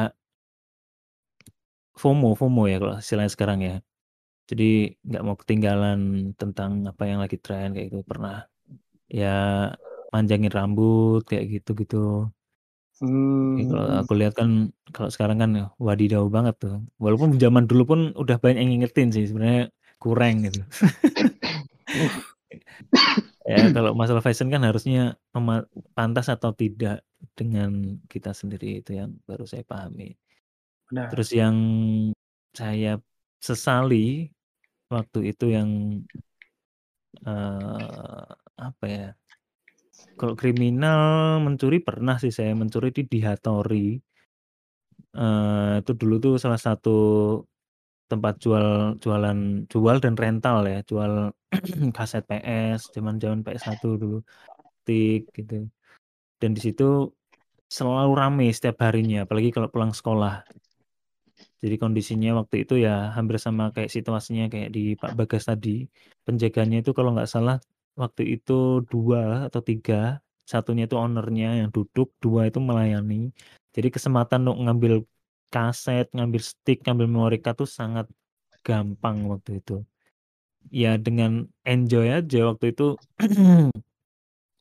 FOMO 1.97 2.37
FOMO 2.37 2.63
ya 2.69 2.77
kalau 2.81 2.95
istilahnya 3.01 3.31
sekarang 3.33 3.59
ya. 3.65 3.75
Jadi 4.47 4.95
nggak 5.03 5.23
mau 5.27 5.35
ketinggalan 5.35 6.31
tentang 6.39 6.87
apa 6.87 7.03
yang 7.09 7.19
lagi 7.19 7.35
tren 7.41 7.75
kayak 7.75 7.87
gitu, 7.91 8.03
pernah. 8.07 8.47
Ya 9.11 9.73
manjangin 10.13 10.53
rambut 10.53 11.27
kayak 11.27 11.45
gitu-gitu. 11.59 12.31
Ya 13.57 13.63
kalau 13.67 13.85
Mmm. 13.89 14.01
aku 14.05 14.13
lihat 14.17 14.33
kan, 14.37 14.71
kalau 14.95 15.09
sekarang 15.11 15.37
kan 15.41 15.51
wadidaw 15.77 16.23
banget 16.29 16.55
tuh. 16.61 16.85
Walaupun 17.01 17.35
zaman 17.41 17.65
dulu 17.65 17.83
pun 17.83 17.99
udah 18.15 18.37
banyak 18.39 18.61
yang 18.61 18.69
ngingetin 18.77 19.09
sih 19.11 19.25
sebenarnya 19.27 19.73
kurang 19.99 20.45
gitu. 20.45 20.61
Ya 23.47 23.71
kalau 23.71 23.95
masalah 23.95 24.19
fashion 24.19 24.51
kan 24.51 24.59
harusnya 24.59 25.15
mema 25.31 25.63
pantas 25.95 26.27
atau 26.27 26.51
tidak 26.51 26.99
dengan 27.31 27.95
kita 28.11 28.35
sendiri, 28.35 28.83
itu 28.83 28.99
yang 28.99 29.15
baru 29.23 29.47
saya 29.47 29.63
pahami. 29.63 30.19
Benar. 30.89 31.07
Terus 31.11 31.29
yang 31.35 31.57
saya 32.55 32.95
sesali 33.43 34.31
waktu 34.93 35.19
itu 35.31 35.45
yang 35.51 35.69
eee, 37.27 38.25
apa 38.67 38.85
ya, 38.87 39.07
kalau 40.19 40.33
kriminal 40.41 41.01
mencuri 41.45 41.77
pernah 41.87 42.15
sih 42.23 42.33
saya 42.37 42.51
mencuri 42.57 42.89
di 42.97 43.01
di 43.11 43.19
Hattori. 43.25 43.87
Eee, 45.17 45.81
itu 45.81 45.91
dulu 46.01 46.13
tuh 46.23 46.33
salah 46.43 46.59
satu 46.67 46.89
tempat 48.07 48.39
jual 48.39 48.95
jualan 49.03 49.37
jual 49.67 49.95
dan 50.03 50.15
rental 50.15 50.57
ya, 50.71 50.79
jual 50.87 51.11
kaset 51.97 52.23
PS, 52.29 52.81
zaman-zaman 52.95 53.43
PS1 53.45 53.87
dulu, 53.99 54.17
tik 54.87 55.29
gitu. 55.37 55.67
Dan 56.41 56.51
di 56.57 56.61
situ 56.65 57.11
selalu 57.71 58.11
rame 58.21 58.47
setiap 58.55 58.77
harinya, 58.85 59.25
apalagi 59.25 59.49
kalau 59.55 59.69
pulang 59.73 59.93
sekolah. 59.95 60.43
Jadi 61.61 61.75
kondisinya 61.81 62.29
waktu 62.39 62.55
itu 62.63 62.73
ya 62.85 62.89
hampir 63.17 63.37
sama 63.45 63.63
kayak 63.75 63.89
situasinya 63.95 64.45
kayak 64.53 64.69
di 64.75 64.93
Pak 65.01 65.11
Bagas 65.17 65.43
tadi. 65.49 65.69
Penjaganya 66.25 66.75
itu 66.81 66.91
kalau 66.97 67.09
nggak 67.15 67.29
salah 67.33 67.57
waktu 68.01 68.21
itu 68.37 68.85
2 68.91 69.49
atau 69.49 69.61
3, 69.69 70.21
satunya 70.51 70.83
itu 70.87 70.95
owner-nya 71.03 71.47
yang 71.65 71.69
duduk, 71.75 72.07
2 72.23 72.41
itu 72.49 72.59
melayani. 72.61 73.33
Jadi 73.75 73.87
kesempatan 73.95 74.45
untuk 74.45 74.57
ngambil 74.65 74.93
kaset, 75.53 76.05
ngambil 76.15 76.41
stick, 76.51 76.77
ngambil 76.85 77.05
memory 77.09 77.37
card 77.41 77.59
sangat 77.65 78.05
gampang 78.61 79.25
waktu 79.31 79.51
itu. 79.59 79.73
Ya 80.69 80.99
dengan 80.99 81.47
enjoy 81.65 82.05
aja 82.11 82.37
waktu 82.49 82.65
itu 82.75 82.83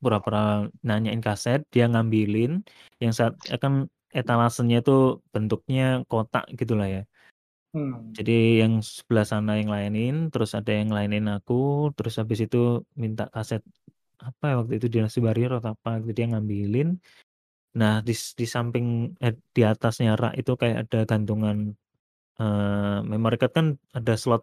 pura-pura 0.03 0.71
nanyain 0.87 1.21
kaset, 1.21 1.61
dia 1.73 1.85
ngambilin, 1.93 2.63
yang 3.03 3.13
saat 3.19 3.35
ya 3.51 3.57
kan 3.59 3.91
etalasenya 4.21 4.77
itu 4.83 5.21
bentuknya 5.35 5.85
kotak 6.11 6.45
gitulah 6.61 6.89
ya. 6.89 7.03
Mmm. 7.77 8.17
Jadi 8.17 8.33
yang 8.65 8.81
sebelah 8.81 9.27
sana 9.29 9.61
yang 9.61 9.69
ngelayanin, 9.69 10.33
terus 10.33 10.57
ada 10.59 10.73
yang 10.73 10.89
ngelayanin 10.89 11.27
aku, 11.37 11.93
terus 11.97 12.17
habis 12.21 12.41
itu 12.47 12.81
minta 12.97 13.29
kaset, 13.35 13.61
apa 14.17 14.45
ya 14.51 14.55
waktu 14.61 14.73
itu 14.81 14.87
Dynasty 14.89 15.21
Warrior 15.21 15.61
atau 15.61 15.77
apa 15.77 16.01
gitu, 16.01 16.13
dia 16.17 16.27
ngambilin. 16.33 16.89
Nah 17.77 18.01
dis 18.01 18.33
di 18.41 18.49
samping 18.49 19.13
eh, 19.21 19.37
di 19.53 19.61
atasnya 19.69 20.17
rak 20.17 20.33
itu 20.41 20.53
kayak 20.57 20.89
ada 20.89 20.99
gantungan, 21.05 21.77
eee, 22.41 22.99
memory 23.05 23.37
card 23.37 23.53
kan 23.53 23.67
ada 23.93 24.13
slot 24.17 24.43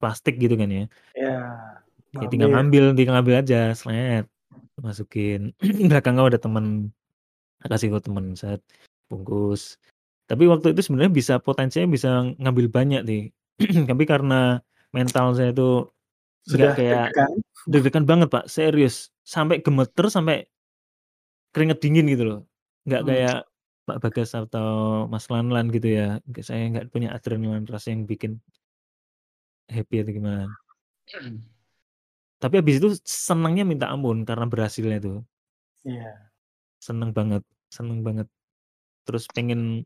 plastik 0.00 0.40
gitu 0.40 0.56
kan 0.56 0.68
ya. 0.72 0.84
Iya, 1.12 1.36
Ya 2.16 2.26
tinggal 2.32 2.50
ngambil. 2.50 2.84
tinggal 2.96 3.14
ngambil 3.20 3.34
aja, 3.44 3.60
slet, 3.76 4.24
masukin. 4.80 5.52
Belakangnya 5.92 6.26
ada 6.26 6.40
temen, 6.40 6.90
kasih 7.62 7.92
ke 7.94 8.00
temen, 8.02 8.32
set, 8.34 8.60
bungkus. 9.10 9.76
Tapi 10.30 10.46
waktu 10.46 10.70
itu 10.72 10.86
sebenarnya 10.86 11.10
bisa 11.10 11.34
potensinya 11.42 11.90
bisa 11.90 12.22
ngambil 12.38 12.70
banyak 12.70 13.02
nih. 13.02 13.22
Tapi 13.90 14.04
karena 14.06 14.62
mental 14.94 15.34
saya 15.34 15.50
itu 15.50 15.90
Sudah 16.46 16.72
kayak 16.72 17.12
deg-degan? 17.68 18.06
banget 18.06 18.30
Pak, 18.32 18.46
serius. 18.48 19.10
Sampai 19.26 19.60
gemeter, 19.60 20.08
sampai 20.08 20.48
keringat 21.52 21.82
dingin 21.82 22.06
gitu 22.08 22.24
loh. 22.24 22.40
Nggak 22.86 23.02
Mmm. 23.04 23.10
kayak 23.10 23.38
Pak 23.90 23.98
Bagas 24.06 24.30
atau 24.38 24.70
Mas 25.10 25.26
Lanlan 25.28 25.68
gitu 25.74 25.90
ya, 25.90 26.22
saya 26.46 26.70
nggak 26.70 26.94
punya 26.94 27.10
adrenalin 27.10 27.66
rush 27.66 27.90
yang 27.90 28.06
bikin 28.06 28.38
happy 29.66 30.00
atau 30.00 30.12
gimana. 30.14 30.46
Tapi 32.40 32.54
habis 32.56 32.80
itu 32.80 32.88
senengnya 33.04 33.66
minta 33.66 33.90
ampun 33.90 34.24
karena 34.24 34.46
berhasilnya 34.48 34.96
itu. 35.02 35.14
Iya. 35.84 36.30
Seneng 36.80 37.12
banget 37.12 37.44
seneng 37.70 38.02
banget. 38.02 38.26
Terus 39.10 39.26
pengen 39.34 39.82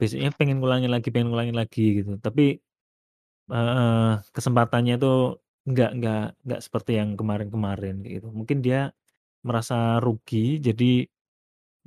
besoknya 0.00 0.30
pengen 0.38 0.62
ngulangin 0.62 0.92
lagi 0.94 1.10
pengen 1.14 1.30
ngulangin 1.34 1.58
lagi 1.58 2.02
gitu. 2.02 2.16
Tapi, 2.22 2.58
eee, 3.52 4.12
kesempatannya 4.34 4.94
itu 5.00 5.12
nggak 5.70 5.90
nggak 6.00 6.22
nggak 6.46 6.60
seperti 6.66 6.92
yang 7.00 7.10
kemarin-kemarin 7.20 8.02
gitu. 8.06 8.28
Mungkin 8.32 8.58
dia 8.66 8.90
merasa 9.46 9.98
rugi 10.04 10.60
jadi 10.62 11.06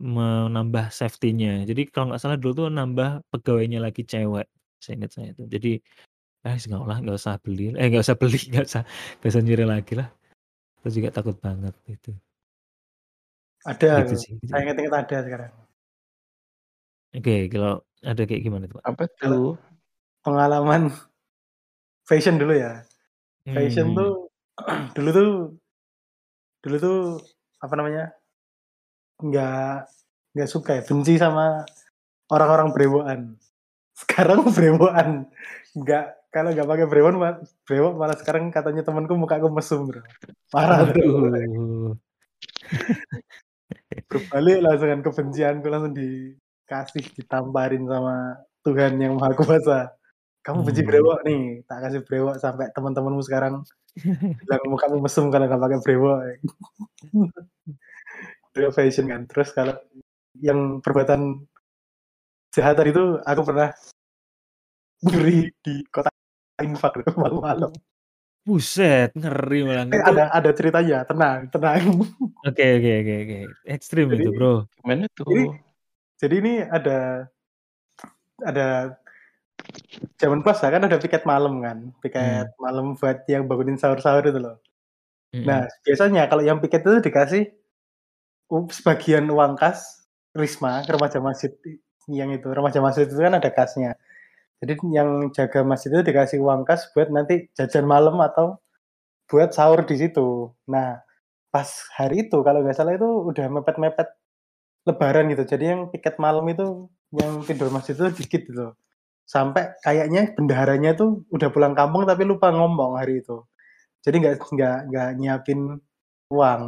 menambah 0.01 0.89
safety-nya. 0.93 1.65
Jadi 1.69 1.81
kalau 1.93 2.13
nggak 2.13 2.21
salah 2.23 2.37
dulu 2.41 2.53
tuh 2.65 2.69
nambah 2.73 3.09
pegawainya 3.33 3.79
lagi 3.83 4.03
cewek, 4.07 4.47
seinget 4.81 5.11
saya 5.13 5.31
itu. 5.37 5.43
Jadi, 5.49 5.71
"Ah 6.47 6.53
wis 6.57 6.65
ngolah 6.71 6.97
nggak 7.03 7.17
usah 7.21 7.35
beli 7.43 7.73
eh 7.77 7.87
nggak 7.91 8.03
usah 8.07 8.17
beli, 8.21 8.39
nggak 8.51 8.65
usah 8.69 8.83
nggak 9.21 9.31
usah 9.33 9.43
nyuri 9.45 9.65
lagi 9.67 9.93
lah." 9.99 10.09
Terus 10.83 10.93
juga 10.99 11.09
takut 11.15 11.37
banget 11.41 11.73
gitu. 11.89 12.11
Ada 13.71 13.87
Gitu 14.03 14.13
sih 14.19 14.31
gitu. 14.43 14.51
saya 14.51 14.61
inget-inget 14.67 14.93
ada 15.01 15.17
sekarang. 15.23 15.51
Oke, 17.13 17.45
kalau 17.45 17.77
ada 18.01 18.21
kayak 18.25 18.41
gimana 18.41 18.65
tuh 18.65 18.81
Pak? 18.81 18.83
Apa 18.89 19.03
Kalau 19.21 19.37
tuh? 19.37 19.55
pengalaman 20.25 20.89
fashion 22.09 22.41
dulu 22.41 22.57
ya. 22.57 22.81
Fashion 23.45 23.93
Mmm. 23.93 23.97
tuh 23.97 24.11
dulu 24.97 25.09
tuh 25.13 25.29
dulu 26.63 26.75
tuh 26.79 26.99
apa 27.61 27.73
namanya, 27.77 28.03
nggak 29.21 29.87
nggak 30.33 30.49
suka 30.49 30.79
ya, 30.79 30.83
benci 30.83 31.21
sama 31.21 31.63
orang-orang 32.33 32.73
brewokan. 32.73 33.21
Sekarang 33.99 34.49
brewokan, 34.49 35.29
nggak 35.77 36.05
kalau 36.33 36.49
nggak 36.49 36.65
pakai 36.65 36.87
brewok 36.89 37.13
ma 37.13 37.37
brewok 37.61 37.93
malah 37.93 38.17
sekarang 38.17 38.49
katanya 38.49 38.81
temenku 38.81 39.13
mukaku 39.13 39.53
mesum, 39.53 39.85
Bro. 39.85 40.01
Parah, 40.49 40.81
Bro. 40.89 41.29
Waduh. 41.29 41.93
Berbalik 44.09 44.57
langsung 44.65 44.89
kan 44.89 44.99
kebencianku 45.05 45.67
langsung 45.69 45.93
dikasih, 46.63 47.03
ditamparin 47.19 47.83
sama 47.83 48.39
Tuhan 48.63 48.95
Yang 48.95 49.13
Maha 49.19 49.33
Kuasa. 49.35 49.79
"Kamu 50.47 50.63
benci 50.63 50.81
Mmm. 50.83 50.89
brewok 50.89 51.19
nih, 51.27 51.41
tak 51.67 51.79
kasih 51.83 52.01
brewok 52.07 52.35
sampai 52.39 52.71
teman-temanmu 52.71 53.19
sekarang 53.23 53.63
bilang 54.39 54.63
mukamu 54.71 55.03
mesum 55.03 55.27
kalau 55.27 55.45
nggak 55.47 55.59
pakai 55.59 55.79
brewok." 55.83 56.19
Dulu 58.55 58.69
fashion 58.71 59.11
kan. 59.11 59.27
Terus 59.27 59.51
kalau 59.51 59.75
yang 60.39 60.79
perbuatan 60.79 61.43
jahat 62.55 62.79
tadi 62.79 62.93
itu 62.95 63.19
aku 63.21 63.41
pernah 63.43 63.69
nyuri 65.03 65.51
di 65.59 65.83
kotak 65.91 66.13
infak 66.63 66.95
malam-malam. 67.17 67.73
Buset, 68.43 69.15
ngeri 69.15 69.63
malah. 69.63 69.87
Eh, 69.87 69.95
Itu 69.95 70.03
ada 70.03 70.27
ada 70.35 70.51
ceritanya, 70.51 71.07
tenang 71.07 71.47
tenang. 71.47 72.03
Oke 72.43 72.65
oke 72.75 72.91
oke 73.01 73.13
oke. 73.23 73.39
Ekstrim 73.63 74.11
Jadi 74.11 74.19
itu, 74.27 74.31
Bro. 74.35 74.67
Gimana 74.83 75.07
tuh? 75.15 75.25
jadi 75.31 75.43
ini 76.21 76.61
ada 76.63 77.27
ada 78.41 78.97
zaman 80.21 80.41
puasa 80.45 80.69
kan 80.73 80.81
ada 80.85 80.97
piket 80.99 81.23
malam 81.27 81.61
kan, 81.61 81.77
piket 82.03 82.47
Mmm. 82.49 82.61
malam 82.61 82.85
buat 82.99 83.17
yang 83.29 83.45
bangunin 83.49 83.77
sahur-sahur 83.79 84.25
itu 84.25 84.39
loh. 84.41 84.57
Nah, 85.45 85.65
Mhm. 85.67 85.83
biasanya 85.85 86.23
kalau 86.31 86.43
yang 86.45 86.59
piket 86.63 86.81
itu 86.85 86.99
dikasih 87.03 87.43
sebagian 88.71 89.25
uang 89.31 89.57
kas 89.59 90.05
Risma, 90.33 90.81
remaja 90.89 91.21
masjid 91.21 91.53
yang 92.09 92.33
itu, 92.33 92.49
remaja 92.49 92.81
masjid 92.81 93.05
itu 93.05 93.17
kan 93.21 93.37
ada 93.37 93.49
kasnya. 93.53 93.93
Jadi 94.63 94.73
yang 94.95 95.29
jaga 95.35 95.61
masjid 95.67 95.91
itu 95.93 96.01
dikasih 96.09 96.39
uang 96.41 96.65
kas 96.65 96.89
buat 96.95 97.09
nanti 97.13 97.49
jajan 97.57 97.85
malam 97.85 98.17
atau 98.23 98.57
buat 99.29 99.51
sahur 99.53 99.83
di 99.87 99.95
situ. 99.99 100.51
Nah, 100.69 101.01
pas 101.53 101.69
hari 101.97 102.27
itu 102.29 102.39
kalau 102.45 102.61
nggak 102.65 102.77
salah 102.77 102.95
itu 102.97 103.07
udah 103.07 103.47
mepet-mepet 103.51 104.09
lebaran 104.87 105.25
gitu. 105.33 105.43
Jadi 105.47 105.65
yang 105.71 105.81
piket 105.93 106.15
malam 106.21 106.45
itu, 106.51 106.89
yang 107.15 107.43
tidur 107.47 107.69
masjid 107.73 107.95
itu 107.97 108.09
dikit 108.23 108.43
gitu. 108.49 108.67
sampai 109.23 109.71
kayaknya 109.85 110.35
bendaharanya 110.37 110.91
tuh 110.99 111.23
udah 111.31 111.49
pulang 111.55 111.73
kampung 111.79 112.03
tapi 112.09 112.23
lupa 112.27 112.51
ngomong 112.51 112.99
hari 112.99 113.23
itu. 113.23 113.43
Jadi 114.05 114.15
nggak 114.23 114.35
nggak 114.55 114.77
nggak 114.91 115.09
nyiapin 115.19 115.59
uang. 116.33 116.63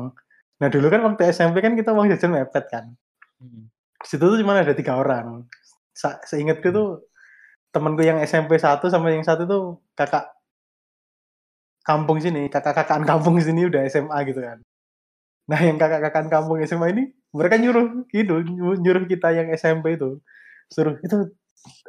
Nah 0.61 0.69
dulu 0.73 0.87
kan 0.93 1.01
waktu 1.07 1.23
SMP 1.35 1.59
kan 1.65 1.75
kita 1.79 1.91
uang 1.95 2.07
jajan 2.13 2.31
mepet 2.35 2.65
kan. 2.71 2.85
Di 4.01 4.07
situ 4.07 4.23
tuh 4.31 4.37
cuma 4.39 4.55
ada 4.55 4.75
tiga 4.79 4.93
orang. 5.03 5.27
Sa 5.95 6.09
seingatku 6.29 6.69
Hmm. 6.71 6.77
tuh 6.79 6.87
temenku 7.75 8.03
yang 8.09 8.19
SMP 8.23 8.57
1 8.61 8.87
sama 8.93 9.07
yang 9.15 9.25
satu 9.27 9.43
tuh 9.53 9.63
kakak 9.99 10.25
kampung 11.85 12.17
sini, 12.23 12.49
kakak-kakakan 12.49 13.05
kampung 13.05 13.37
sini 13.45 13.69
udah 13.69 13.85
SMA 13.89 14.17
gitu 14.29 14.41
kan. 14.41 14.57
Nah 15.51 15.61
yang 15.61 15.77
kakak-kakakan 15.81 16.27
kampung 16.33 16.57
SMA 16.65 16.87
ini 16.95 17.03
mereka 17.35 17.55
nyuruh 17.59 18.07
gitu, 18.15 18.35
nyu 18.47 18.79
nyuruh 18.79 19.03
kita 19.11 19.35
yang 19.35 19.51
SMP 19.51 19.99
itu, 19.99 20.23
suruh 20.71 20.95
itu 21.03 21.35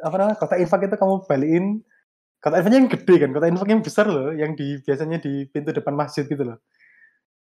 apa 0.03 0.15
namanya, 0.19 0.35
kotak 0.35 0.59
infak 0.59 0.91
itu 0.91 0.95
kamu 0.99 1.15
balikin 1.23 1.65
kotak 2.43 2.59
infaknya 2.61 2.79
yang 2.83 2.89
gede 2.91 3.15
kan, 3.17 3.29
kotak 3.31 3.49
infak 3.55 3.69
yang 3.71 3.81
besar 3.81 4.05
loh, 4.11 4.29
yang 4.35 4.51
di 4.59 4.67
biasanya 4.83 5.17
di 5.23 5.47
pintu 5.47 5.71
depan 5.71 5.95
masjid 5.95 6.27
gitu 6.27 6.43
loh. 6.43 6.59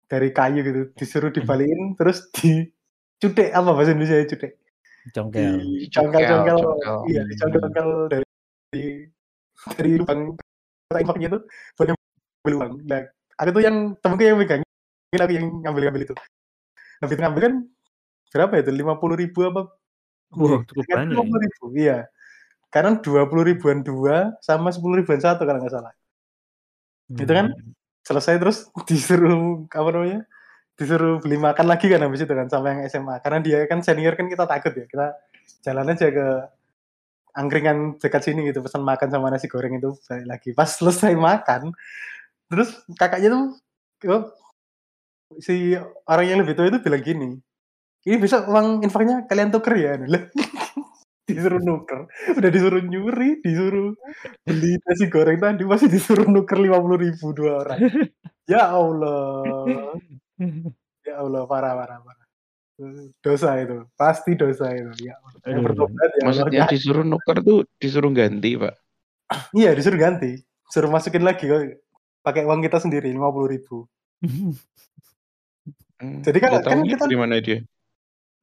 Dari 0.10 0.34
kayu 0.34 0.60
gitu, 0.66 0.82
disuruh 0.98 1.30
Mhm. 1.30 1.38
dibalikin 1.38 1.82
terus 1.96 2.28
dicutek, 2.34 3.54
apa 3.54 3.70
bahasa 3.72 3.94
Indonesianya 3.94 4.28
cutek? 4.30 4.52
Congkel. 5.12 5.60
Dicongkel-congkel 5.84 6.58
Congkel, 6.64 6.96
iya, 7.12 7.22
hmm. 7.22 7.30
dicongkel-congkel 7.30 7.90
dari 8.12 8.26
dari 9.78 9.92
lubang 10.00 10.36
kotak 10.90 11.02
infaknya 11.04 11.28
itu 11.32 11.40
buat 11.76 11.88
ngambil 11.92 12.54
uang. 12.56 12.74
Nah, 12.88 13.02
aku 13.40 13.50
tuh 13.52 13.64
yang 13.64 13.78
temenku 14.00 14.24
yang 14.24 14.38
megangin, 14.40 14.68
aku 15.20 15.34
yang 15.36 15.48
ngambil-ngambil 15.64 16.02
itu. 16.08 16.16
Nah, 17.00 17.06
begitu 17.08 17.22
ngambil 17.24 17.42
kan 17.44 17.54
berapa 18.34 18.54
itu, 18.60 18.74
50.000 18.74 19.54
apa 19.54 19.62
Wow, 20.34 20.50
iya, 20.50 20.58
cukup 20.66 20.84
kan 20.90 20.98
banyak 21.06 21.14
ya? 21.14 21.22
50.000 21.22 21.78
iya. 21.78 21.98
Karena 22.74 22.98
20 22.98 23.50
ribuan 23.54 23.80
2 23.86 24.42
sama 24.42 24.74
10 24.74 25.06
ribuan 25.06 25.22
1 25.22 25.38
kalau 25.38 25.60
nggak 25.62 25.74
salah. 25.74 25.94
Itu 27.14 27.30
kan 27.30 27.54
Mmm. 27.54 27.72
selesai 28.02 28.42
terus 28.42 28.58
disuruh 28.90 29.70
apa 29.70 29.90
namanya, 29.94 30.22
disuruh 30.74 31.22
beli 31.22 31.38
makan 31.38 31.70
lagi 31.70 31.86
kan 31.86 32.02
habis 32.02 32.26
itu 32.26 32.34
kan 32.34 32.50
sama 32.50 32.74
yang 32.74 32.82
SMA. 32.90 33.22
Karena 33.22 33.40
dia 33.46 33.60
kan 33.70 33.86
senior 33.86 34.18
kan 34.18 34.26
kita 34.26 34.50
takut 34.50 34.74
ya, 34.74 34.86
kita 34.90 35.08
jalan 35.62 35.94
aja 35.94 36.08
ke 36.10 36.28
angkringan 37.34 37.78
dekat 38.02 38.22
sini 38.26 38.50
gitu, 38.50 38.62
pesan 38.66 38.82
makan 38.82 39.10
sama 39.10 39.30
nasi 39.30 39.46
goreng 39.46 39.78
itu, 39.78 39.94
balik 40.10 40.26
lagi. 40.26 40.50
Pas 40.58 40.70
selesai 40.70 41.14
makan, 41.14 41.74
terus 42.50 42.78
kakaknya 42.98 43.30
tuh 43.34 43.44
oh, 44.10 44.24
si 45.42 45.78
orang 46.10 46.26
yang 46.26 46.40
lebih 46.42 46.54
tua 46.58 46.70
itu 46.70 46.78
bilang 46.82 47.02
gini, 47.02 47.30
"Ini 48.04 48.16
besok 48.20 48.48
uang 48.52 48.84
infaknya 48.84 49.24
kalian 49.28 49.50
tuker 49.52 49.74
ya?" 49.76 49.96
Disuruh 51.24 51.64
nuker, 51.64 52.12
udah 52.36 52.50
disuruh 52.52 52.84
nyuri, 52.84 53.40
disuruh 53.40 53.96
beli 54.44 54.76
nasi 54.84 55.08
goreng 55.08 55.40
tadi, 55.40 55.64
masih 55.64 55.88
disuruh 55.88 56.28
nuker 56.28 56.60
50.000 56.60 57.32
dua 57.32 57.64
orang. 57.64 57.80
Ya 58.44 58.68
Allah. 58.68 59.96
Ya 61.08 61.24
Allah, 61.24 61.48
parah 61.48 61.80
parah 61.80 62.04
parah. 62.04 62.28
Dosa 63.24 63.56
itu, 63.56 63.88
pasti 63.96 64.36
dosa 64.36 64.68
itu, 64.76 64.92
ya 65.00 65.16
Allah. 65.16 65.32
Yang 65.48 65.56
Aduh. 65.56 65.64
bertobat 65.64 65.96
ya 65.96 66.12
Allah 66.12 66.28
Maksudnya 66.28 66.60
nggak 66.60 66.74
disuruh 66.76 67.06
nuker 67.08 67.38
tuh 67.40 67.60
disuruh 67.80 68.12
ganti, 68.12 68.52
Pak? 68.60 68.76
Iya, 69.64 69.72
disuruh 69.80 70.00
ganti, 70.04 70.32
suruh 70.68 70.92
masukin 70.92 71.24
lagi 71.24 71.48
kok 71.48 71.80
pakai 72.20 72.44
uang 72.44 72.60
kita 72.68 72.84
sendiri 72.84 73.16
50.000. 73.16 73.88
Mmm, 76.04 76.20
Jadi 76.20 76.38
kan 76.44 76.50
kan 76.60 76.68
taunya 76.68 77.00
kita 77.00 77.08
dari 77.08 77.16
mana 77.16 77.40
dia? 77.40 77.64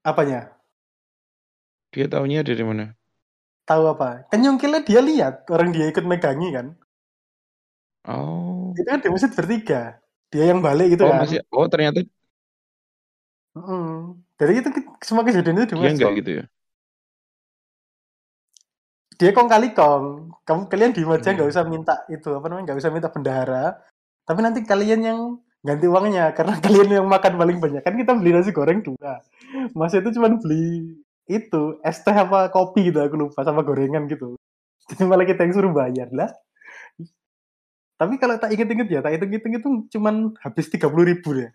Apanya? 0.04 0.56
Dia 1.94 2.06
taunya 2.10 2.40
dari 2.46 2.62
mana? 2.62 2.94
Tahu 3.68 3.84
apa? 3.92 4.08
Kan 4.30 4.38
nyungkilnya 4.44 4.80
dia 4.88 5.00
lihat, 5.08 5.34
orang 5.54 5.68
dia 5.74 5.86
ikut 5.92 6.04
megangi 6.10 6.48
kan. 6.56 6.66
Oh. 8.04 8.72
Itu 8.74 8.88
kan 8.88 8.98
di 9.04 9.08
masjid 9.12 9.32
bertiga, 9.38 9.80
dia 10.32 10.44
yang 10.50 10.60
balik 10.66 10.86
gitu 10.94 11.04
Oh, 11.04 11.10
kan. 11.12 11.20
masih 11.22 11.38
oh 11.52 11.66
ternyata 11.72 11.98
Mhm, 13.58 14.22
jadi 14.38 14.52
itu 14.62 14.68
semua 15.02 15.26
kejadian 15.26 15.58
itu 15.58 15.74
di 15.74 15.82
dia 15.82 15.90
enggak 15.90 16.10
gitu 16.22 16.30
ya? 16.38 16.44
Dia 19.20 19.30
kong 19.36 19.48
kali 19.52 19.66
kong, 19.76 20.04
kamu 20.48 20.62
kalian 20.72 20.90
diem 20.96 21.10
aja 21.12 21.28
nggak 21.34 21.44
Mmm. 21.44 21.52
usah 21.52 21.64
minta 21.68 21.94
itu, 22.14 22.28
apa 22.32 22.46
namanya, 22.48 22.64
nggak 22.72 22.80
usah 22.80 22.92
minta 22.94 23.08
bendahara, 23.12 23.64
tapi 24.24 24.40
nanti 24.40 24.60
kalian 24.64 25.00
yang 25.08 25.18
ganti 25.66 25.86
uangnya, 25.92 26.24
karena 26.36 26.54
kalian 26.64 26.88
yang 26.96 27.06
makan 27.14 27.34
paling 27.40 27.58
banyak. 27.64 27.82
Kan 27.84 27.94
kita 28.00 28.12
beli 28.16 28.30
nasi 28.32 28.50
goreng 28.54 28.80
2, 28.86 29.20
Masnya 29.74 30.02
itu 30.04 30.20
cuman 30.20 30.38
beli 30.38 30.98
itu, 31.30 31.78
es 31.86 32.02
teh 32.02 32.14
apa 32.14 32.50
kopi 32.50 32.90
gitu, 32.90 32.98
aku 32.98 33.14
lupa, 33.14 33.46
sama 33.46 33.62
gorengan 33.62 34.10
gitu. 34.10 34.34
Jadi 34.90 35.06
malah 35.06 35.22
kita 35.22 35.46
yang 35.46 35.54
suruh 35.54 35.70
bayar, 35.70 36.10
lah. 36.10 36.30
Tapi 37.94 38.18
kalau 38.18 38.34
tak 38.40 38.50
inget-inget 38.50 38.88
ya, 38.90 39.00
tak 39.04 39.14
hitung-hitung 39.14 39.54
itu 39.54 39.68
cuman 39.94 40.34
habis 40.42 40.66
30.000 40.66 41.36
deh. 41.36 41.50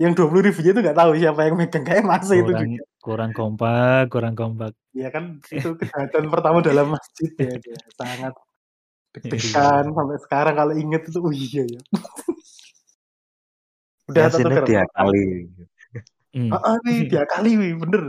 Yang 0.00 0.12
20.000-nya 0.18 0.70
itu 0.72 0.80
nggak 0.80 0.98
tahu 0.98 1.10
siapa 1.14 1.40
yang 1.46 1.56
megang, 1.60 1.84
kayaknya 1.84 2.08
Masnya 2.08 2.36
itu 2.40 2.50
Kurang 2.50 2.66
juga. 2.66 2.84
kurang 3.00 3.32
kompak 3.36 4.02
kurang 4.10 4.34
kompak. 4.34 4.72
Iya 4.96 5.08
kan, 5.12 5.38
itu 5.52 5.76
kejahatan 5.76 6.26
pertama 6.32 6.58
dalam 6.64 6.96
masjid 6.96 7.30
ya, 7.36 7.54
dia 7.60 7.78
sangat 7.94 8.34
Iya. 9.10 9.26
deg-degan 9.26 9.84
sampai 9.90 10.18
sekarang 10.22 10.54
kalau 10.54 10.74
inget 10.78 11.02
itu, 11.06 11.18
oh 11.18 11.34
iya 11.34 11.62
ya. 11.66 11.80
Udah 14.06 14.22
tak 14.30 14.42
Yasinnya 14.42 14.62
tuker. 14.66 15.69
Diakali. 16.34 16.38
Mmm. 16.38 16.50
Heeh, 16.54 16.76
wih, 16.86 17.00
diakali 17.10 17.50
wih, 17.60 17.72
bener. 17.82 18.02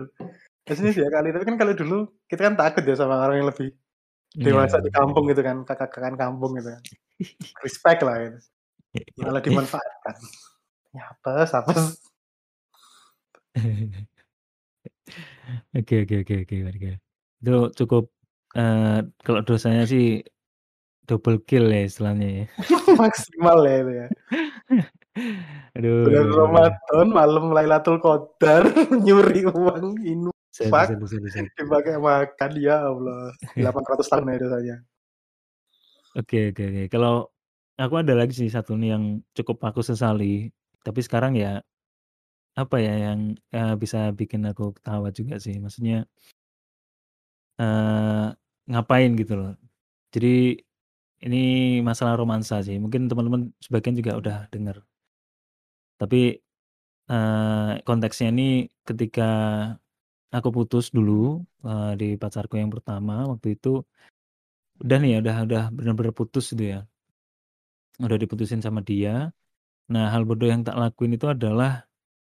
Yasinnya 0.70 0.94
diakali, 1.00 1.28
tapi 1.36 1.46
kan 1.50 1.58
kalau 1.62 1.74
dulu 1.78 1.98
kita 2.30 2.42
kan 2.48 2.56
takut 2.60 2.84
ya 2.88 2.96
sama 2.98 3.16
orang 3.26 3.38
yang 3.44 3.50
lebih 3.52 3.70
dewasa 4.38 4.78
Iya. 4.80 4.86
di 4.88 4.92
kampung 4.96 5.26
gitu 5.32 5.42
kan, 5.46 5.58
kakak-kakakan 5.68 6.16
kampung 6.20 6.52
gitu 6.60 6.70
kan. 6.76 6.84
Respect 7.66 8.02
lah 8.08 8.16
gitu. 8.26 8.38
Malah 9.22 9.42
dimanfaatkan. 9.46 10.16
Ya 10.96 11.04
apes 11.14 11.52
apes. 11.56 11.82
Oke 15.78 16.04
oke 16.04 16.16
oke 16.24 16.36
oke 16.44 16.56
oke. 16.68 16.92
Itu 17.42 17.54
cukup, 17.80 18.04
eee, 18.60 19.08
kalau 19.26 19.42
dosanya 19.48 19.84
sih 19.88 20.20
double 21.08 21.40
kill 21.48 21.68
ya 21.72 21.88
istilahnya 21.90 22.28
ya. 22.40 22.46
Maksimal 23.00 23.58
ya 23.68 23.76
itu 23.84 23.92
ya. 24.02 24.08
Aduh 25.76 26.08
Bulan. 26.08 26.28
Ramadan, 26.36 27.08
malam 27.12 27.46
Lailatul 27.56 27.98
Qadar, 28.04 28.64
nyuri 29.06 29.44
uang 29.48 30.00
infak, 30.04 30.98
buset 31.00 31.20
buset. 31.24 31.48
dipakai 31.56 31.96
makan, 32.00 32.52
ya 32.60 32.84
Allah. 32.92 33.32
800 33.56 34.08
tahun 34.12 34.32
ya 34.34 34.38
dosanya. 34.42 34.76
Oke 36.20 36.52
oke 36.52 36.64
oke. 36.68 36.84
Kalau 36.92 37.32
aku 37.80 37.96
ada 38.04 38.14
lagi 38.20 38.34
sih 38.36 38.50
satu 38.52 38.76
nih 38.76 38.90
yang 39.00 39.04
cukup 39.32 39.58
aku 39.64 39.80
sesali, 39.80 40.52
tapi 40.84 41.00
sekarang 41.00 41.34
ya, 41.40 41.64
apa 42.60 42.78
ya, 42.84 42.94
yang, 43.12 43.20
eee, 43.56 43.74
bisa 43.84 44.12
bikin 44.20 44.44
aku 44.52 44.76
ketawa 44.78 45.10
juga 45.16 45.36
sih, 45.44 45.56
maksudnya 45.64 46.08
eee, 47.60 48.28
ngapain 48.72 49.12
gitu 49.20 49.34
loh. 49.36 49.52
Jadi, 50.16 50.60
ini 51.26 51.40
masalah 51.84 52.16
romansa 52.20 52.62
sih, 52.66 52.78
mungkin 52.84 53.08
teman-teman 53.12 53.52
sebagian 53.64 53.96
juga 54.00 54.14
udah 54.22 54.38
denger. 54.54 54.78
Tapi, 56.02 56.42
eee, 57.14 57.72
konteksnya 57.86 58.34
ini 58.34 58.66
ketika 58.90 59.30
aku 60.34 60.50
putus 60.50 60.90
dulu, 60.90 61.46
eee, 61.62 61.92
di 62.02 62.10
pacarku 62.18 62.58
yang 62.58 62.74
pertama 62.74 63.30
waktu 63.30 63.54
itu, 63.54 63.86
udah 64.82 64.98
nih 64.98 65.10
ya, 65.14 65.18
udah 65.22 65.36
udah 65.46 65.64
bener-bener 65.70 66.14
putus 66.18 66.50
gitu 66.58 66.66
ya. 66.74 66.80
Udah 68.02 68.18
diputusin 68.18 68.66
sama 68.66 68.82
dia. 68.82 69.30
Nah, 69.94 70.10
hal 70.10 70.26
bodoh 70.26 70.50
yang 70.50 70.66
tak 70.66 70.74
lakuin 70.82 71.14
itu 71.14 71.30
adalah 71.30 71.86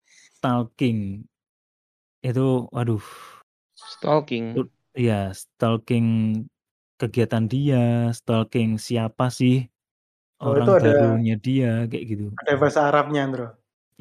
stalking. 0.04 1.24
Itu 2.20 2.68
waduh. 2.68 3.00
Stalking? 3.74 4.60
Ut 4.60 4.68
iya, 4.92 5.32
stalking 5.32 6.06
kegiatan 7.00 7.48
dia, 7.48 8.12
stalking 8.12 8.76
siapa 8.76 9.32
sih 9.32 9.66
Oh, 10.42 10.58
itu 10.58 10.66
orang 10.66 10.82
ada 10.82 10.90
barunya 10.98 11.36
dia, 11.38 11.72
kayak 11.86 12.04
gitu. 12.10 12.24
ada 12.34 12.52
bahasa 12.58 12.80
Arabnya, 12.90 13.22
Bro. 13.30 13.48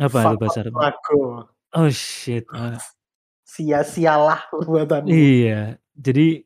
Apa 0.01 0.17
itu 0.25 0.35
bahasa 0.41 0.59
Arabnya? 0.65 0.81
Faqrago. 0.81 1.21
Oh 1.73 1.89
shit, 1.89 2.45
eee 2.49 2.77
Sia-sialah 3.45 4.49
perbuatanmu. 4.49 5.13
Iya, 5.13 5.77
jadi 5.93 6.41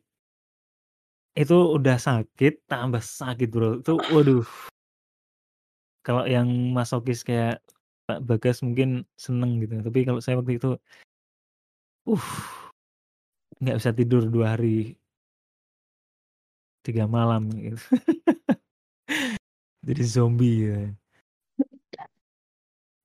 itu 1.39 1.57
udah 1.77 1.95
sakit, 1.95 2.67
tambah 2.67 2.99
sakit, 2.99 3.47
Bro. 3.47 3.79
Itu 3.79 3.95
waduh. 4.11 4.43
Kalau 6.03 6.27
yang 6.27 6.51
masokis 6.75 7.23
kayak 7.23 7.63
Pak 8.07 8.23
Bagas 8.27 8.59
mungkin 8.63 9.07
seneng 9.15 9.63
gitu, 9.63 9.79
tapi 9.83 10.03
kalau 10.07 10.19
saya 10.23 10.39
waktu 10.39 10.55
itu 10.59 10.79
uh, 12.07 12.27
nggak 13.59 13.77
bisa 13.79 13.91
tidur 13.95 14.23
2 14.27 14.55
hari. 14.55 14.95
3 16.83 17.03
malam 17.03 17.51
gitu. 17.51 17.83
Jadi 19.87 20.03
zombie 20.03 20.67
ya. 20.67 20.91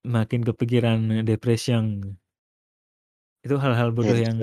Makin 0.03 0.43
kepikiran 0.43 1.23
depression. 1.23 2.03
Itu 3.47 3.55
hal-hal 3.63 3.95
bodoh 3.95 4.19
yang. 4.19 4.43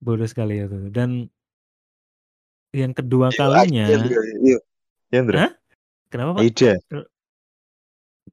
Bodoh 0.00 0.24
sekali 0.24 0.64
itu. 0.64 0.90
Dan 0.90 1.28
yang 2.72 2.96
kedua 2.96 3.28
Yo, 3.30 3.38
kalinya 3.38 3.84
yo. 4.40 4.58
Ya. 5.12 5.20
Hah? 5.36 5.52
Kenapa, 6.10 6.38
Pak? 6.38 6.42
Aida. 6.42 6.72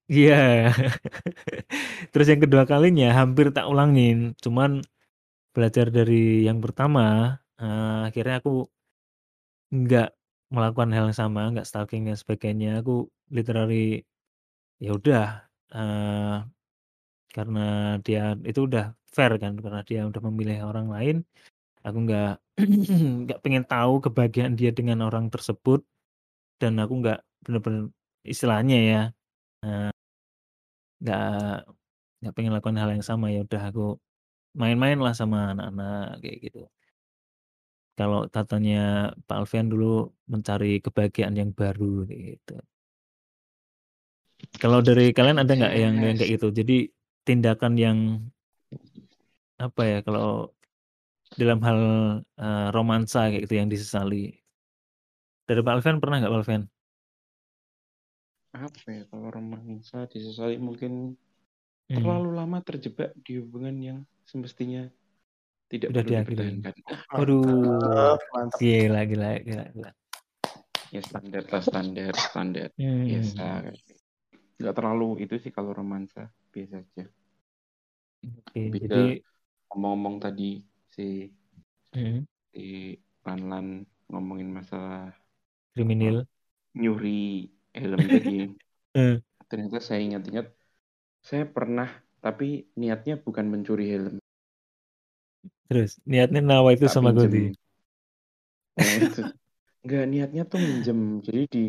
Iya. 0.07 0.71
Terus 2.15 2.27
yang 2.31 2.41
kedua 2.41 2.63
kalinya 2.63 3.11
hampir 3.13 3.51
tak 3.51 3.67
ulangin, 3.67 4.33
cuman 4.39 4.81
belajar 5.51 5.91
dari 5.91 6.47
yang 6.47 6.63
pertama, 6.63 7.37
akhirnya 8.07 8.35
aku 8.41 8.69
nggak 9.71 10.07
melakukan 10.55 10.89
hal 10.95 11.03
yang 11.11 11.17
sama, 11.17 11.51
nggak 11.51 11.67
stalking 11.67 12.07
dan 12.07 12.15
sebagainya. 12.15 12.79
Aku 12.79 13.11
literally 13.35 14.03
ya 14.83 14.91
udah, 14.97 15.23
eee, 15.75 16.37
karena 17.35 17.61
dia 18.05 18.21
itu 18.49 18.61
udah 18.69 18.85
fair 19.15 19.33
kan, 19.43 19.53
karena 19.63 19.81
dia 19.89 20.01
udah 20.09 20.21
memilih 20.31 20.57
orang 20.69 20.87
lain, 20.95 21.15
aku 21.85 21.97
nggak 22.07 22.29
nggak 23.25 23.39
pengen 23.45 23.65
tahu 23.69 23.93
kebahagiaan 24.05 24.55
dia 24.59 24.71
dengan 24.75 24.99
orang 25.07 25.27
tersebut, 25.33 25.81
dan 26.61 26.77
aku 26.83 26.93
nggak 27.03 27.19
bener-bener 27.45 27.83
istilahnya 28.27 28.77
ya, 28.91 29.01
eee 29.65 29.91
nggak 31.01 31.21
nggak 32.21 32.33
pengen 32.35 32.53
lakukan 32.55 32.77
hal 32.81 32.89
yang 32.95 33.05
sama, 33.09 33.25
ya 33.35 33.39
udah 33.45 33.61
aku 33.69 33.81
main-main 34.61 34.99
lah 35.05 35.13
sama 35.21 35.37
anak-anak, 35.53 36.21
kayak 36.23 36.37
gitu. 36.45 36.59
Kalau 37.97 38.29
katanya 38.29 39.09
Pak 39.25 39.37
Alfian 39.41 39.67
dulu 39.73 40.13
mencari 40.29 40.77
kebahagiaan 40.85 41.33
yang 41.33 41.49
baru, 41.49 42.05
gitu. 42.05 42.61
Kalau 44.61 44.85
dari 44.85 45.09
kalian 45.17 45.41
ada 45.41 45.49
nggak 45.49 45.73
yang 45.73 45.95
yang 46.05 46.15
kayak 46.17 46.37
gitu? 46.37 46.47
Jadi 46.53 46.93
tindakan 47.25 47.73
yang 47.73 47.97
apa 49.57 49.81
ya, 49.81 49.97
kalau 50.05 50.53
dalam 51.33 51.59
hal, 51.65 51.79
eee, 52.37 52.67
romansa 52.69 53.33
kayak 53.33 53.49
gitu 53.49 53.55
yang 53.57 53.69
disesali? 53.73 54.37
Dari 55.49 55.61
Pak 55.65 55.73
Alfian 55.81 55.97
pernah 55.97 56.21
nggak 56.21 56.29
Pak 56.29 56.39
Alfian? 56.45 56.63
Apa 58.53 58.87
ya, 58.89 59.03
kalau 59.09 59.29
romansa 59.33 60.05
disesali 60.09 60.57
mungkin 60.61 61.17
Hmm. 61.87 62.03
terlalu 62.03 62.35
lama 62.35 62.59
terjebak 62.59 63.15
di 63.23 63.39
hubungan 63.39 63.75
yang 63.79 63.99
semestinya 64.27 64.91
tidak 65.67 65.87
Udah 65.91 66.03
perlu 66.03 66.11
diakhiri. 66.11 66.35
dipertahankan. 66.35 66.75
Waduh, 67.11 68.15
Mantap, 68.33 68.59
gila 68.59 69.01
gila 69.03 69.29
gila 69.43 69.63
gila. 69.71 69.91
Ya 70.87 71.01
standar 71.03 71.43
lah, 71.43 71.61
standar, 71.61 72.13
standar. 72.15 72.69
Biasa. 72.79 73.43
Hmm. 73.43 73.61
kayak 73.67 73.75
gitu. 73.75 73.93
Nggak 74.57 74.73
terlalu 74.73 75.07
itu 75.21 75.35
sih 75.37 75.51
kalau 75.51 75.71
romansa, 75.75 76.31
biasa 76.49 76.75
aja. 76.81 77.05
Oke, 78.23 78.59
ke 78.73 78.77
jadi 78.87 79.03
ngomong-ngomong 79.69 80.15
tadi 80.17 80.63
si 80.89 81.27
Mhm. 81.93 82.23
si 82.51 82.95
Lanlan 83.23 83.83
ngomongin 84.07 84.49
masalah 84.49 85.11
Kriminal. 85.75 86.23
nyuri 86.73 87.51
helm 87.75 87.99
tadi. 87.99 88.37
Eh. 88.95 89.15
Ternyata 89.51 89.79
saya 89.79 89.99
ingat-ingat 90.01 90.47
saya 91.21 91.43
pernah 91.45 91.91
tapi 92.17 92.71
niatnya 92.75 93.19
bukan 93.19 93.45
mencuri 93.47 93.91
helm. 93.91 94.15
Terus 95.67 95.91
niatnya 96.11 96.41
nawa 96.49 96.69
itu 96.75 96.85
Tak 96.85 96.95
sama. 96.95 97.09
Gondi? 97.17 97.39
Nah, 98.81 98.93
itu. 99.05 99.19
Enggak, 99.83 100.03
niatnya 100.11 100.43
tuh 100.51 100.59
minjem. 100.67 100.99
Jadi 101.27 101.41
di 101.53 101.63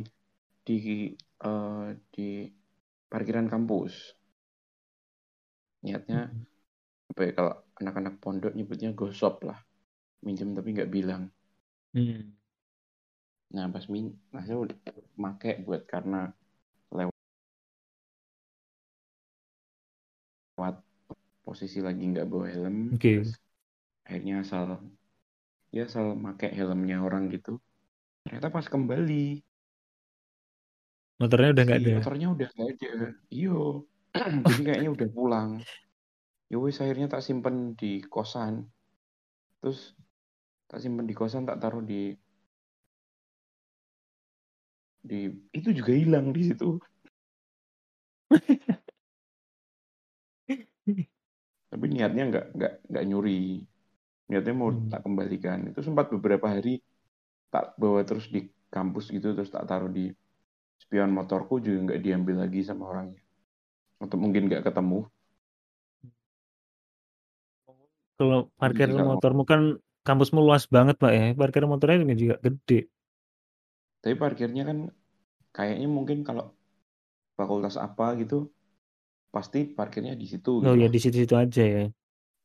di 0.66 0.74
eh, 1.48 1.86
di 2.14 2.28
parkiran 3.12 3.46
kampus. 3.52 3.94
Niatnya 5.84 6.20
Mhm. 6.26 6.46
apa 7.10 7.20
ya 7.26 7.32
kalau 7.38 7.52
anak-anak 7.80 8.14
pondok 8.22 8.52
nyebutnya 8.56 8.90
gosop 9.00 9.34
lah. 9.48 9.58
Minjem 10.26 10.50
tapi 10.56 10.68
nggak 10.76 10.92
bilang. 10.96 11.22
Hmm. 11.94 12.38
Nah, 13.56 13.66
pas 13.74 13.84
min, 13.94 14.06
nah 14.32 14.42
saya 14.46 14.58
udah 14.64 14.76
make 15.24 15.50
buat 15.66 15.82
karena 15.92 16.20
lewat 20.56 20.76
posisi 21.46 21.78
lagi 21.86 22.02
nggak 22.12 22.28
bawa 22.32 22.46
helm, 22.54 22.76
Oke. 22.92 23.12
terus 23.12 23.30
akhirnya 24.08 24.40
asal 24.42 24.80
ya 25.68 25.84
asal 25.84 26.16
make 26.16 26.48
helmnya 26.48 27.04
orang 27.04 27.28
gitu. 27.28 27.60
Ternyata 28.24 28.48
pas 28.48 28.66
kembali 28.66 29.44
Motornya 31.18 31.50
udah 31.50 31.64
nggak 31.66 31.80
si 31.82 31.86
ada. 31.86 31.96
motornya 31.98 32.26
udah 32.30 32.48
nggak 32.54 32.68
ada. 32.78 32.90
Iyo, 33.34 33.90
jadi 34.48 34.62
kayaknya 34.62 34.90
udah 34.94 35.08
pulang. 35.10 35.50
Ya 36.48 36.56
wes 36.62 36.78
akhirnya 36.78 37.10
tak 37.10 37.26
simpen 37.26 37.74
di 37.74 37.98
kosan. 38.06 38.70
Terus 39.58 39.98
tak 40.70 40.78
simpen 40.78 41.10
di 41.10 41.14
kosan 41.18 41.42
tak 41.42 41.58
taruh 41.58 41.82
di 41.82 42.14
di 45.02 45.26
itu 45.50 45.68
juga 45.74 45.92
hilang 45.92 46.30
di 46.30 46.42
situ. 46.46 46.78
Tapi 51.70 51.84
niatnya 51.90 52.22
nggak 52.30 52.46
nggak 52.56 52.72
nggak 52.94 53.04
nyuri. 53.10 53.66
Niatnya 54.28 54.54
mau 54.54 54.68
Hmm. 54.70 54.88
tak 54.92 55.00
kembalikan. 55.04 55.58
Itu 55.72 55.80
sempat 55.80 56.12
beberapa 56.12 56.46
hari 56.48 56.84
tak 57.48 57.72
bawa 57.80 58.04
terus 58.04 58.28
di 58.28 58.44
kampus 58.68 59.08
gitu 59.08 59.32
terus 59.32 59.48
tak 59.48 59.64
taruh 59.64 59.88
di 59.88 60.12
spion 60.76 61.08
motorku 61.10 61.58
juga 61.64 61.92
nggak 61.92 62.00
diambil 62.04 62.44
lagi 62.44 62.60
sama 62.60 62.92
orangnya. 62.92 63.20
Atau 63.98 64.20
mungkin 64.20 64.46
nggak 64.52 64.68
ketemu. 64.68 65.08
Kalau 68.18 68.50
parkir 68.58 68.90
Jadi 68.90 68.98
kalau- 68.98 69.14
motormu 69.16 69.42
kan 69.46 69.60
kampusmu 70.04 70.42
luas 70.42 70.66
banget 70.68 70.98
Pak 70.98 71.12
ya. 71.14 71.26
Parkir 71.38 71.64
motornya 71.64 72.02
juga 72.02 72.14
juga 72.18 72.36
gede. 72.42 72.80
Tapi 74.02 74.14
parkirnya 74.14 74.62
kan 74.68 74.78
kayaknya 75.54 75.88
mungkin 75.90 76.22
kalau 76.22 76.54
fakultas 77.38 77.78
apa 77.78 78.18
gitu 78.18 78.50
pasti 79.30 79.70
parkirnya 79.70 80.18
di 80.18 80.26
situ. 80.26 80.62
Oh 80.62 80.74
gitu 80.74 80.82
ya 80.82 80.88
di 80.90 80.98
situ-situ 80.98 81.34
aja 81.38 81.62
ya. 81.62 81.84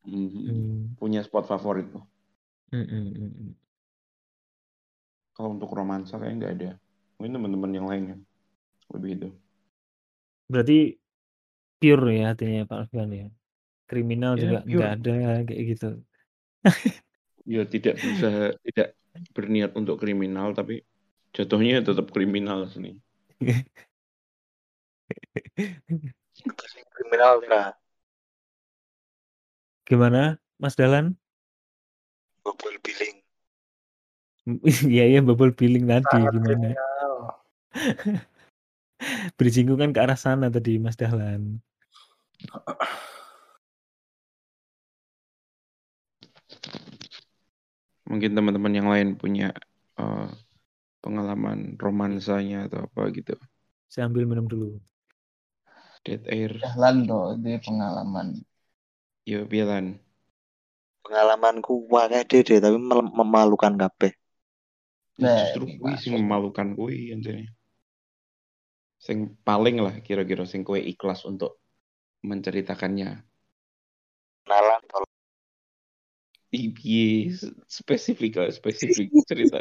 Mhm. 0.03 0.27
Hmm. 0.29 0.79
Punya 0.99 1.23
spot 1.23 1.47
favorit 1.47 1.87
loh. 1.91 2.05
Hmm, 2.71 2.85
hmm, 2.87 3.07
hmm, 3.13 3.31
hmm. 3.39 3.51
Kalau 5.33 5.49
untuk 5.55 5.73
romansa 5.73 6.19
kayaknya 6.19 6.37
nggak 6.39 6.53
ada. 6.59 6.69
Mungkin 7.17 7.33
teman-teman 7.39 7.71
yang 7.73 7.87
lain 7.89 8.03
yang 8.13 8.21
lebih 8.93 9.11
itu. 9.17 9.29
Berarti 10.51 10.79
pure 11.81 12.09
ya 12.13 12.23
hatinya 12.31 12.61
Pak 12.69 12.77
Alfian 12.85 13.09
ya. 13.11 13.27
Kriminal 13.89 14.33
Ya, 14.37 14.41
juga 14.41 14.57
nggak 14.65 14.91
ada 14.99 15.13
kayak 15.47 15.63
gitu. 15.75 15.89
Ya 17.43 17.67
tidak 17.67 17.99
bisa 17.99 18.55
tidak 18.63 18.95
berniat 19.35 19.75
untuk 19.75 19.99
kriminal 19.99 20.55
tapi 20.55 20.79
jatuhnya 21.35 21.83
tetap 21.83 22.07
kriminal 22.15 22.63
sini. 22.71 22.95
Kriminal, 26.95 27.43
Indra. 27.43 27.75
Gimana 29.83 30.39
Mas 30.59 30.75
Dalan? 30.79 31.19
Bobol 32.43 32.75
billing. 32.83 33.23
Iya 34.91 35.03
iya 35.07 35.19
bubble 35.23 35.55
billing 35.55 35.87
tadi 35.87 36.03
Sangat 36.19 36.35
gimana? 36.35 36.75
Bridgingku 39.39 39.75
kan 39.79 39.91
ke 39.95 39.99
arah 39.99 40.19
sana 40.19 40.47
tadi 40.51 40.79
Mas 40.79 40.95
Dahlan. 40.99 41.59
Mungkin 48.03 48.31
teman-teman 48.35 48.73
yang 48.75 48.87
lain 48.91 49.15
punya 49.15 49.55
eh, 49.95 50.29
pengalaman 50.99 51.79
romansanya 51.79 52.67
atau 52.67 52.87
apa 52.87 53.11
gitu. 53.15 53.35
Saya 53.87 54.11
ambil 54.11 54.27
minum 54.27 54.47
dulu. 54.47 54.79
Dead 56.03 56.19
air. 56.27 56.59
Dahlan 56.59 57.07
tuh 57.07 57.39
di 57.39 57.55
pengalaman. 57.63 58.43
Ya 59.23 59.47
Bilan. 59.47 60.03
Pengalamanku 61.03 61.87
wae 61.91 62.23
deh 62.27 62.59
tapi 62.59 62.77
memalukan 63.11 63.75
kabeh. 63.75 64.15
Nah, 65.19 65.51
Justru 65.51 65.77
kui 65.77 65.93
Pak. 65.93 65.99
sing 65.99 66.11
memalukan 66.17 66.67
kui 66.75 67.11
intinya. 67.11 67.47
Sing 69.03 69.35
paling 69.43 69.83
lah 69.83 69.99
kira-kira 69.99 70.47
sing 70.47 70.63
kue 70.63 70.79
ikhlas 70.79 71.27
untuk 71.27 71.59
menceritakannya. 72.23 73.19
Kenalan 74.47 74.81
tol. 74.87 75.03
Iya, 76.53 77.33
spesifik 77.67 78.39
lah, 78.39 78.49
spesifik 78.53 79.11
cerita. 79.29 79.59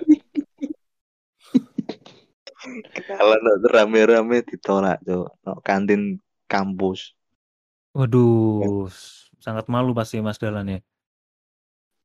Kenalan 2.95 3.41
tuh 3.59 3.71
rame-rame 3.73 4.47
ditolak, 4.47 5.03
Cok. 5.03 5.29
No, 5.43 5.53
kantin 5.65 6.23
kampus. 6.47 7.17
Waduh, 7.93 8.89
sangat 9.43 9.67
malu 9.67 9.91
pasti 9.93 10.23
Mas 10.23 10.39
Dahlan 10.39 10.71
ya. 10.71 10.81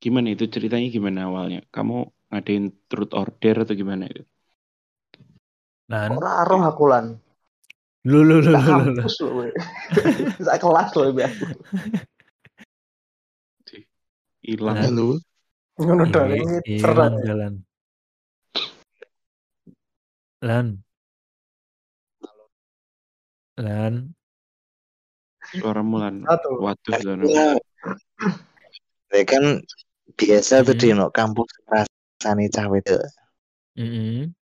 Gimana 0.01 0.33
itu 0.33 0.49
ceritanya 0.49 0.89
gimana 0.89 1.29
awalnya? 1.29 1.61
Kamu 1.69 1.95
ngadain 2.33 2.69
truth 2.89 3.13
order 3.13 3.65
atau 3.65 3.73
gimana 3.77 4.09
itu? 4.09 4.25
Lan, 5.87 6.11
Ora 6.17 6.43
roh 6.43 6.61
aku 6.65 6.83
lan. 6.91 7.05
lu 8.07 8.23
lu 8.23 8.39
lu 8.39 8.51
lu 8.55 8.73
lu. 8.97 9.03
lu. 9.03 9.03
Sak 10.45 10.63
kelas 10.63 10.89
loh 10.95 11.11
be 11.11 11.23
aku. 11.27 11.45
Hilang. 14.43 14.75
Lan. 14.79 14.83
Halo. 14.87 15.07
Ngono 15.77 16.03
tok 16.09 16.23
Iya, 16.31 16.41
ini 16.65 17.19
jalan. 17.27 17.53
Lan. 20.41 20.67
Lan. 23.57 23.93
Suaramu 25.55 25.95
lan. 26.01 26.27
Satu. 26.27 26.59
Waduh 26.59 26.95
lan. 27.23 27.57
Ya 29.07 29.23
kan 29.23 29.63
biasa 30.19 30.67
tuh 30.67 30.75
Mm-mm. 30.75 30.81
di 30.83 30.97
no 30.99 31.07
kampus 31.13 31.47
rasane 31.71 32.51
cawe 32.51 32.77
tuh. 32.83 32.99
Mm-mm. 33.79 34.35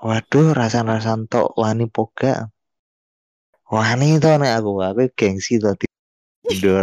Waduh, 0.00 0.56
rasan-rasan 0.56 1.28
tok 1.30 1.54
wani 1.54 1.86
poga. 1.86 2.50
Wani 3.70 4.18
to 4.18 4.34
nek 4.40 4.58
aku, 4.58 4.82
aku 4.82 5.06
gengsi 5.14 5.62
to 5.62 5.76
tidur 6.48 6.82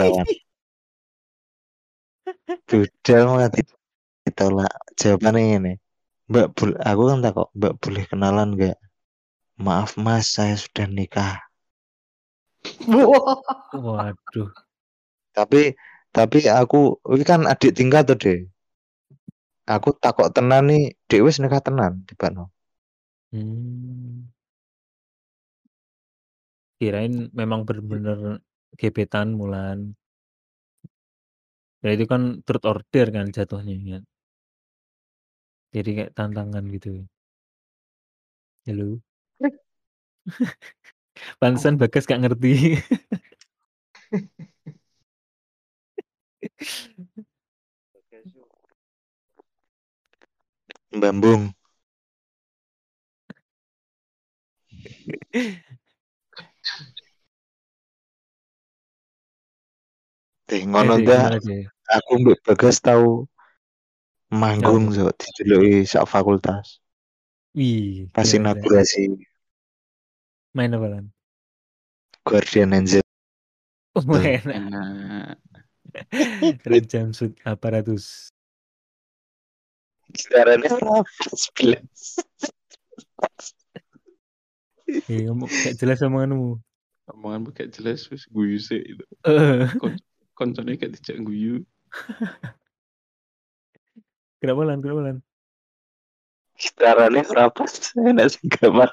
malah 3.28 3.50
di- 3.52 3.76
ditolak. 4.28 4.72
Jawabannya 4.96 5.60
ini. 5.60 5.74
Mbak, 6.28 6.48
bul- 6.56 6.80
aku 6.80 7.02
kan 7.08 7.20
tak 7.24 7.34
kok, 7.36 7.50
Mbak 7.56 7.74
boleh 7.80 8.04
kenalan 8.08 8.50
gak? 8.60 8.78
Maaf 9.60 9.96
mas, 9.96 10.36
saya 10.36 10.60
sudah 10.60 10.88
nikah. 10.92 11.47
Waduh. 13.74 14.50
Tapi, 15.36 15.78
tapi 16.16 16.38
aku, 16.50 16.98
ini 17.14 17.24
kan 17.28 17.42
adik 17.46 17.76
tingkat 17.78 18.04
tuh 18.10 18.18
deh. 18.18 18.40
Aku 19.68 19.92
takut 20.00 20.32
tenan 20.32 20.72
nih, 20.72 20.96
dek 21.12 21.22
wis 21.28 21.38
nikah 21.44 21.60
tenan, 21.60 22.08
tiba 22.08 22.28
no. 22.32 22.48
Hmm. 23.36 24.32
Kirain 26.80 27.14
memang 27.34 27.66
bener-bener 27.68 28.40
gebetan 28.80 29.34
Mulan. 29.36 29.80
Ya 31.84 31.90
itu 31.96 32.06
kan 32.12 32.22
truth 32.46 32.66
order 32.72 33.06
kan 33.16 33.26
jatuhnya 33.36 33.76
kan. 33.92 34.04
Jadi 35.76 35.90
kayak 35.98 36.12
tantangan 36.18 36.64
gitu. 36.76 36.90
Halo. 38.66 39.00
Pantesan 41.42 41.76
Bagas 41.82 42.06
gak 42.10 42.22
ngerti. 42.24 42.80
Bambung. 51.02 51.54
Teh 60.48 60.64
ngono 60.64 60.96
Eh, 60.96 61.04
dah, 61.04 61.36
aku 61.92 62.12
mbak 62.24 62.40
Bagas 62.48 62.80
tahu 62.80 63.28
manggung 64.32 64.92
so 64.96 65.12
dideloki 65.12 65.84
sak 65.84 66.08
fakultas. 66.08 66.80
Wih, 67.52 68.08
pas 68.16 68.28
inaugurasi 68.32 69.27
Main 70.58 70.74
apa 70.74 70.90
lan? 70.90 71.06
Guardian 72.26 72.74
Angel. 72.74 73.06
Oh. 73.94 74.02
Enak. 74.02 75.38
Red 76.66 76.90
jumpsuit 76.90 77.38
aparatus. 77.46 78.34
Gitarannya 80.10 80.66
berapa? 80.66 81.06
Sebelas. 81.38 82.26
Eh, 84.90 85.30
ngomong 85.30 85.46
gak 85.46 85.78
jelas 85.78 86.02
omonganmu. 86.02 86.58
Omongan 87.14 87.54
kayak 87.54 87.78
jelas 87.78 88.10
wis 88.10 88.26
guyu 88.26 88.58
sih 88.58 88.82
itu. 88.82 89.06
Eh, 89.30 89.70
Koncone 90.34 90.74
kayak 90.74 90.98
dijak 90.98 91.22
guyu. 91.22 91.62
kenapa 94.42 94.62
lan? 94.66 94.82
Kenapa 94.82 95.02
lan? 95.06 95.18
Gitarannya 96.58 97.22
berapa? 97.30 97.62
Enak 98.02 98.28
sih 98.34 98.50
gambar. 98.50 98.90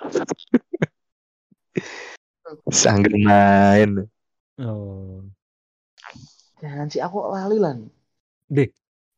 Sangger 2.70 3.14
main. 3.18 4.06
Oh, 4.60 5.26
Jangan 6.62 6.86
sih 6.88 7.02
aku 7.02 7.18
lali 7.28 7.58
lan. 7.58 7.90
deh. 8.48 8.70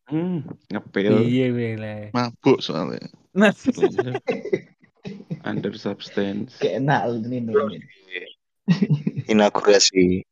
Hmm, 0.07 0.47
ngepel. 0.71 1.29
Iya, 1.29 1.47
bele. 1.53 1.97
Mabuk 2.15 2.63
soalnya. 2.63 3.03
Nah, 3.37 3.53
Under 5.47 5.75
substance. 5.79 6.59
Kayak 6.59 6.83
enak 6.83 7.01
ini 7.23 7.37
ini. 7.39 7.79
Inaugurasi. 9.31 10.23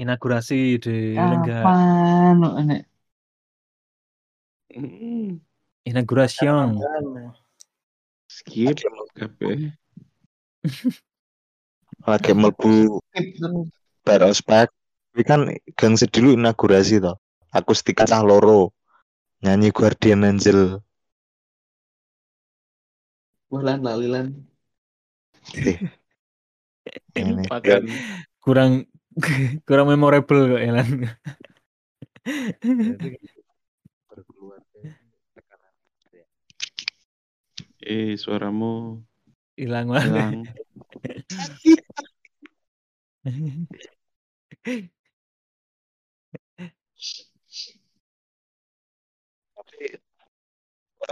inaugurasi 0.00 0.80
di 0.80 1.12
enggak 1.12 1.60
Apaan 1.60 2.40
lo 2.40 2.56
enek? 2.56 2.88
Hmm, 4.72 5.42
inauguration. 5.84 6.78
skip 8.30 8.78
kabeh. 9.18 9.74
Lagi 12.06 12.32
mlebu 12.32 13.00
bar 14.04 14.22
ospek. 14.24 14.72
Ini 15.12 15.22
kan 15.26 15.40
gang 15.74 15.94
sedulu 15.98 16.32
inaugurasi 16.32 17.02
toh. 17.02 17.18
Akustika 17.50 18.06
cah 18.06 18.22
loro. 18.22 18.72
Nyanyi 19.42 19.72
Guardian 19.72 20.24
Angel. 20.24 20.80
Wah 23.50 23.62
lan 23.66 23.82
lali 23.82 24.06
lan. 24.06 24.26
Ini. 25.56 25.74
Lupakan. 27.18 27.82
Kurang 28.38 28.86
kurang 29.66 29.86
memorable 29.90 30.56
kok 30.56 30.62
ya 30.62 30.72
lan. 30.78 30.88
Eh, 37.80 38.14
suaramu 38.14 39.02
Hilang 39.60 39.92
lah. 39.92 40.00
hilang. 40.08 40.48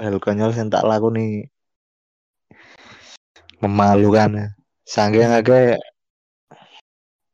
Hal 0.00 0.16
konyol 0.16 0.56
sing 0.56 0.72
tak 0.72 0.88
laku 0.88 1.12
nih 1.12 1.52
memalukan. 3.60 4.56
Saking 4.88 5.28
akeh 5.28 5.76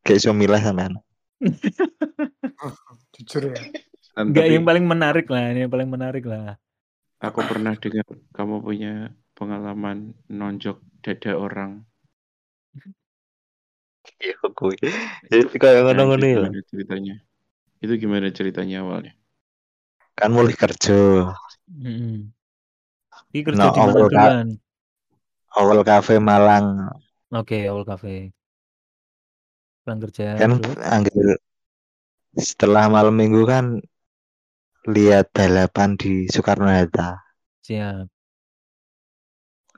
kayak 0.03 0.19
iso 0.19 0.35
milih 0.35 0.59
sampean. 0.59 0.99
Jujur 3.15 3.55
ya. 3.55 3.59
Enggak 4.19 4.47
tapi 4.47 4.55
yang 4.59 4.67
paling 4.67 4.85
menarik 4.87 5.27
lah, 5.31 5.51
ini 5.51 5.63
yang 5.67 5.71
paling 5.71 5.87
menarik 5.91 6.27
lah. 6.27 6.59
aku 7.19 7.41
pernah 7.47 7.73
dengar 7.79 8.05
kamu 8.35 8.55
punya 8.61 8.93
pengalaman 9.35 10.13
nonjok 10.31 10.79
dada 11.05 11.31
orang. 11.45 11.71
Iya 14.23 14.35
kuwi. 14.57 14.75
Jadi 15.31 15.43
kayak 15.61 15.79
ngono-ngono 15.83 16.23
itu 16.23 16.25
ya. 16.35 16.41
gimana 16.41 16.59
ceritanya? 16.71 17.13
Itu 17.83 17.93
gimana 18.03 18.27
ceritanya 18.37 18.75
awalnya? 18.83 19.13
Kan 20.19 20.29
mulai 20.35 20.55
kerja. 20.61 20.95
Mm-mm. 21.71 22.33
Ini 23.33 23.41
kerja 23.47 23.67
Nah, 23.67 23.71
di 23.75 23.81
mana 23.87 24.01
awal 24.01 24.05
ka- 24.13 24.35
duluan? 24.35 24.47
Awal 25.59 25.79
kafe 25.89 26.15
Malang 26.27 26.67
Oke, 27.31 27.67
awal 27.69 27.85
cafe. 27.85 28.33
Pulang 29.83 29.99
kerja 30.03 30.23
kan 30.37 30.51
angger 30.95 31.37
setelah 32.47 32.85
malam 32.95 33.15
minggu 33.21 33.41
kan 33.51 33.65
lihat 34.93 35.25
balapan 35.37 35.89
di 36.01 36.11
Soekarno 36.33 36.65
Hatta. 36.75 37.09
Siap. 37.61 38.09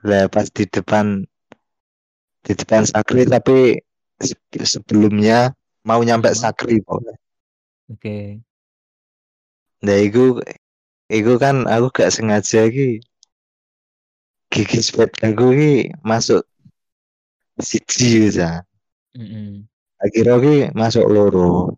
Lah 0.06 0.30
pas 0.30 0.46
di 0.52 0.68
depan 0.70 1.26
di 2.46 2.54
depan 2.54 2.86
Sakri 2.86 3.26
tapi 3.26 3.82
se- 4.22 4.66
sebelumnya 4.66 5.52
mau 5.88 6.00
nyampe. 6.04 6.32
Sakri 6.38 6.84
pokoknya. 6.84 7.16
Oke. 7.90 8.44
Nah 9.84 9.98
iku 10.02 10.42
iku 11.08 11.34
kan 11.40 11.64
aku 11.70 11.94
gak 11.94 12.12
sengaja 12.12 12.68
ki 12.68 13.00
gigi 14.52 14.80
sepedaku 14.80 15.48
ki 15.54 15.74
masuk 16.04 16.44
siji 17.62 18.32
ya. 18.34 18.62
Akhirnya 19.98 20.36
ki 20.44 20.56
masuk 20.78 21.06
loro. 21.10 21.74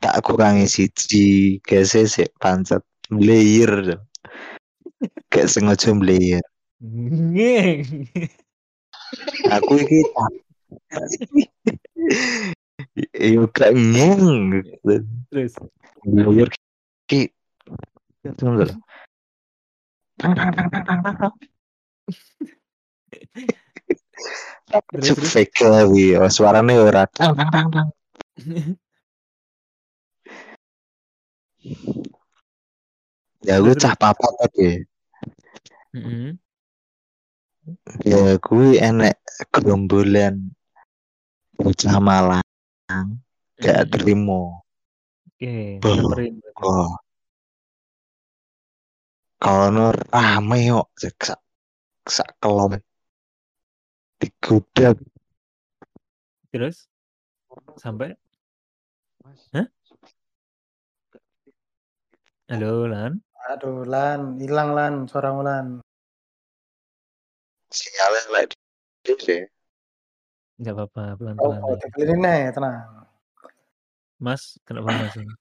Tak 0.00 0.20
kurangi 0.20 0.68
siji, 0.68 1.60
gese 1.64 2.04
sik 2.04 2.32
pancet 2.36 2.84
melayer. 3.08 4.00
Gak 5.32 5.48
sengaja 5.48 5.96
melayer. 5.96 6.44
Ngeng. 6.84 7.80
Aku 9.56 9.72
iki 9.80 10.00
Iya 13.16 13.40
gak 13.56 13.72
ngeng 13.72 14.60
Terus. 15.32 15.54
Melayer 16.04 16.48
ki 17.08 17.32
Tunggu 18.36 18.64
dulu. 18.64 18.74
Tang 20.20 20.32
tang 20.36 20.52
tang 20.52 20.68
tang 20.68 20.84
tang 20.84 21.16
tang. 21.20 21.34
Cuk 25.04 25.20
fake 25.28 25.52
kuwi, 25.60 26.16
oh, 26.16 26.28
suarane 26.32 26.74
ora 26.80 27.04
tang 27.08 27.36
tang 27.36 27.50
tang 27.52 27.68
tang. 27.72 27.88
Ya 33.44 33.60
gue 33.60 33.76
cah 33.76 33.92
papat 33.92 34.32
tadi. 34.40 34.80
heeh. 35.92 36.32
Ya 38.04 38.36
gue 38.36 38.76
enek 38.76 39.16
gerombolan 39.48 40.52
bocah 41.56 41.96
Malang. 41.96 42.44
Gak 43.56 43.88
terima. 43.88 44.60
Oke, 45.24 45.80
kok 46.52 47.00
kono 49.40 49.92
rame 49.92 50.58
kok 50.72 50.88
sak 51.00 51.16
sak, 51.20 51.40
sak 52.04 52.30
kelom. 52.36 52.76
Digudak. 54.20 55.00
Terus? 56.52 56.88
Sampai? 57.80 58.12
Hah? 59.56 59.66
Halo, 62.44 62.84
Lan? 62.92 63.24
Aduh, 63.48 63.88
Lan, 63.88 64.36
hilang 64.36 64.76
Lan, 64.76 64.92
suara 65.08 65.32
Lan. 65.32 65.80
Sinyalnya 67.74 68.24
lagi 68.30 68.56
deh. 69.02 69.44
Enggak 70.62 70.74
apa-apa, 70.78 71.18
pelan-pelan 71.18 71.60
oh, 71.66 71.74
dibeliin 71.74 72.22
nih, 72.22 72.54
tenang. 72.54 73.10
Mas, 74.22 74.54
kenapa 74.62 74.94
Mas 74.94 75.14
ini? 75.18 75.34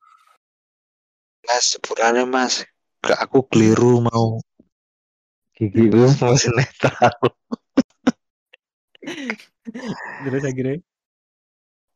Mas, 1.45 1.63
sepurane 1.77 2.25
Mas. 2.25 2.65
Gak 3.05 3.19
aku 3.21 3.45
keliru 3.45 4.01
mau 4.01 4.41
gigi 5.53 5.85
gue 5.85 6.07
masih 6.17 6.49
netral. 6.57 7.13
Terus 10.23 10.43
akhirnya 10.47 10.81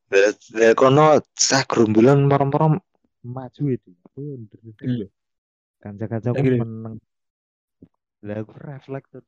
Lah 0.08 0.72
kono 0.72 1.20
sak 1.36 1.68
gerombolan 1.68 2.32
merem-merem 2.32 2.80
maju 3.28 3.64
itu. 3.68 3.92
Aku 4.08 4.24
yo 4.24 4.34
ndredeg 4.40 4.88
Hmm. 4.88 4.98
lho. 5.04 5.08
Kanca-kancaku 5.84 6.38
Akhirnya? 6.40 6.64
meneng. 6.64 6.96
Lah 8.24 8.38
aku 8.40 8.54
refleks 8.56 9.08
tuh, 9.12 9.22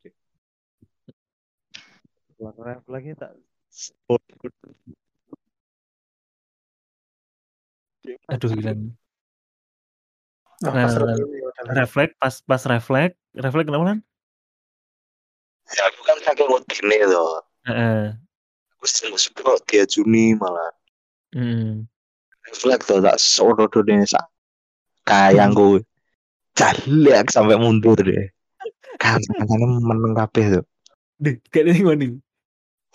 Lah 2.40 2.56
refleksnya 2.56 3.16
tak 3.20 3.32
aduh 8.32 8.50
hilang. 8.56 8.96
Oh, 10.66 10.72
Nah, 10.72 10.88
pas 10.88 10.96
refleks 11.72 12.14
pas 12.20 12.36
pas 12.44 12.62
refleks, 12.68 13.16
refleks 13.32 13.68
kenapa 13.68 13.96
Lan? 13.96 14.00
Ya 15.72 15.84
aku 15.88 16.02
kan 16.04 16.18
saking 16.26 16.50
wedine 16.52 17.00
loh. 17.08 17.40
Heeh. 17.64 18.18
Aku 18.76 18.86
sing 18.88 19.12
sepuluh 19.16 19.56
dia 19.68 19.88
Juni 19.88 20.36
malah. 20.36 20.72
Hmm. 21.32 21.88
Refleks 22.48 22.92
tuh 22.92 23.00
tak 23.00 23.20
sono 23.22 23.68
dene 23.72 24.04
sak 24.04 24.26
kayang 25.08 25.56
gue. 25.56 25.84
Jalek 26.60 27.32
sampai 27.32 27.56
mundur 27.56 27.96
deh. 27.96 28.28
Kan-kancane 29.00 29.80
meneng 29.80 30.12
kabeh 30.12 30.60
tuh. 30.60 30.66
Deh, 31.24 31.36
gak 31.52 31.68
ada 31.68 31.72
yang 31.72 31.88
mana? 31.88 32.08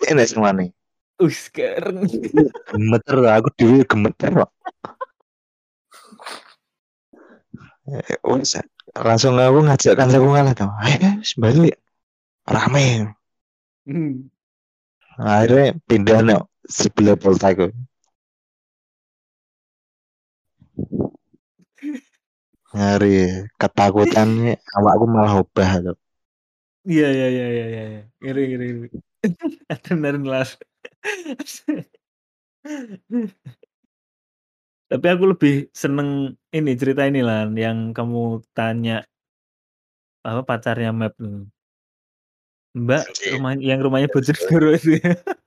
Ini 0.03 0.25
semua 0.27 0.51
nih. 0.51 0.75
Uh, 1.23 1.31
sekarang. 1.31 2.11
Gemeter 2.75 3.17
aku 3.31 3.49
dhewe 3.55 3.87
gemeter 3.87 4.31
kok. 4.35 4.51
Eh, 7.85 8.19
wes, 8.27 8.59
langsung 8.97 9.39
aku 9.39 9.61
ngajak 9.63 9.95
kancaku 9.95 10.27
ngalah 10.33 10.55
tuh. 10.57 10.73
Ayo, 10.83 11.23
balik. 11.39 11.77
Rame. 12.45 13.15
Hmm. 13.87 14.33
Akhirnya 15.15 15.79
pindah 15.87 16.19
nih 16.27 16.41
sebelah 16.67 17.15
poltaku. 17.15 17.71
Ngeri 22.75 23.47
ketakutannya 23.55 24.59
awakku 24.75 25.05
malah 25.07 25.35
obah 25.39 25.71
tuh. 25.79 25.97
Iya, 26.85 27.09
iya, 27.09 27.27
iya, 27.31 27.47
iya, 27.47 27.67
iya. 27.71 27.85
iya. 27.95 28.03
Ngeri, 28.19 28.43
ngeri, 28.51 28.67
ngeri. 28.75 28.89
Las. 30.31 30.57
Tapi 34.85 35.07
aku 35.09 35.25
lebih 35.33 35.55
seneng 35.73 36.37
ini 36.53 36.73
cerita 36.77 37.09
ini 37.09 37.25
Lan, 37.25 37.57
yang 37.57 37.97
kamu 37.97 38.45
tanya 38.53 39.05
apa 40.25 40.45
pacarnya 40.45 40.93
Map. 40.93 41.17
Mbak, 42.75 43.05
rumah 43.39 43.55
yang 43.55 43.81
rumahnya 43.87 44.11
Bojonegoro 44.11 44.75
itu 44.75 44.99
ya. 44.99 45.15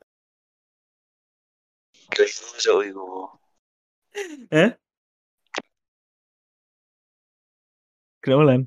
Keliru 2.08 2.56
sok 2.64 2.80
iku. 2.88 3.06
Eh? 4.48 4.72
Kenapa 8.24 8.44
Lan? 8.48 8.62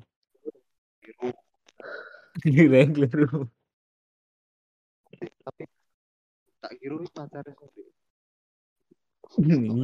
Keliru. 2.45 3.49
Tapi 5.21 5.63
tak 6.61 6.71
kira 6.77 6.95
wis 6.97 7.11
pacare 7.13 7.51
sendiri. 7.57 7.91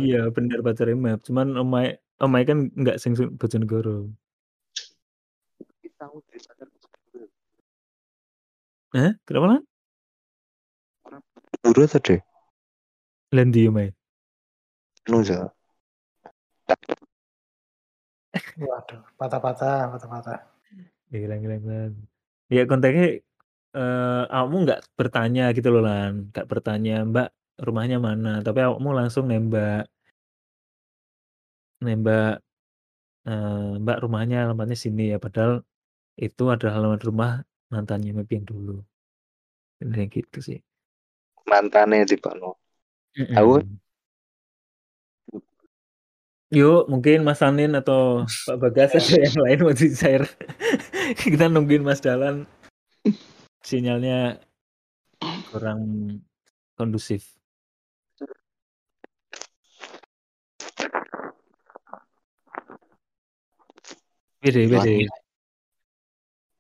Iya, 0.04 0.28
bener 0.34 0.60
pacarnya 0.66 0.98
Map. 0.98 1.20
Cuman 1.24 1.56
omai 1.56 1.98
omai 2.20 2.44
kan 2.44 2.68
nggak 2.74 2.98
sing 2.98 3.14
sing 3.16 3.34
Bojonegoro. 3.38 4.12
Udah 5.98 6.40
sadar 6.42 6.68
sendiri. 6.70 7.28
Eh? 8.98 9.12
Kenapa 9.26 9.46
Lan? 9.58 9.64
Buru 11.64 11.84
tadi. 11.90 12.18
Lan 13.34 13.50
di 13.50 13.66
omai. 13.70 13.90
Nu 15.10 15.24
ja. 15.24 15.50
Waduh, 18.58 19.02
patah-patah, 19.18 19.90
patah-patah. 19.94 20.40
Hilang, 21.10 21.42
hilang, 21.42 21.64
Lan. 21.66 21.94
Ya 22.52 22.64
konteksnya 22.68 23.22
eh 23.78 24.24
kamu 24.34 24.56
nggak 24.66 24.80
bertanya 25.00 25.44
gitu 25.56 25.68
loh 25.74 25.82
Lan, 25.88 26.14
nggak 26.34 26.48
bertanya 26.52 26.94
Mbak 27.12 27.28
rumahnya 27.66 27.98
mana, 28.08 28.30
tapi 28.46 28.60
kamu 28.66 28.90
langsung 29.00 29.26
nembak 29.30 29.86
nembak 31.86 32.42
eh, 33.30 33.72
Mbak 33.84 33.98
rumahnya 34.04 34.38
alamatnya 34.46 34.78
sini 34.84 35.14
ya, 35.14 35.18
padahal 35.26 35.54
itu 36.18 36.44
adalah 36.54 36.74
alamat 36.82 37.02
rumah 37.06 37.32
mantannya 37.70 38.12
Map 38.18 38.30
yang 38.34 38.46
dulu. 38.48 38.82
Bener 39.78 40.10
gitu 40.10 40.40
sih. 40.42 40.60
Mantane 41.46 42.04
di 42.10 42.18
kono. 42.18 42.58
Aku 43.38 43.62
Mm-mm. 43.62 43.78
Yuk, 46.48 46.88
mungkin 46.88 47.28
Mas 47.28 47.44
Sanin 47.44 47.76
atau 47.76 48.24
Pak 48.24 48.56
Bagas 48.56 48.96
ada 48.96 49.20
yang 49.20 49.36
lain 49.44 49.60
mau 49.68 49.76
di 49.76 49.92
share. 49.92 50.24
Kita 51.20 51.52
nungguin 51.52 51.84
Mas 51.84 52.00
Dalan. 52.00 52.48
Sinyalnya 53.64 54.42
kurang 55.50 55.82
kondusif. 56.78 57.38
Bede, 64.38 64.70
bede. 64.70 65.10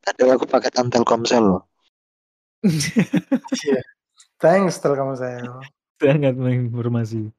Tadi 0.01 0.21
aku 0.27 0.47
pakai 0.49 0.71
Telkomsel 0.71 1.43
loh. 1.45 1.63
Iya. 2.63 3.81
Thanks 4.41 4.81
kamu 4.81 5.13
saya. 5.21 5.61
Sangat 6.01 6.33
menginformasi. 6.37 7.29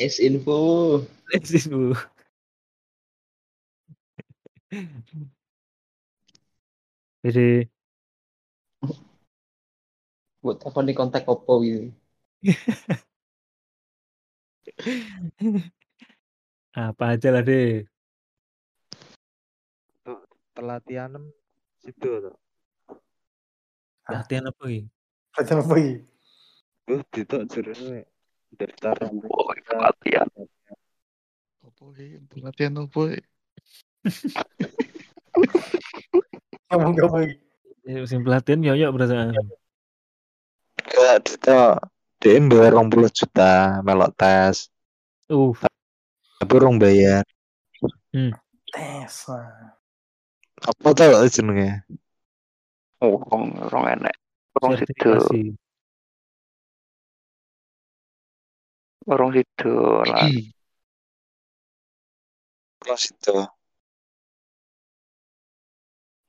Nice 0.00 0.18
info. 0.20 1.00
Lesis, 1.32 1.68
Bu. 1.68 1.92
Bede. 7.22 7.68
Buat 10.46 10.62
apa 10.62 10.78
nih 10.86 10.94
kontak 10.94 11.26
Oppo 11.26 11.58
gitu. 11.66 11.90
Apa 16.76 17.16
aja 17.18 17.34
lah 17.34 17.42
deh. 17.42 17.82
Pelatihan 20.54 21.18
situ 21.82 22.30
tuh. 22.30 22.36
Latihan 24.06 24.54
apa 24.54 24.62
ini? 24.70 24.86
Latihan 25.34 25.66
apa 25.66 25.74
iki? 25.82 26.06
Gue 26.86 27.02
itu 27.02 27.36
jurusnya 27.50 28.06
daftar 28.54 29.10
Oh, 29.10 29.50
pelatihan. 29.50 30.30
Opo 31.66 31.90
iki? 31.98 32.22
Pelatihan 32.30 32.86
opo 32.86 33.10
iki? 33.10 33.18
Ngomong 36.70 36.94
apa 37.02 37.18
iki? 37.26 37.34
Ya, 37.82 37.98
Musim 38.04 38.22
pelatihan 38.22 38.62
yoyok 38.62 38.94
perasaan. 38.94 39.34
Ke 40.96 41.04
itu 41.20 41.56
dia 42.24 42.40
bayar 42.48 42.72
20 42.80 43.12
juta 43.12 43.84
melok 43.84 44.16
tes 44.16 44.72
Uh, 45.26 45.50
tapi 46.38 46.52
orang 46.62 46.78
bayar 46.78 47.26
Tes. 48.70 49.26
Nah. 49.26 49.74
apa 50.62 50.88
tau 50.94 51.26
jenenge 51.26 51.82
Oh, 53.02 53.18
rong 53.26 53.58
rong 53.68 53.86
enek. 53.90 54.16
Rong 54.62 54.78
situ, 54.78 55.10
rong 59.04 59.32
situ 59.34 59.74
lah. 60.06 60.30
terus 62.80 63.02
itu 63.10 63.34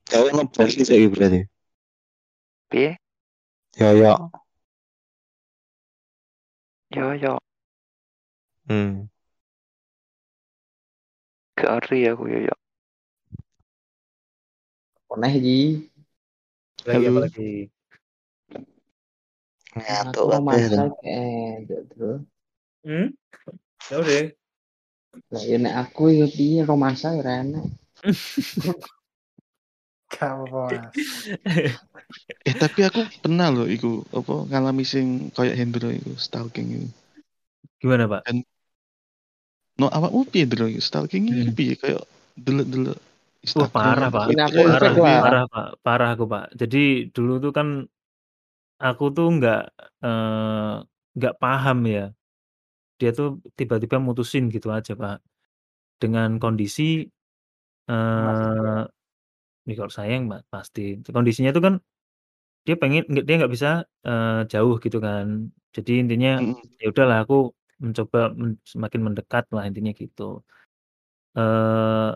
Cewek 0.07 0.31
ngebal 0.33 0.67
sih 0.71 0.87
saiki 0.87 1.07
berarti. 1.11 1.41
Piye? 2.71 2.95
Ya 3.75 3.91
ya. 3.93 4.15
Yo 6.95 7.13
yo, 7.13 7.37
Hmm. 8.67 9.07
gak 11.59 11.69
ngerti 11.73 11.97
aku 12.11 12.23
yo 12.33 12.39
yo. 12.47 12.55
Koneh 15.09 15.33
iki. 15.39 15.57
Lagi 16.87 17.03
apa 17.09 17.19
Halo. 17.19 17.23
lagi? 17.25 17.49
Ngantuk 19.77 20.25
Aku 20.27 20.31
kabeh. 20.31 20.39
masak 20.47 20.91
eh 21.05 21.65
bro. 21.89 22.11
Hmm? 22.85 23.07
Ya 23.91 23.95
udah. 24.03 24.23
Lah 25.33 25.43
ya 25.49 25.57
nek 25.63 25.75
aku 25.83 26.03
ya 26.19 26.25
piye 26.35 26.59
kok 26.67 26.79
masak 26.83 27.11
ya 27.15 27.19
ora 27.21 27.33
enak. 27.43 27.65
Eh 32.49 32.55
tapi 32.61 32.79
aku 32.87 33.01
pernah 33.23 33.47
loh 33.55 33.67
iku 33.75 33.91
apa 34.19 34.33
ngalami 34.49 34.83
sing 34.93 35.07
kayak 35.35 35.57
Hendro 35.59 35.87
iku 35.99 36.11
stalking 36.25 36.67
itu. 36.75 36.87
Gimana, 37.81 38.07
Pak? 38.09 38.23
No 39.79 39.85
awakmu 39.97 40.21
piye 40.31 40.43
Hendro 40.45 40.65
iku 40.71 40.81
stalking 40.87 41.23
Hmm. 41.29 41.39
itu 41.41 41.49
piye 41.57 41.73
kayak 41.81 42.01
delok-delok 42.45 42.97
Wah, 43.55 43.69
parah, 43.75 44.07
Pak. 44.15 44.27
Parah, 44.55 44.93
lah. 45.03 45.15
parah, 45.23 45.43
Pak. 45.53 45.65
Parah 45.85 46.07
aku, 46.13 46.23
Pak. 46.33 46.43
Jadi 46.61 46.77
dulu 47.15 47.31
tuh 47.43 47.51
kan 47.57 47.67
aku 48.85 49.03
tuh 49.15 49.25
nggak 49.35 49.57
eh, 50.05 50.73
nggak 51.17 51.33
paham 51.41 51.77
ya. 51.95 51.99
Dia 52.99 53.09
tuh 53.17 53.27
tiba-tiba 53.59 53.97
mutusin 54.07 54.43
gitu 54.55 54.67
aja, 54.77 54.91
Pak. 55.01 55.15
Dengan 56.01 56.29
kondisi 56.43 56.83
eh 57.89 58.81
ini 59.67 59.73
kalau 59.79 59.93
sayang, 59.99 60.23
pasti. 60.53 60.81
Kondisinya 61.15 61.51
tuh 61.57 61.63
kan 61.67 61.75
dia 62.67 62.75
pengen 62.81 63.01
nggak 63.11 63.23
dia 63.27 63.35
nggak 63.39 63.53
bisa 63.55 63.69
eh, 64.07 64.29
jauh 64.53 64.75
gitu 64.85 64.97
kan. 65.07 65.27
Jadi 65.75 65.91
intinya 66.03 66.29
ya 66.81 66.85
udahlah 66.93 67.17
aku 67.23 67.35
mencoba 67.85 68.19
men- 68.41 68.59
semakin 68.73 69.01
mendekat 69.07 69.43
lah 69.55 69.63
intinya 69.69 69.91
gitu. 70.01 70.23
Eh 71.35 72.09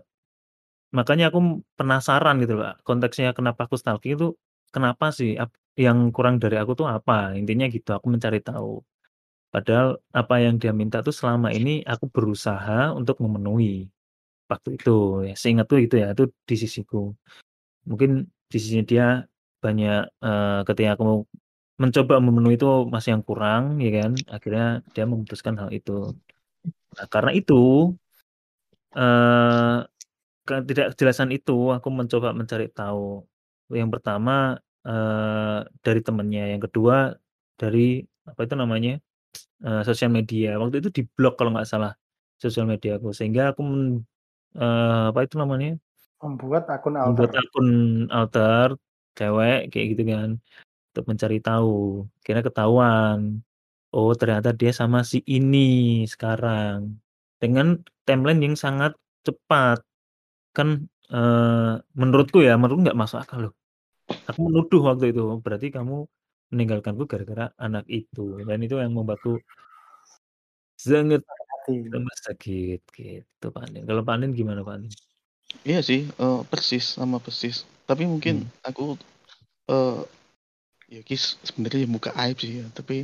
makanya 0.97 1.23
aku 1.29 1.39
penasaran 1.79 2.35
gitu 2.41 2.53
loh, 2.57 2.63
Pak, 2.67 2.75
konteksnya 2.87 3.27
kenapa 3.37 3.61
aku 3.67 3.75
stalking 3.81 4.13
itu 4.17 4.27
kenapa 4.75 5.05
sih 5.17 5.29
ap- 5.43 5.59
yang 5.85 5.97
kurang 6.15 6.35
dari 6.43 6.55
aku 6.61 6.71
tuh 6.79 6.87
apa? 6.97 7.13
Intinya 7.39 7.65
gitu, 7.75 7.89
aku 7.97 8.07
mencari 8.13 8.39
tahu. 8.47 8.69
Padahal 9.53 9.87
apa 10.21 10.35
yang 10.45 10.55
dia 10.61 10.71
minta 10.81 10.97
tuh 11.07 11.15
selama 11.19 11.49
ini 11.57 11.71
aku 11.93 12.05
berusaha 12.15 12.91
untuk 12.99 13.17
memenuhi 13.23 13.89
waktu 14.51 14.69
itu. 14.77 14.91
Ya, 15.27 15.33
seingatku 15.41 15.75
gitu 15.85 15.95
ya, 16.03 16.07
itu 16.15 16.23
di 16.49 16.55
sisiku. 16.63 16.97
Mungkin 17.89 18.11
di 18.51 18.57
sisinya 18.61 18.85
dia 18.91 19.05
banyak 19.63 19.95
eh, 20.25 20.59
ketika 20.67 20.89
aku 20.95 21.05
mencoba 21.81 22.15
memenuhi 22.25 22.55
itu 22.59 22.67
masih 22.93 23.09
yang 23.15 23.23
kurang, 23.29 23.63
ya 23.83 23.89
kan? 23.97 24.11
Akhirnya 24.35 24.65
dia 24.93 25.03
memutuskan 25.11 25.55
hal 25.61 25.69
itu. 25.77 25.91
Nah, 26.97 27.07
karena 27.13 27.31
itu 27.39 27.53
eh 28.97 29.75
ketidakjelasan 30.47 31.29
itu 31.37 31.53
aku 31.77 31.89
mencoba 31.99 32.29
mencari 32.39 32.65
tahu. 32.77 33.01
Yang 33.81 33.91
pertama 33.95 34.31
eh, 34.87 35.59
dari 35.85 36.01
temennya, 36.07 36.43
yang 36.53 36.61
kedua 36.65 36.95
dari 37.61 37.79
apa 38.29 38.41
itu 38.45 38.55
namanya 38.63 38.91
eh, 39.67 39.81
sosial 39.87 40.11
media. 40.17 40.47
Waktu 40.61 40.75
itu 40.81 40.89
di 40.97 41.03
blog 41.15 41.33
kalau 41.39 41.51
nggak 41.55 41.69
salah 41.73 41.91
sosial 42.43 42.65
media 42.71 42.91
aku, 42.99 43.09
sehingga 43.17 43.41
aku 43.51 43.61
eh, 44.57 45.03
apa 45.11 45.19
itu 45.23 45.35
namanya 45.39 45.77
Membuat 46.21 46.69
akun 46.69 46.93
membuat 46.93 47.33
alter. 47.33 47.41
akun 47.41 47.69
alter 48.13 48.67
cewek 49.17 49.73
kayak 49.73 49.87
gitu 49.97 50.03
kan 50.13 50.29
untuk 50.91 51.05
mencari 51.09 51.37
tahu. 51.41 52.05
Kira 52.21 52.45
ketahuan. 52.45 53.41
Oh 53.91 54.13
ternyata 54.13 54.53
dia 54.55 54.71
sama 54.71 55.01
si 55.01 55.19
ini 55.25 56.05
sekarang 56.07 56.95
dengan 57.41 57.81
timeline 58.05 58.39
yang 58.39 58.55
sangat 58.55 58.93
cepat 59.25 59.81
kan 60.53 60.85
eh, 61.09 61.73
menurutku 61.97 62.39
ya 62.45 62.53
menurutku 62.55 62.85
nggak 62.85 62.99
masuk 63.01 63.19
akal 63.23 63.49
loh 63.49 63.53
aku 64.29 64.39
menuduh 64.47 64.81
waktu 64.93 65.05
itu 65.15 65.23
berarti 65.41 65.67
kamu 65.73 66.05
meninggalkanku 66.51 67.03
gara-gara 67.07 67.49
anak 67.55 67.87
itu 67.87 68.43
dan 68.43 68.59
itu 68.59 68.75
yang 68.77 68.91
membuatku 68.91 69.39
sangat 70.75 71.23
Hati. 71.79 71.91
sangat 71.93 72.17
sakit 72.27 72.79
gitu 72.91 73.45
Pak 73.53 73.63
Anin 73.67 73.83
kalau 73.87 74.01
Pak 74.03 74.13
Anin 74.19 74.31
gimana 74.35 74.61
Pak 74.67 74.75
Anin 74.81 74.91
Iya 75.67 75.83
sih, 75.83 76.07
eh, 76.07 76.39
persis 76.47 76.95
sama 76.95 77.19
persis. 77.19 77.67
Tapi 77.83 78.07
mungkin 78.07 78.47
Hmm. 78.47 78.49
aku 78.63 78.95
eh 79.67 79.99
ya 80.91 81.01
kis 81.03 81.35
sebenarnya 81.43 81.83
ya 81.83 81.89
buka 81.91 82.11
aib 82.15 82.37
sih 82.39 82.63
ya, 82.63 82.67
tapi 82.71 83.03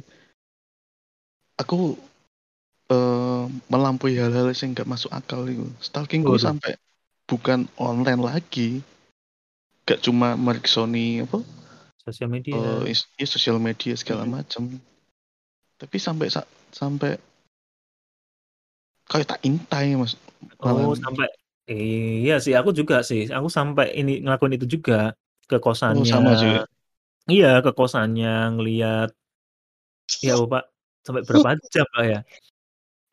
aku 1.60 2.00
eh 2.88 3.44
melampaui 3.68 4.16
hal-hal 4.16 4.48
yang 4.48 4.72
nggak 4.72 4.88
masuk 4.88 5.12
akal 5.12 5.44
itu. 5.44 5.68
Stalkingku 5.84 6.40
Waduh. 6.40 6.48
sampai 6.48 6.72
bukan 7.28 7.68
online 7.76 8.24
lagi, 8.24 8.80
gak 9.84 10.00
cuma 10.00 10.40
merksoni 10.40 11.28
apa 11.28 11.44
sosial 12.00 12.32
media 12.32 12.56
eh 12.56 12.96
is- 12.96 13.12
ya, 13.20 13.28
sosial 13.28 13.60
media 13.60 13.92
segala 14.00 14.24
Mm-mm. 14.24 14.40
macam. 14.40 14.64
Tapi 15.76 15.98
sampai 16.00 16.32
sa- 16.32 16.48
sampai 16.72 17.20
kayak 19.08 19.28
tak 19.32 19.40
intai 19.48 19.96
mas. 19.96 20.14
oh 20.64 20.94
sampai 20.96 21.28
iya 21.68 22.40
sih 22.44 22.54
aku 22.56 22.72
juga 22.76 23.04
sih. 23.04 23.28
Aku 23.32 23.48
sampai 23.52 23.96
ini 24.00 24.24
ngelakuin 24.24 24.56
itu 24.60 24.68
juga 24.80 25.16
ke 25.48 25.58
Oh 25.60 25.64
kosannya 25.64 26.12
sama 26.12 26.32
juga. 26.36 26.62
iya 27.32 27.60
ke 27.66 27.72
kosannya 27.76 28.56
ngelihat 28.56 29.10
ya 30.24 30.34
oh, 30.40 30.48
Pak. 30.48 30.64
Sampai 31.04 31.22
berapa 31.28 31.56
jam 31.74 31.88
Pak 31.96 32.04
ya? 32.04 32.20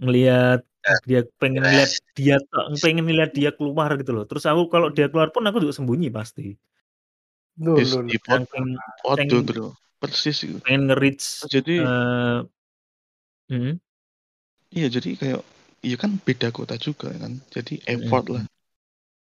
Ngelihat 0.03 0.61
dia 1.09 1.21
pengen 1.41 1.65
lihat 1.65 1.91
dia 2.19 2.37
pengen 2.83 3.07
lihat 3.09 3.33
dia 3.33 3.51
keluar 3.55 3.91
gitu 3.97 4.13
loh. 4.13 4.25
Terus 4.29 4.45
aku 4.51 4.69
kalau 4.71 4.89
dia 4.91 5.07
keluar 5.11 5.31
pun 5.35 5.47
aku 5.47 5.63
juga 5.63 5.75
sembunyi 5.75 6.11
pasti. 6.11 6.59
Loh, 7.63 7.79
Yes, 7.79 7.95
loh, 7.95 8.03
di 8.03 8.19
loh. 8.19 8.43
pot, 8.43 8.43
podo 8.99 9.15
pengen 9.15 9.47
bro, 9.47 9.67
persis 10.03 10.43
pengen 10.67 10.91
nge-reach 10.91 11.47
Jadi 11.47 11.87
eh, 11.87 12.39
mm, 13.55 13.73
iya 14.75 14.87
jadi 14.91 15.11
kayak 15.15 15.41
iya 15.85 15.97
kan 16.01 16.16
beda 16.24 16.49
kota 16.51 16.74
juga 16.80 17.12
kan, 17.14 17.37
jadi 17.53 17.74
effort 17.85 18.24
lah. 18.32 18.45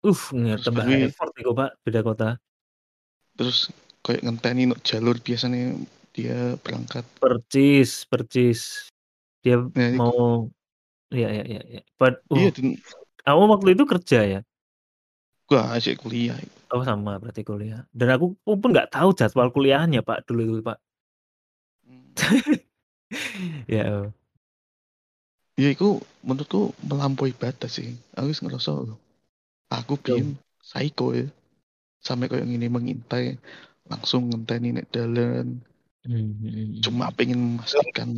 uh 0.06 0.22
tambah 0.62 0.86
gue 0.86 1.10
effort 1.10 1.34
itu 1.36 1.52
Pak 1.52 1.70
beda 1.82 2.02
kota 2.06 2.30
terus 3.36 3.74
kayak 4.06 4.22
ngenteni 4.26 4.70
no 4.70 4.76
jalur 4.82 5.18
biasanya 5.22 5.78
dia 6.12 6.56
berangkat. 6.62 7.06
percis 7.18 8.06
percis 8.06 8.92
dia 9.42 9.58
Nah, 9.58 9.90
itu, 9.90 9.98
mau 9.98 10.46
ya 11.10 11.28
ya 11.32 11.44
ya 11.48 11.62
ya 11.66 11.82
But, 11.98 12.22
iya 12.34 12.50
oh, 12.50 12.54
dan 12.54 12.68
kamu 13.26 13.44
waktu 13.50 13.70
itu 13.74 13.84
kerja 13.90 14.20
ya 14.26 14.40
gua 15.50 15.76
aja 15.76 15.92
kuliah. 16.00 16.38
oh 16.72 16.84
sama 16.86 17.20
berarti 17.20 17.44
kuliah 17.44 17.84
dan 17.92 18.16
aku 18.16 18.38
pun 18.40 18.70
nggak 18.72 18.94
tahu 18.94 19.12
jadwal 19.18 19.50
kuliahnya 19.52 20.06
Pak 20.06 20.30
dulu 20.30 20.60
itu 20.60 20.64
Pak 20.64 20.78
Hmm. 21.82 22.14
ya 23.74 23.84
oh. 23.90 24.21
Ya 25.62 25.68
itu 25.76 25.88
menurutku 26.28 26.62
melampaui 26.90 27.34
batas 27.42 27.72
sih. 27.78 27.90
Aku 28.18 28.28
wis 28.32 28.42
ngerasa 28.44 28.72
aku 29.78 29.94
biyen 30.06 30.28
psycho 30.70 31.06
ya. 31.20 31.26
Sampai 32.08 32.26
kayak 32.32 32.48
gini 32.54 32.68
mengintai 32.76 33.26
langsung 33.92 34.22
ngenteni 34.30 34.70
nek 34.78 34.88
dalan 34.96 35.48
Hmm, 36.02 36.34
hmm, 36.42 36.50
hmm, 36.50 36.82
cuma 36.82 37.14
pengen 37.14 37.40
memastikan 37.62 38.10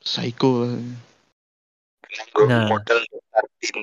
psycho 0.00 0.50
Nah. 2.48 2.68
modal 2.70 3.00
Sardin. 3.32 3.78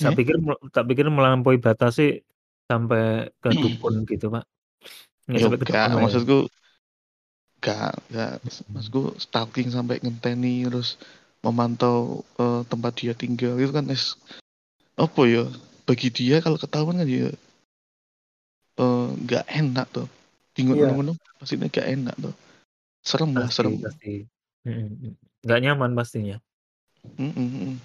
saya 0.00 0.12
Ya. 0.12 0.18
pikir 0.18 0.36
tak 0.74 0.84
pikir 0.90 1.06
melampaui 1.08 1.58
batas 1.66 1.92
sih 1.98 2.10
sampai 2.68 3.30
ke 3.42 3.50
dukun 3.62 3.94
gitu 4.10 4.26
Pak 4.34 4.44
nggak 5.28 5.40
Ya 5.40 5.44
sampai 5.44 5.58
ke 5.60 5.66
enggak, 5.68 5.84
dukun 5.84 5.90
ya 5.96 6.04
maksudku 6.04 6.36
enggak, 7.64 7.96
enggak. 8.12 8.32
Maksudku 8.68 9.16
stalking 9.16 9.72
sampai 9.72 9.96
ngenteni 10.04 10.68
terus 10.68 11.00
memantau 11.40 12.20
eh, 12.36 12.60
tempat 12.68 12.92
dia 13.00 13.16
tinggal 13.16 13.56
itu 13.56 13.72
kan 13.72 13.88
es 13.88 14.20
apa 15.00 15.22
ya? 15.24 15.48
Bagi 15.88 16.12
dia 16.12 16.44
kalau 16.44 16.60
ketahuan 16.60 17.00
kan 17.00 17.08
dia 17.08 17.32
eh, 18.76 19.08
enggak 19.16 19.48
enak 19.48 19.88
tuh. 19.88 20.08
Tinggal 20.52 20.76
Iya. 20.76 20.92
ngono 20.92 21.16
pastinya 21.40 21.66
enggak 21.72 21.88
enak 21.88 22.14
tuh. 22.20 22.34
Serem 23.00 23.32
lah, 23.32 23.48
pasti 23.48 23.56
serem. 23.56 23.74
pasti 23.80 24.12
nggak 25.44 25.60
nyaman 25.60 25.92
pastinya 25.92 26.40
Mm, 27.20 27.36
mm. 27.36 27.76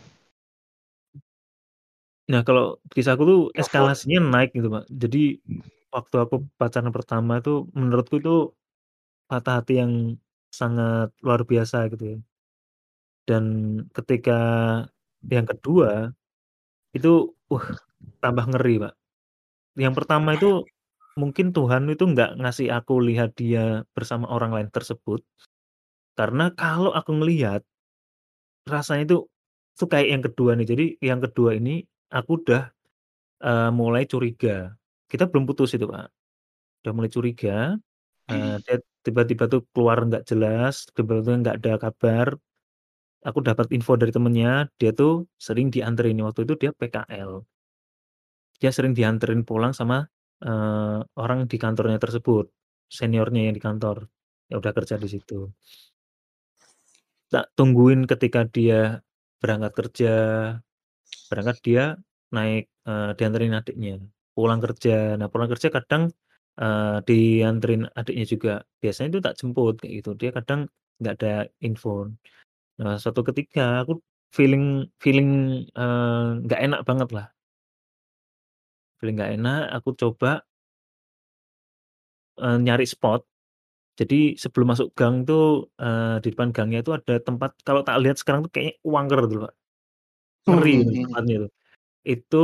Nah, 2.30 2.45
kalau 2.45 2.77
kisahku 2.93 3.25
tuh 3.25 3.41
eskalasinya 3.57 4.21
naik 4.21 4.53
gitu, 4.53 4.69
Pak. 4.69 4.86
Jadi 4.88 5.41
waktu 5.89 6.15
aku 6.21 6.45
pacaran 6.55 6.93
pertama 6.93 7.41
itu 7.41 7.65
menurutku 7.73 8.21
itu 8.21 8.53
patah 9.30 9.61
hati 9.61 9.73
yang 9.82 9.93
sangat 10.51 11.13
luar 11.25 11.41
biasa 11.45 11.88
gitu 11.93 12.17
ya. 12.17 12.19
Dan 13.30 13.45
ketika 13.93 14.39
yang 15.27 15.45
kedua 15.47 16.11
itu, 16.95 17.34
uh, 17.53 17.65
tambah 18.23 18.45
ngeri, 18.55 18.82
Pak. 18.84 18.93
Yang 19.80 19.93
pertama 20.03 20.36
itu, 20.38 20.65
mungkin 21.19 21.51
Tuhan 21.55 21.89
itu 21.91 22.05
nggak 22.05 22.39
ngasih 22.41 22.69
aku 22.73 23.01
lihat 23.03 23.36
dia 23.38 23.84
bersama 23.97 24.30
orang 24.32 24.51
lain 24.55 24.69
tersebut, 24.73 25.21
karena 26.19 26.51
kalau 26.55 26.91
aku 26.95 27.11
ngelihat 27.19 27.63
rasanya 28.67 29.03
itu 29.07 29.17
itu 29.75 29.86
kayak 29.88 30.07
yang 30.11 30.23
kedua 30.25 30.51
nih. 30.59 30.67
Jadi 30.67 30.86
yang 30.99 31.19
kedua 31.23 31.55
ini 31.55 31.80
aku 32.11 32.43
udah, 32.43 32.67
eee, 33.43 33.69
mulai 33.75 34.03
curiga. 34.09 34.73
Kita 35.11 35.27
belum 35.32 35.45
putus 35.49 35.75
itu, 35.75 35.86
Pak. 35.88 36.07
Udah 36.86 36.93
mulai 36.95 37.11
curiga, 37.11 37.77
eee, 38.32 38.55
dia 38.65 38.77
tiba-tiba 39.05 39.45
tuh 39.53 39.61
keluar 39.73 39.97
nggak 40.07 40.23
jelas, 40.30 40.75
tiba-tiba 40.95 41.34
nggak 41.43 41.57
ada 41.63 41.71
kabar. 41.86 42.27
Aku 43.27 43.39
dapat 43.43 43.67
info 43.75 43.93
dari 44.01 44.11
temennya, 44.15 44.69
dia 44.80 44.91
tuh 44.95 45.27
sering 45.39 45.67
dianterin, 45.75 46.17
waktu 46.25 46.41
itu 46.47 46.55
dia 46.61 46.71
PKL. 46.80 47.45
Dia 48.61 48.71
sering 48.75 48.91
dianterin 48.91 49.47
pulang 49.47 49.71
sama, 49.71 50.03
eee, 50.43 50.99
orang 51.15 51.47
di 51.47 51.55
kantornya 51.55 51.95
tersebut, 51.95 52.51
seniornya 52.91 53.47
yang 53.47 53.55
di 53.55 53.63
kantor, 53.63 53.97
yang 54.51 54.59
udah 54.59 54.73
kerja 54.75 54.95
di 54.99 55.07
situ. 55.07 55.47
Tak 57.30 57.53
tungguin 57.53 58.09
ketika 58.09 58.41
dia 58.49 59.05
berangkat 59.38 59.73
kerja, 59.77 60.13
berangkat 61.30 61.57
dia 61.65 61.84
naik, 62.36 62.69
eee, 62.89 63.11
dianterin 63.17 63.53
adiknya, 63.59 63.95
pulang 64.38 64.61
kerja. 64.65 65.17
Nah, 65.19 65.27
pulang 65.34 65.49
kerja 65.53 65.69
kadang, 65.73 66.09
eee, 66.58 66.97
dianterin 67.08 67.82
adiknya 68.00 68.26
juga. 68.34 68.54
Biasanya 68.82 69.10
itu 69.18 69.22
tak 69.26 69.36
jemput 69.39 69.74
kayak 69.82 69.93
gitu, 70.04 70.10
dia 70.22 70.32
kadang 70.38 70.62
nggak 71.02 71.14
ada 71.22 71.32
info. 71.66 72.10
Nah, 72.82 72.95
suatu 73.02 73.22
ketika 73.28 73.84
aku 73.86 74.00
feeling 74.36 74.88
feeling, 75.04 75.30
eee, 75.78 76.28
nggak 76.45 76.62
enak 76.68 76.82
banget 76.89 77.10
lah. 77.18 77.28
Feeling 79.02 79.16
nggak 79.16 79.32
enak, 79.39 79.62
aku 79.80 79.89
coba 79.95 80.43
eee, 82.38 82.58
nyari 82.66 82.86
spot. 82.86 83.26
Jadi 84.00 84.36
sebelum 84.39 84.74
masuk 84.76 84.89
gang 84.97 85.24
tuh, 85.30 85.70
eee, 85.82 86.22
di 86.24 86.30
depan 86.34 86.50
gangnya 86.56 86.80
itu 86.84 86.91
ada 86.97 87.16
tempat 87.22 87.52
kalau 87.68 87.82
tak 87.88 87.97
lihat 88.04 88.18
sekarang 88.22 88.41
tuh 88.47 88.52
kayaknya 88.56 88.76
angker 89.00 89.22
gitu, 89.32 89.41
Pak. 89.47 89.54
Ngeri 90.50 90.72
gitu 90.84 90.91
tempatnya 91.06 91.34
itu. 91.43 91.47
Itu 92.14 92.38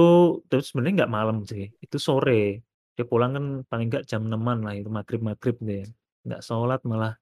terus 0.49 0.65
sebenarnya 0.71 0.95
nggak 1.05 1.13
malam 1.17 1.37
sih, 1.51 1.63
itu 1.85 1.97
sore. 2.07 2.63
Dia 2.95 3.05
pulang 3.07 3.31
kan 3.35 3.45
paling 3.67 3.87
nggak 3.91 4.05
jam 4.07 4.23
6.00-an 4.31 4.59
lah 4.65 4.73
itu, 4.79 4.89
maghrib-maghrib 4.91 5.55
dia. 5.63 5.83
Nggak 6.27 6.41
sholat 6.47 6.81
malah 6.87 7.13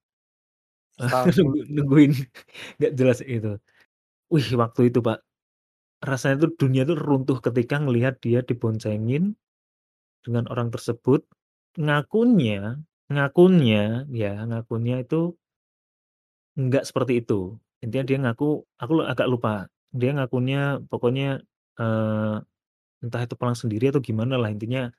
nunggu 1.38 1.60
nungguin 1.74 2.12
nggak 2.78 2.94
jelas 2.98 3.20
itu. 3.26 3.58
Wih, 4.34 4.48
waktu 4.58 4.90
itu, 4.94 5.00
Pak, 5.04 5.20
rasanya 6.04 6.48
tuh 6.48 6.52
dunia 6.60 6.84
tuh 6.88 6.98
runtuh 7.00 7.40
ketika 7.44 7.80
ngelihat 7.82 8.20
dia 8.24 8.42
diboncengin 8.46 9.36
dengan 10.26 10.46
orang 10.52 10.70
tersebut, 10.74 11.26
ngakunya 11.80 12.80
ngakunya 13.12 14.08
ya, 14.10 14.34
ngakunya 14.50 15.04
itu 15.06 15.38
nggak 16.58 16.84
seperti 16.86 17.22
itu. 17.26 17.58
Intinya 17.84 18.06
dia 18.10 18.18
ngaku 18.24 18.64
aku 18.80 18.94
agak 19.06 19.28
lupa, 19.30 19.68
dia 19.94 20.14
ngakunya 20.16 20.80
pokoknya, 20.88 21.42
eee, 21.82 22.36
entah 23.06 23.22
itu 23.26 23.36
pulang 23.40 23.58
sendiri 23.58 23.92
atau 23.94 24.02
gimana 24.04 24.36
lah, 24.42 24.50
intinya 24.54 24.90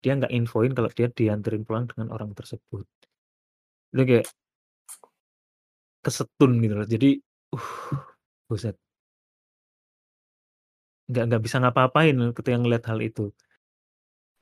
dia 0.00 0.12
nggak 0.16 0.32
infoin 0.32 0.72
kalau 0.72 0.90
dia 0.92 1.08
dianterin 1.12 1.62
pulang 1.64 1.84
dengan 1.88 2.08
orang 2.16 2.32
tersebut. 2.32 2.88
Itu 3.92 4.02
kayak 4.08 4.26
kesetun 6.00 6.60
gitu 6.64 6.74
loh. 6.80 6.88
Jadi, 6.88 7.20
uh, 7.52 7.68
buset. 8.48 8.76
Nggak 11.10 11.24
nggak 11.26 11.42
bisa 11.42 11.56
ngapa-ngapain 11.60 12.16
ketika 12.32 12.56
ngelihat 12.56 12.84
hal 12.88 12.98
itu. 13.02 13.34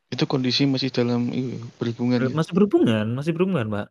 Itu 0.09 0.25
kondisi 0.25 0.65
masih 0.65 0.89
dalam 0.89 1.29
berhubungan 1.77 2.29
ya? 2.29 2.31
Masih 2.33 2.53
berhubungan 2.57 3.07
masih 3.13 3.33
berhubungan, 3.37 3.67
Pak. 3.69 3.87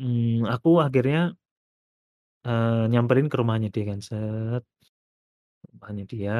Mmm, 0.00 0.48
aku 0.48 0.80
akhirnya 0.80 1.36
eee, 2.46 2.88
nyamperin 2.92 3.28
ke 3.28 3.36
rumahnya 3.36 3.68
dia 3.68 3.84
kan, 3.90 4.00
set. 4.00 4.64
Rumahnya 5.68 6.04
dia, 6.08 6.38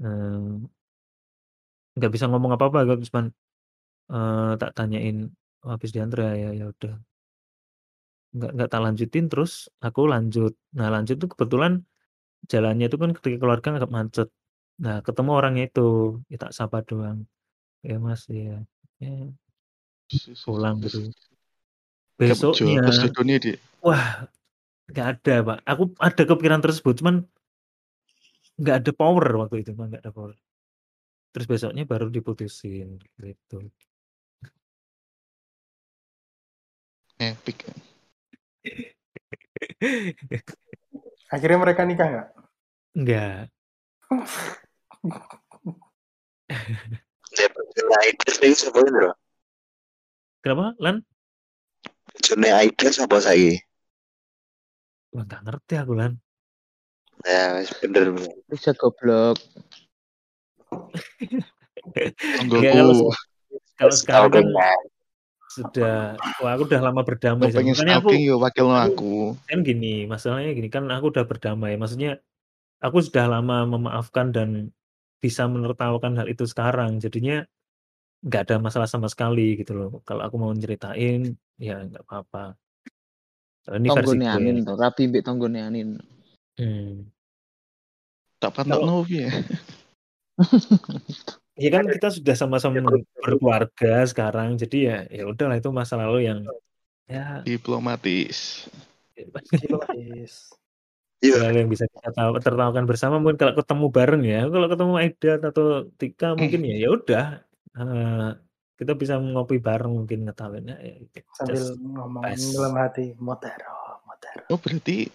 eee 0.00 0.77
nggak 1.98 2.12
bisa 2.14 2.26
ngomong 2.30 2.54
apa-apa, 2.56 2.86
aku 2.86 3.04
cuman, 3.10 3.26
eee, 4.12 4.52
tak 4.60 4.70
tanyain, 4.78 5.16
"Oh, 5.66 5.70
habis 5.74 5.90
diantar 5.94 6.18
ya? 6.26 6.32
Ya 6.48 6.50
ya 6.60 6.64
udah." 6.72 6.94
Nggak 8.36 8.50
nggak 8.54 8.68
tak 8.72 8.82
lanjutin, 8.84 9.24
terus 9.32 9.52
aku 9.80 10.04
lanjut. 10.04 10.52
Nah, 10.76 10.88
lanjut 10.92 11.16
tuh 11.16 11.28
kebetulan 11.32 11.80
jalannya 12.52 12.86
itu 12.88 12.96
kan 13.00 13.10
ketika 13.16 13.36
keluar 13.40 13.58
gang 13.64 13.76
agak 13.80 13.92
macet. 13.92 14.28
Nah, 14.84 15.00
ketemu 15.02 15.30
orangnya 15.34 15.64
itu, 15.68 16.20
ya 16.32 16.36
tak 16.38 16.52
sapa 16.54 16.84
doang, 16.86 17.24
"Ya, 17.82 17.96
Mas," 17.98 18.28
iya, 18.30 18.62
ya. 19.02 19.32
Pulang 20.44 20.80
gitu. 20.84 21.08
Besoknya 22.18 22.82
wah, 23.84 24.26
nggak 24.90 25.06
ada, 25.18 25.34
Pak. 25.46 25.58
Aku 25.66 25.82
ada 25.98 26.22
kepikiran 26.28 26.60
tersebut, 26.64 26.94
cuman 27.00 27.16
nggak 28.58 28.76
ada 28.84 28.92
power 28.92 29.26
waktu 29.46 29.56
itu, 29.62 29.70
Pak, 29.72 29.84
nggak 29.88 30.02
ada 30.04 30.12
power. 30.12 30.32
Terus 31.38 31.54
besoknya 31.54 31.86
baru 31.86 32.10
diputusin, 32.10 32.98
gitu. 32.98 33.70
Epic. 37.14 37.62
Akhirnya 41.30 41.58
mereka 41.62 41.86
nikah 41.86 42.10
nggak? 42.10 42.28
Enggak. 42.98 43.54
Kenapa, 50.42 50.74
Lan? 50.82 51.06
Bojone 52.18 52.50
Aida 52.50 52.90
sapa 52.90 53.22
saiki? 53.22 53.62
Wah, 55.14 55.22
nggak 55.22 55.46
ngerti 55.46 55.74
aku, 55.78 55.94
Lan. 55.94 56.18
Ya, 57.22 57.62
wis 57.62 57.70
bener 57.78 58.10
bener. 58.10 58.34
Bisa 58.50 58.74
goblok. 58.74 59.38
Enggak, 62.42 62.62
kalau 62.74 63.10
kalau 63.78 63.94
sekarang 63.94 64.30
kan 64.34 64.46
sudah 65.48 66.14
wah 66.44 66.52
aku 66.54 66.68
udah 66.68 66.80
lama 66.84 67.00
berdamai 67.02 67.48
pengen 67.48 67.72
makanya 67.72 68.04
aku 68.04 68.12
yo 68.14 68.36
wakil 68.36 68.68
aku. 68.68 69.32
kan 69.48 69.64
gini, 69.64 70.04
masalahnya 70.04 70.52
gini, 70.52 70.68
kan 70.68 70.84
aku 70.92 71.08
udah 71.08 71.24
berdamai, 71.24 71.74
maksudnya 71.80 72.20
aku 72.84 73.00
sudah 73.00 73.26
lama 73.26 73.64
memaafkan 73.64 74.30
dan 74.30 74.70
bisa 75.18 75.48
menertawakan 75.48 76.14
hal 76.20 76.28
itu 76.28 76.44
sekarang, 76.44 77.00
jadinya 77.00 77.42
nggak 78.22 78.42
ada 78.50 78.56
masalah 78.60 78.86
sama 78.90 79.08
sekali 79.08 79.56
gitu 79.58 79.72
loh. 79.74 79.90
Kalau 80.04 80.22
aku 80.26 80.36
mau 80.36 80.52
nyeritain, 80.52 81.34
ya 81.58 81.80
nggak 81.86 82.04
apa-apa. 82.06 82.54
Ini 83.68 83.88
versi 83.92 84.16
gue. 84.16 84.28
Anin 84.28 84.64
to, 84.64 84.74
rapi 84.76 85.08
mbek 85.08 85.24
tonggone 85.24 85.60
Anin. 85.60 86.00
Hmm. 86.60 87.08
Tak 88.38 88.54
pantokno 88.54 89.02
piye? 89.02 89.26
Ya 89.26 89.42
kan 91.74 91.84
kita 91.90 92.08
sudah 92.14 92.34
sama-sama 92.38 92.78
berkeluarga 93.18 94.06
sekarang, 94.06 94.54
jadi 94.54 94.78
ya 94.78 94.98
ya 95.10 95.22
udahlah 95.26 95.58
itu 95.58 95.70
masa 95.74 95.98
lalu 95.98 96.30
yang 96.30 96.46
ya 97.10 97.42
Diplomatis. 97.42 98.70
Diplomatis. 99.18 100.54
hal 101.18 101.50
yang 101.50 101.66
bisa 101.66 101.90
kita 101.90 102.14
tahu 102.14 102.38
tertawakan 102.38 102.86
bersama 102.86 103.18
mungkin 103.18 103.42
kalau 103.42 103.58
ketemu 103.58 103.86
bareng 103.90 104.22
ya, 104.22 104.46
kalau 104.46 104.66
ketemu 104.70 104.94
Aida 105.02 105.32
atau 105.42 105.66
Tika 105.98 106.38
mungkin 106.38 106.62
ya 106.62 106.76
ya 106.78 106.88
udah, 106.94 107.26
eee, 107.74 108.28
kita 108.78 108.94
bisa 108.94 109.18
ngopi 109.18 109.58
bareng 109.58 109.90
mungkin 109.90 110.30
ngetawain 110.30 110.70
ya 110.70 110.78
ya 110.78 110.94
Sambil 111.34 111.74
ngomong 111.74 112.22
dalam 112.54 112.74
hati, 112.78 113.18
"Motero, 113.18 113.98
Motero." 114.06 114.46
Oh, 114.46 114.62
berarti 114.62 115.10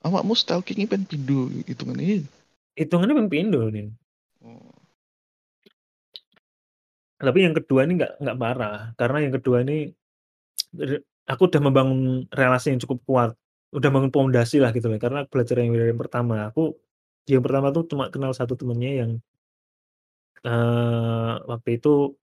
awakmu 0.00 0.32
stalking 0.32 0.88
ben 0.88 1.04
pindho 1.04 1.52
hitungane. 1.68 2.24
Hitungannya 2.72 3.12
ping 3.20 3.28
pindho, 3.28 3.68
Nin. 3.68 3.92
Tapi 7.20 7.38
yang 7.44 7.52
kedua 7.52 7.84
ini 7.84 7.92
nggak 8.00 8.12
nggak 8.24 8.38
parah, 8.40 8.76
karena 8.96 9.16
yang 9.28 9.34
kedua 9.36 9.56
ini 9.60 9.92
re 10.76 10.98
aku 11.30 11.42
udah 11.50 11.62
membangun 11.62 12.00
relasi 12.32 12.72
yang 12.74 12.80
cukup 12.84 13.00
kuat, 13.08 13.30
udah 13.76 13.90
bangun 13.94 14.12
pondasi 14.14 14.58
lah 14.62 14.70
gitu 14.76 14.88
loh, 14.92 14.98
karena 15.02 15.24
aku 15.26 15.30
belajar 15.40 15.56
yang 15.62 15.70
dari 15.76 15.90
yang 15.94 16.00
pertama. 16.02 16.36
Aku 16.52 16.76
yang 17.30 17.42
pertama 17.46 17.68
tuh 17.76 17.84
cuma 17.90 18.10
kenal 18.14 18.32
satu 18.36 18.54
temennya 18.58 18.92
yang 19.06 19.12
eee, 20.44 21.32
waktu 21.50 21.68
itu 21.78 22.16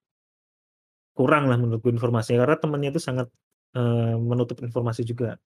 kurang 1.18 1.50
lah 1.50 1.58
menurutku 1.58 1.90
informasinya, 1.90 2.46
karena 2.46 2.58
temennya 2.62 2.90
itu 2.94 3.02
sangat, 3.02 3.28
eee, 3.74 4.14
menutup 4.22 4.62
informasi 4.62 5.02
juga. 5.02 5.40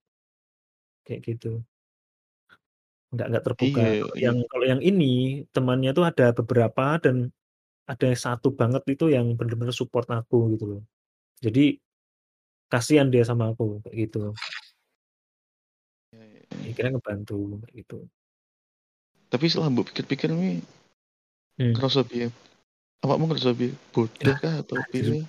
Kayak 1.05 1.21
gitu. 1.27 1.61
Nggak 3.13 3.25
nggak 3.31 3.43
terbuka. 3.47 3.81
Iya, 3.81 3.87
Kalau 3.99 4.15
iya. 4.15 4.25
yang 4.25 4.37
kalau 4.51 4.65
yang 4.71 4.81
ini, 4.89 5.05
temannya 5.55 5.89
tuh 5.97 6.05
ada 6.09 6.25
beberapa 6.37 6.83
dan 7.03 7.15
ada 7.91 8.07
satu 8.15 8.55
banget 8.55 8.87
itu 8.87 9.11
yang 9.11 9.35
bener-bener 9.35 9.75
support 9.75 10.07
aku 10.07 10.55
gitu 10.55 10.65
loh. 10.77 10.81
Jadi 11.43 11.75
kasihan 12.71 13.11
dia 13.11 13.27
sama 13.27 13.51
aku, 13.51 13.83
kayak 13.83 13.95
gitu. 14.07 14.31
Akhirnya 16.71 16.95
ngebantu, 16.95 17.59
kayak 17.67 17.75
gitu. 17.83 17.97
Tapi 19.27 19.45
setelah 19.47 19.71
mbok 19.71 19.91
pikir-pikir 19.91 20.31
nih 20.31 20.63
Hmm. 21.61 21.77
Ngerasa 21.77 22.01
piye? 22.01 22.33
Awakmu 23.05 23.29
ngerasa 23.29 23.53
piye? 23.53 23.77
Bodoh 23.93 24.35
kah 24.41 24.65
atau 24.65 24.81
anjir. 24.81 24.89
piye? 24.89 25.21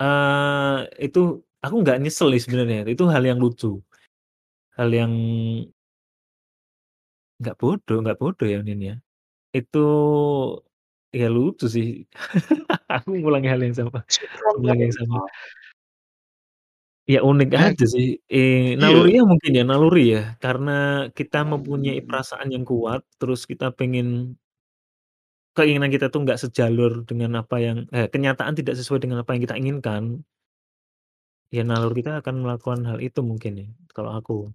Eh, 0.00 0.78
itu 1.04 1.44
aku 1.60 1.74
nggak 1.84 2.00
nyesel 2.00 2.32
sih 2.32 2.42
sebenarnya. 2.48 2.88
Itu 2.88 3.04
hal 3.12 3.20
yang 3.20 3.36
lucu. 3.36 3.84
Hal 4.72 4.88
yang 4.88 5.12
nggak 7.36 7.58
bodoh, 7.60 7.98
nggak 8.00 8.16
bodoh 8.16 8.48
ya 8.48 8.64
Nin 8.64 8.80
ya. 8.80 8.96
Itu 9.52 9.86
ya 11.12 11.28
lucu 11.28 11.68
sih. 11.68 11.88
Aku 12.94 13.12
ngulangi 13.16 13.48
hal 13.52 13.60
yang 13.60 13.76
sama. 13.76 14.00
Ngulangi 14.58 14.82
yang 14.88 14.96
sama. 14.96 15.18
Ya 17.04 17.18
unik 17.26 17.48
Ya, 17.50 17.58
aja 17.74 17.84
sih. 17.84 18.22
Eh, 18.30 18.74
iya. 18.74 18.78
nalurinya 18.78 19.22
mungkin 19.26 19.50
ya, 19.58 19.64
naluri 19.66 20.04
ya. 20.14 20.22
Karena 20.38 20.72
kita 21.10 21.42
mempunyai 21.42 21.98
Hmm. 21.98 22.06
perasaan 22.08 22.48
yang 22.54 22.62
kuat, 22.62 23.02
terus 23.18 23.42
kita 23.44 23.74
pengen 23.74 24.38
keinginan 25.52 25.92
kita 25.92 26.08
tuh 26.08 26.24
nggak 26.24 26.40
sejalur 26.40 27.04
dengan 27.04 27.42
apa 27.42 27.60
yang 27.60 27.84
eh, 27.92 28.08
kenyataan 28.08 28.54
tidak 28.56 28.78
sesuai 28.78 29.02
dengan 29.04 29.20
apa 29.20 29.34
yang 29.36 29.42
kita 29.44 29.56
inginkan. 29.58 30.22
Ya 31.52 31.66
naluri 31.66 32.00
kita 32.00 32.22
akan 32.24 32.46
melakukan 32.46 32.80
hal 32.88 32.98
itu 33.04 33.20
mungkin 33.20 33.52
ya, 33.60 33.68
kalau 33.92 34.16
aku. 34.16 34.48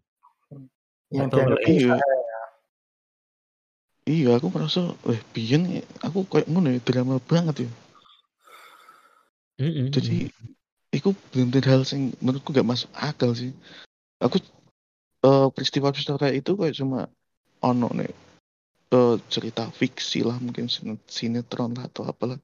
Yang 1.14 1.28
Nggak 1.28 1.28
tahu 1.30 1.40
kalau 1.44 1.58
dianggap 1.60 1.70
Ega. 1.70 1.76
Iya. 1.78 1.94
usaha 1.94 2.08
ya. 2.16 2.27
Iya, 4.08 4.40
aku 4.40 4.48
merasa, 4.56 4.96
eh 5.12 5.20
biyen 5.36 5.84
aku 6.00 6.24
kayak 6.32 6.48
ngono 6.48 6.72
ya, 6.72 6.80
drama 6.80 7.20
banget 7.20 7.68
ya. 7.68 7.70
Mhm, 9.60 9.92
Jadi 9.92 10.32
mhm. 10.32 10.54
iku 10.96 11.10
bener-bener 11.34 11.66
hal 11.68 11.82
sing 11.84 12.16
menurutku 12.24 12.56
gak 12.56 12.64
masuk 12.64 12.88
akal 12.96 13.36
sih. 13.36 13.52
Aku 14.24 14.40
eh, 15.28 15.48
peristiwa-peristiwa 15.52 16.18
kayak 16.22 16.36
itu 16.46 16.52
kayak 16.56 16.76
cuma 16.80 17.00
ono 17.60 17.90
nih 18.00 18.12
eh, 18.96 19.16
cerita 19.28 19.68
fiksi 19.76 20.24
lah 20.24 20.38
mungkin 20.40 20.72
sine- 20.72 21.04
sinetron 21.10 21.76
lah 21.76 21.90
atau 21.92 22.08
apalah. 22.08 22.40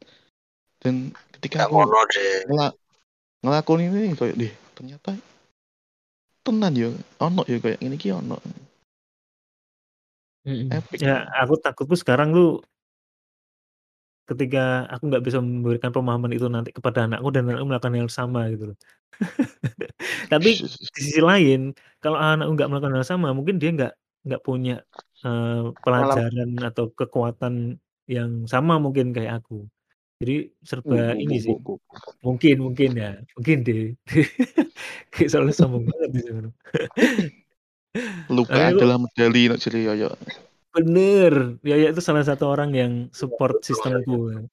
Dan 0.83 1.15
ketika 1.39 1.63
aku 1.63 1.79
ngono 1.79 2.03
deh. 2.11 2.43
ngela 2.49 2.67
ngelakoni 3.39 3.83
ini 3.87 4.19
kayak 4.19 4.35
deh 4.35 4.53
ternyata 4.75 5.15
tenan 6.43 6.75
ya 6.75 6.89
ono 7.23 7.47
ya 7.47 7.55
kayak 7.63 7.79
ini 7.79 7.95
ki 7.95 8.11
ono 8.11 8.35
Mhm. 10.45 10.67
epic 10.75 10.99
Ya 10.99 11.23
aku 11.39 11.53
takutku 11.63 11.95
sekarang 11.95 12.29
tuh 12.35 12.63
ketika 14.29 14.87
aku 14.87 15.03
nggak 15.11 15.23
bisa 15.27 15.39
memberikan 15.43 15.91
pemahaman 15.91 16.31
itu 16.31 16.47
nanti 16.47 16.71
kepada 16.71 17.03
anakku 17.07 17.27
dan 17.35 17.43
anakku 17.51 17.67
melakukan 17.67 17.91
hal 17.95 18.01
yang 18.07 18.13
sama 18.19 18.47
gitu 18.55 18.71
loh. 18.71 18.77
Tapi 20.31 20.49
di 20.63 20.99
sisi 21.03 21.19
lain, 21.19 21.75
kalau 22.03 22.17
anakku 22.19 22.51
nggak 22.55 22.69
melakukan 22.71 22.95
hal 22.99 23.05
sama, 23.07 23.27
mungkin 23.35 23.55
dia 23.59 23.69
nggak 23.75 23.93
nggak 24.27 24.41
punya 24.47 24.73
eh, 25.27 25.63
pelajaran 25.83 26.49
atau 26.67 26.85
kekuatan 26.95 27.53
yang 28.07 28.31
sama 28.47 28.79
mungkin 28.79 29.11
kayak 29.15 29.43
aku. 29.43 29.67
Jadi 30.23 30.51
serba 30.63 31.15
ini 31.19 31.35
sih. 31.43 31.55
Mungkin 32.25 32.55
mungkin 32.65 32.89
ya, 32.99 33.11
mungkin 33.37 33.57
deh. 33.67 33.83
Kayak 35.13 35.29
soalnya 35.33 35.55
sombong 35.57 35.85
banget 35.89 36.09
di 36.15 36.21
sana. 36.27 36.49
Luka 38.29 38.73
aku 38.73 38.81
adalah 38.81 38.97
medali 38.97 39.49
nak 39.49 39.59
jadi 39.61 39.79
yoyo 39.93 40.09
bener, 40.73 41.61
Yaya 41.61 41.93
itu 41.93 42.01
salah 42.01 42.25
satu 42.25 42.49
orang 42.49 42.73
yang 42.73 42.91
support 43.13 43.61
sistemku. 43.61 44.49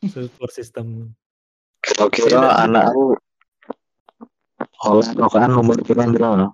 Support 0.00 0.52
sistem. 0.56 1.12
Kira-kira 1.84 2.40
udah, 2.40 2.64
anakku 2.64 3.20
oleh 4.80 5.08
rokokan 5.12 5.52
nomor 5.52 5.76
pira-pira. 5.84 6.48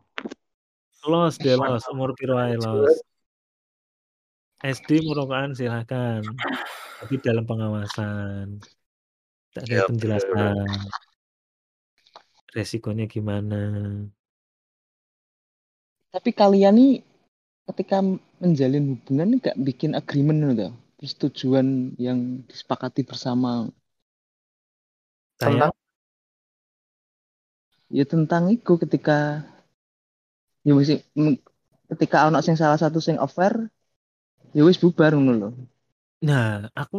los 1.06 1.38
dia 1.38 1.54
los, 1.54 1.86
umur 1.86 2.18
piro 2.18 2.34
ae 2.34 2.58
los. 2.58 2.98
SD 4.66 5.06
merokokan 5.06 5.54
silahkan, 5.54 6.26
tapi 6.98 7.14
dalam 7.22 7.46
pengawasan. 7.46 8.58
Tak 9.54 9.70
ada 9.70 9.70
Ya 9.70 9.82
penjelasan. 9.86 10.66
Resikonya 12.50 13.06
gimana. 13.06 14.02
Tapi 16.16 16.30
kalian 16.40 16.74
nih 16.80 16.92
ketika 17.68 17.96
menjalin 18.42 18.84
hubungan 18.96 19.26
nih 19.32 19.40
gak 19.48 19.58
bikin 19.68 19.92
agreement 20.00 20.40
gitu, 20.52 20.68
persetujuan 20.98 21.68
yang 22.06 22.18
disepakati 22.50 23.02
bersama. 23.10 23.50
Tentang 25.38 25.72
Ya 27.98 28.04
tentang 28.12 28.44
itu 28.56 28.72
ketika 28.82 29.16
ya 30.66 30.72
wis 30.78 30.88
m- 31.24 31.40
ketika 31.90 32.16
ono 32.28 32.38
sing 32.46 32.56
salah 32.60 32.78
satu 32.82 32.98
sing 33.06 33.16
offer 33.26 33.52
ya 34.56 34.62
wis 34.68 34.78
bubar 34.82 35.12
ngono 35.14 35.32
lho. 35.40 35.48
nah, 36.28 36.68
aku 36.80 36.96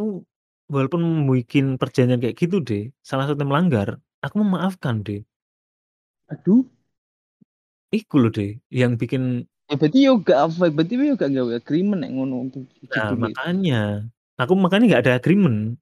walaupun 0.74 1.02
bikin 1.30 1.64
perjanjian 1.80 2.20
kayak 2.22 2.36
gitu 2.42 2.56
deh, 2.68 2.82
salah 3.08 3.24
satu 3.28 3.38
yang 3.42 3.50
melanggar, 3.52 3.88
aku 4.24 4.34
memaafkan 4.42 4.96
deh. 5.06 5.20
Aduh, 6.32 6.64
Iku 7.88 8.20
loh 8.20 8.28
deh, 8.28 8.60
yang 8.68 9.00
bikin 9.00 9.48
ya 9.68 9.76
berarti 9.80 9.98
yo 10.04 10.20
gak 10.20 10.38
apa, 10.48 10.68
berarti 10.68 10.94
yo 10.96 11.16
gak 11.16 11.32
gawe 11.32 11.52
agreement 11.56 12.00
nek 12.04 12.12
ngono 12.12 12.34
untuk 12.48 12.68
nah 12.92 13.16
makanya, 13.16 13.80
aku 14.36 14.52
makanya 14.56 14.84
nggak 14.92 15.02
ada 15.08 15.14
agreement. 15.16 15.80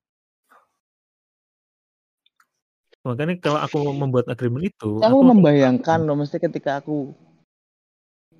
Makanya 3.02 3.38
kalau 3.38 3.58
aku 3.62 3.78
membuat 3.90 4.26
agreement 4.30 4.66
itu, 4.66 5.02
Aku 5.02 5.22
aku 5.22 5.30
membayangkan 5.34 6.02
loh, 6.06 6.18
mesti 6.18 6.38
ketika 6.38 6.78
aku 6.82 7.14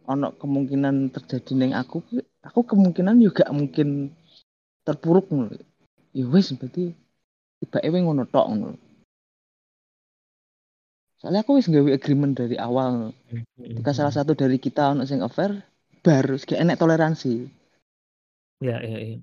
ono 0.06 0.30
kemungkinan 0.38 1.10
terjadi 1.10 1.52
neng 1.59 1.74
aku, 1.74 2.02
aku 2.43 2.60
kemungkinan 2.62 3.18
juga 3.18 3.51
mungkin 3.51 4.14
terpuruk 4.86 5.26
ngono. 5.30 5.59
Ya 6.14 6.26
wis 6.30 6.55
berarti 6.55 6.94
tiba 7.59 7.78
ewe 7.82 7.98
ngono 7.98 8.26
tok 8.30 8.47
ngono. 8.47 8.78
Soalnya 11.16 11.40
aku 11.43 11.56
wis 11.56 11.68
gawe 11.72 11.90
agreement 11.97 12.36
dari 12.36 12.60
awal. 12.60 13.16
Ketika 13.56 13.93
salah 13.97 14.12
satu 14.12 14.36
dari 14.36 14.60
kita 14.60 14.93
ono 14.93 15.09
sing 15.09 15.24
offer, 15.24 15.56
baru 16.05 16.36
kayak 16.36 16.60
enek 16.60 16.76
toleransi. 16.76 17.48
Ya, 18.60 18.80
ya, 18.84 18.98
ya. 19.01 19.18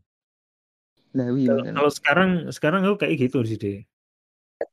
Lah 1.14 1.30
wi 1.30 1.46
Kalau 1.46 1.64
kalau 1.70 1.92
sekarang 1.94 2.30
sekarang 2.50 2.82
aku 2.90 3.06
kayak 3.06 3.30
gitu 3.30 3.46
sih 3.46 3.58
deh. 3.62 3.78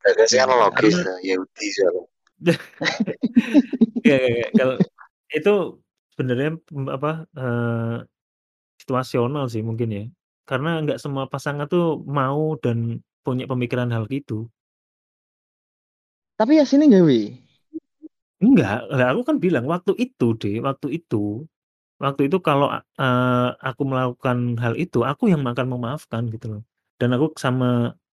Bagasi 0.00 0.40
kan 0.40 0.48
logis 0.48 0.96
Karena 0.96 1.12
lah, 1.12 1.18
Yahudi 1.20 1.68
ya, 4.08 4.16
ya, 4.16 4.32
ya, 4.32 4.48
kalau 4.56 4.80
itu 5.28 5.54
sebenarnya 6.16 6.56
mm, 6.56 6.88
apa 6.88 7.28
eh, 7.36 7.96
situasional 8.80 9.44
sih 9.52 9.60
mungkin 9.60 9.88
ya. 9.92 10.04
Karena 10.48 10.80
nggak 10.80 10.96
semua 10.96 11.28
pasangan 11.28 11.68
tuh 11.68 12.00
mau 12.08 12.56
dan 12.56 13.04
punya 13.20 13.44
pemikiran 13.44 13.92
hal 13.92 14.08
itu. 14.08 14.48
Tapi 16.40 16.52
ya 16.58 16.64
sini 16.70 16.86
gawe. 16.94 17.20
Enggak, 18.44 18.88
lah 18.96 19.06
aku 19.12 19.22
kan 19.28 19.36
bilang 19.44 19.64
waktu 19.72 19.92
itu 20.04 20.24
deh, 20.40 20.54
waktu 20.68 20.86
itu, 20.96 21.16
waktu 22.04 22.20
itu 22.28 22.36
kalau 22.48 22.66
eh, 22.76 23.48
aku 23.68 23.82
melakukan 23.90 24.38
hal 24.64 24.74
itu, 24.82 24.98
aku 25.10 25.24
yang 25.32 25.42
akan 25.52 25.66
memaafkan 25.74 26.22
gitu 26.34 26.46
loh. 26.52 26.62
Dan 27.00 27.08
aku 27.16 27.26
sama 27.44 27.66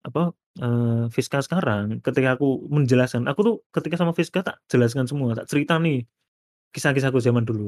apa 0.07 0.21
eh, 0.63 1.07
Fiska 1.17 1.39
sekarang, 1.47 1.85
ketika 2.07 2.29
aku 2.37 2.47
menjelaskan, 2.77 3.23
aku 3.31 3.41
tuh 3.49 3.57
ketika 3.77 3.97
sama 4.01 4.13
Fiska 4.19 4.41
tak 4.49 4.57
jelaskan 4.73 5.07
semua, 5.11 5.31
tak 5.39 5.47
cerita 5.53 5.75
nih 5.85 5.97
kisah-kisahku 6.75 7.21
zaman 7.29 7.45
dulu. 7.51 7.65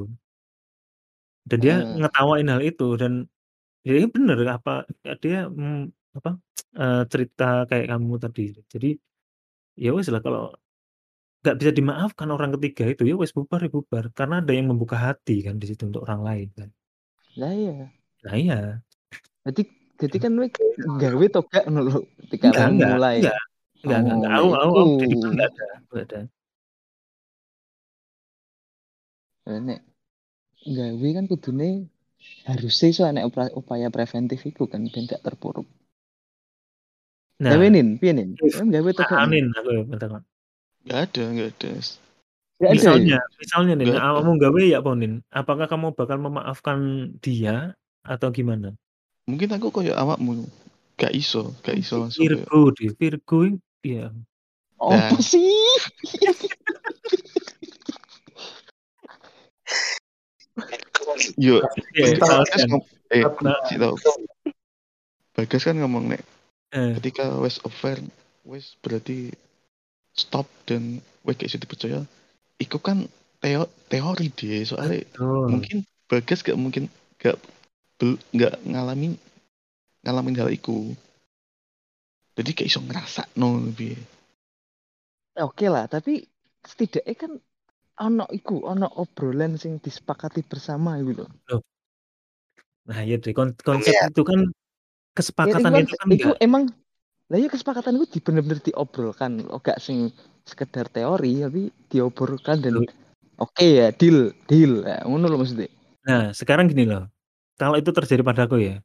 Dan 1.48 1.59
dia 1.64 1.74
Hmm. 1.85 1.98
ngetawain 2.01 2.48
hal 2.52 2.60
itu 2.70 2.85
dan 3.01 3.12
ya 3.86 3.93
iya 4.01 4.09
bener 4.16 4.39
apa 4.56 4.70
ya 5.06 5.12
dia 5.24 5.39
mm, 5.48 5.78
apa 6.18 6.30
eh, 6.82 7.02
cerita 7.12 7.44
kayak 7.70 7.86
kamu 7.93 8.14
tadi. 8.24 8.43
Jadi 8.72 8.89
ya 9.79 9.91
wes 9.95 10.11
lah 10.11 10.23
kalau 10.27 10.51
nggak 11.39 11.57
bisa 11.63 11.71
dimaafkan 11.71 12.29
orang 12.35 12.51
ketiga 12.59 12.85
itu 12.91 13.03
ya 13.07 13.15
wes 13.15 13.31
bubar 13.31 13.63
ya 13.63 13.71
bubar 13.71 14.05
karena 14.11 14.43
ada 14.43 14.53
yang 14.53 14.67
membuka 14.75 14.99
hati 14.99 15.47
kan 15.47 15.55
di 15.63 15.67
situ 15.71 15.87
untuk 15.87 16.03
orang 16.03 16.21
lain 16.27 16.49
kan. 16.59 16.69
Lah 17.39 17.53
iya. 17.55 17.75
Nah 18.27 18.35
iya. 18.35 18.59
Berarti 19.47 19.63
berarti 19.99 20.19
kan 20.19 20.33
wek 20.43 20.55
gawe 20.99 21.27
to 21.31 21.41
gak 21.47 21.65
lho 21.71 21.99
ketika 22.27 22.47
Enggak, 22.51 22.67
enggak, 22.75 22.91
mulai. 22.99 23.17
enggak, 23.23 23.39
enggak, 23.87 23.99
enggak, 24.03 24.15
enggak. 24.19 24.31
Oh, 24.35 24.51
Aku, 24.51 24.51
aku, 24.51 24.77
aku 24.79 24.81
dari 24.99 25.15
itu 25.15 25.27
enggak 25.31 25.49
ada, 25.55 25.67
enggak 25.79 26.05
ada. 26.05 26.21
Nek 29.49 29.81
gawe 30.69 31.09
kan 31.17 31.25
kudune 31.31 31.69
harusnya 32.45 32.89
so 32.93 33.03
upra- 33.07 33.55
upaya 33.55 33.89
preventif 33.95 34.43
iku 34.43 34.67
kan 34.67 34.83
ben 34.91 35.07
gak 35.07 35.23
terpuruk. 35.23 35.65
Gawe 37.39 37.55
Nah, 37.55 37.70
nin, 37.70 37.89
piye 38.02 38.10
nin? 38.10 38.35
Em 38.35 38.66
gawe 38.74 38.90
gak 38.90 39.06
nin? 39.15 39.23
anin 39.23 39.47
aku 39.55 39.69
ya 39.70 39.82
bentar, 39.86 40.10
nggak 40.82 40.98
ada 41.06 41.23
nggak 41.31 41.48
ada 41.55 41.70
Gak 42.59 42.66
ada 42.66 42.74
ya? 42.74 42.74
Misalnya, 42.74 43.19
misalnya 43.39 43.73
nih, 43.78 43.86
ada. 43.94 44.19
kamu 44.19 44.31
gawe 44.43 44.62
ya 44.66 44.77
apa 44.82 44.90
nih? 44.98 45.12
Apakah 45.31 45.66
kamu 45.70 45.86
bakal 45.94 46.19
memaafkan 46.19 46.78
dia 47.23 47.78
atau 48.02 48.28
gimana? 48.35 48.74
mungkin 49.28 49.52
aku 49.55 49.69
kayak 49.70 49.94
awakmu 49.94 50.48
gak 50.98 51.12
iso 51.15 51.52
gak 51.62 51.77
iso 51.78 52.01
langsung 52.02 52.27
Virgo 52.27 52.74
deh, 52.74 52.90
Virgo 52.98 53.39
ya. 53.86 54.10
Apa 54.82 55.15
Nah. 55.15 55.15
sih? 55.23 55.62
yo 61.39 61.62
Iya, 61.94 62.19
kan, 62.51 62.60
ngom- 62.66 62.89
eh 63.15 63.23
nah, 63.47 63.62
Bagas 65.39 65.62
kan 65.62 65.77
ngomong 65.78 66.10
nek 66.10 66.23
Eh. 66.69 66.93
ketika 67.01 67.32
wes 67.40 67.57
affair 67.65 67.97
wes 68.45 68.77
berarti 68.85 69.32
stop 70.12 70.45
dan 70.69 71.01
wes 71.24 71.36
gak 71.40 71.49
bisa 71.49 71.61
dipercaya 71.61 72.01
iku 72.61 72.77
kan 72.77 73.09
teo 73.40 73.70
teori 73.89 74.28
dia 74.35 74.61
soalnya 74.69 75.01
Betul. 75.09 75.47
mungkin 75.49 75.77
Bagas 76.09 76.40
gak 76.40 76.57
mungkin 76.57 76.89
gak 77.20 77.36
bel- 78.01 78.20
gak 78.36 78.61
ngalamin 78.65 79.16
ngalamin 80.05 80.36
hal 80.40 80.49
iku 80.53 80.93
jadi 82.36 82.51
kayak 82.53 82.69
iso 82.69 82.81
ngerasa 82.85 83.28
no 83.40 83.59
lebih 83.61 83.97
Oke 85.39 85.70
lah, 85.70 85.86
tapi 85.86 86.27
setidaknya 86.66 87.15
kan 87.15 87.32
ono 88.03 88.27
iku, 88.35 88.66
ono 88.66 88.90
obrolan 88.99 89.55
sing 89.55 89.78
disepakati 89.78 90.43
bersama 90.43 90.99
gitu 90.99 91.23
loh. 91.23 91.62
Nah, 92.90 93.07
ya 93.07 93.23
deh 93.23 93.31
kon 93.31 93.55
konsep 93.62 93.95
Iya. 93.95 94.11
itu 94.11 94.23
kan 94.27 94.51
kesepakatan 95.19 95.70
iku 95.74 95.82
itu 95.82 95.95
kan 95.99 96.07
enggak 96.15 96.39
emang 96.39 96.62
lah 97.28 97.39
ya 97.43 97.49
kesepakatan 97.53 97.99
itu 98.01 98.07
di 98.16 98.20
bener-bener 98.24 98.57
diobrolkan, 98.65 99.45
oh 99.53 99.61
gak 99.61 99.82
sing 99.85 100.09
sekedar 100.49 100.89
teori 100.89 101.45
tapi 101.45 101.69
diobrolkan 101.93 102.57
dan 102.65 102.81
oke 103.36 103.61
ya 103.61 103.93
deal 103.93 104.32
deal 104.49 104.81
ya, 104.81 105.05
ngono 105.05 105.28
loh 105.28 105.45
maksudnya. 105.45 105.69
Nah, 106.09 106.32
sekarang 106.32 106.73
gini 106.73 106.89
loh. 106.89 107.05
Kalau 107.61 107.77
itu 107.77 107.93
terjadi 107.93 108.24
padaku 108.24 108.57
ya. 108.65 108.81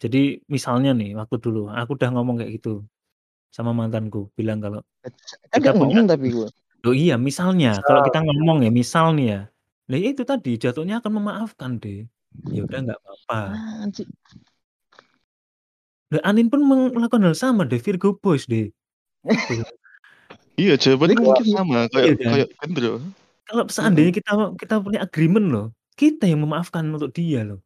Jadi 0.00 0.40
misalnya 0.48 0.96
nih 0.96 1.12
waktu 1.12 1.36
dulu 1.36 1.68
aku 1.68 1.92
udah 1.92 2.08
ngomong 2.08 2.40
kayak 2.40 2.56
gitu 2.56 2.88
sama 3.52 3.76
mantanku, 3.76 4.32
bilang 4.32 4.64
kalau 4.64 4.80
Kan 5.52 5.60
kita 5.60 5.76
punya 5.76 6.00
ngomong 6.00 6.08
tapi 6.08 6.32
gue. 6.32 6.48
Loh 6.80 6.94
iya, 6.96 7.20
misalnya 7.20 7.76
Misal. 7.76 7.84
kalau 7.84 8.00
kita 8.08 8.18
ngomong 8.24 8.64
ya, 8.64 8.72
misal 8.72 9.12
nih 9.12 9.26
ya. 9.28 9.40
Lah 9.92 9.98
ya 10.00 10.08
itu 10.08 10.24
tadi 10.24 10.56
jatuhnya 10.56 11.04
akan 11.04 11.12
memaafkan 11.20 11.76
deh. 11.76 12.08
Ya 12.48 12.64
udah 12.64 12.78
nggak 12.80 12.96
apa-apa. 12.96 13.40
Lah 16.10 16.22
Anin 16.26 16.50
pun 16.50 16.60
melakukan 16.66 17.22
hal 17.22 17.36
sama 17.38 17.62
deh, 17.62 17.78
Virgo 17.78 18.18
Boys 18.18 18.46
deh. 18.50 18.70
Iya 20.60 20.76
jawabannya 20.76 21.16
mungkin 21.24 21.46
sama 21.56 21.88
kayak 21.88 22.04
Iya 22.04 22.14
kan? 22.20 22.32
kayak 22.36 22.48
Gendro 22.60 22.92
Kalau 23.48 23.64
seandainya 23.66 24.12
kita 24.12 24.30
kita 24.60 24.74
punya 24.84 25.00
agreement 25.02 25.46
loh, 25.48 25.66
kita 25.96 26.28
yang 26.28 26.44
memaafkan 26.44 26.84
untuk 26.86 27.10
dia 27.16 27.42
loh. 27.42 27.64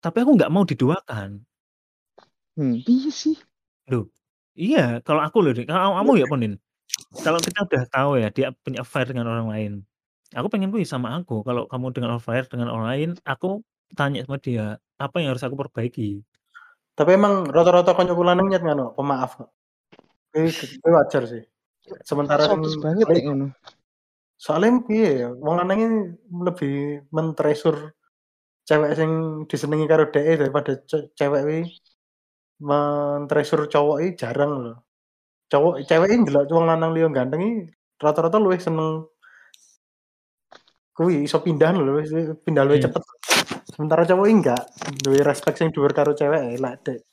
Tapi 0.00 0.22
aku 0.22 0.38
nggak 0.38 0.52
mau 0.52 0.62
diduakan. 0.62 1.42
Hmm, 2.56 2.80
iya 2.86 3.10
sih. 3.12 3.36
Loh, 3.90 4.08
iya 4.56 5.02
kalau 5.04 5.20
aku 5.20 5.44
loh, 5.44 5.52
kalau 5.66 5.98
kamu 6.00 6.12
ya 6.22 6.26
Ponin. 6.30 6.52
Kalau 7.20 7.40
kita 7.42 7.58
udah 7.66 7.82
tahu 7.92 8.10
ya 8.22 8.28
dia 8.32 8.46
punya 8.64 8.80
affair 8.86 9.04
dengan 9.10 9.28
orang 9.28 9.48
lain. 9.52 9.72
Aku 10.32 10.48
pengen 10.48 10.72
kuy 10.72 10.86
sama 10.86 11.16
aku. 11.18 11.42
Kalau 11.44 11.68
kamu 11.68 11.92
dengan 11.92 12.10
affair 12.16 12.46
dengan 12.48 12.72
orang 12.72 12.86
lain, 12.92 13.08
aku 13.26 13.60
tanya 13.98 14.24
sama 14.24 14.38
dia, 14.40 14.78
apa 14.96 15.16
yang 15.20 15.34
harus 15.36 15.44
aku 15.44 15.58
perbaiki? 15.58 16.24
Tapi 16.96 17.10
emang 17.12 17.44
rata-rata 17.52 17.92
konco 17.92 18.16
lanang 18.24 18.48
nyet 18.48 18.64
ngono, 18.64 18.96
pemaaf 18.96 19.36
kok. 19.36 19.50
Kuwi 20.32 20.48
kuwi 20.48 20.90
wajar 20.96 21.22
sih. 21.28 21.44
Sementara 22.02 22.48
sing 22.48 22.60
banget 22.82 23.06
nek 23.06 23.24
ngono. 23.24 23.46
soalnya 24.36 24.84
piye 24.84 25.10
ya, 25.24 25.28
wong 25.32 25.54
lanang 25.64 25.78
ini 25.80 25.98
lebih 26.44 27.08
mentresur 27.08 27.96
cewek 28.68 28.92
sing 28.92 29.10
disenengi 29.48 29.88
karo 29.88 30.12
dhek 30.12 30.40
daripada 30.44 30.76
ce- 30.84 31.08
cewek 31.16 31.40
kuwi 31.46 31.60
mentresur 32.60 33.64
cowok 33.68 33.96
iki 34.04 34.12
jarang 34.20 34.52
loh. 34.60 34.76
Cowok 35.52 35.84
cewek 35.88 36.08
iki 36.12 36.20
ndelok 36.24 36.48
wong 36.52 36.66
lanang 36.68 36.92
liya 36.92 37.08
ganteng 37.12 37.40
iki 37.44 37.54
rata-rata 37.96 38.36
luwih 38.36 38.60
seneng 38.60 39.08
kuwi 40.96 41.24
iso 41.28 41.40
pindah 41.40 41.72
lho, 41.76 42.00
wis 42.00 42.08
pindah 42.44 42.64
luwih 42.64 42.80
Hmm. 42.80 42.88
cepet. 42.88 43.02
Sementara 43.76 44.08
cowok 44.08 44.26
enggak 44.32 44.62
duwe 45.04 45.20
respect 45.20 45.60
sing 45.60 45.68
dhuwur 45.68 45.92
karo 45.92 46.16
cewek 46.16 46.56
lek 46.56 46.80
dek 46.80 47.04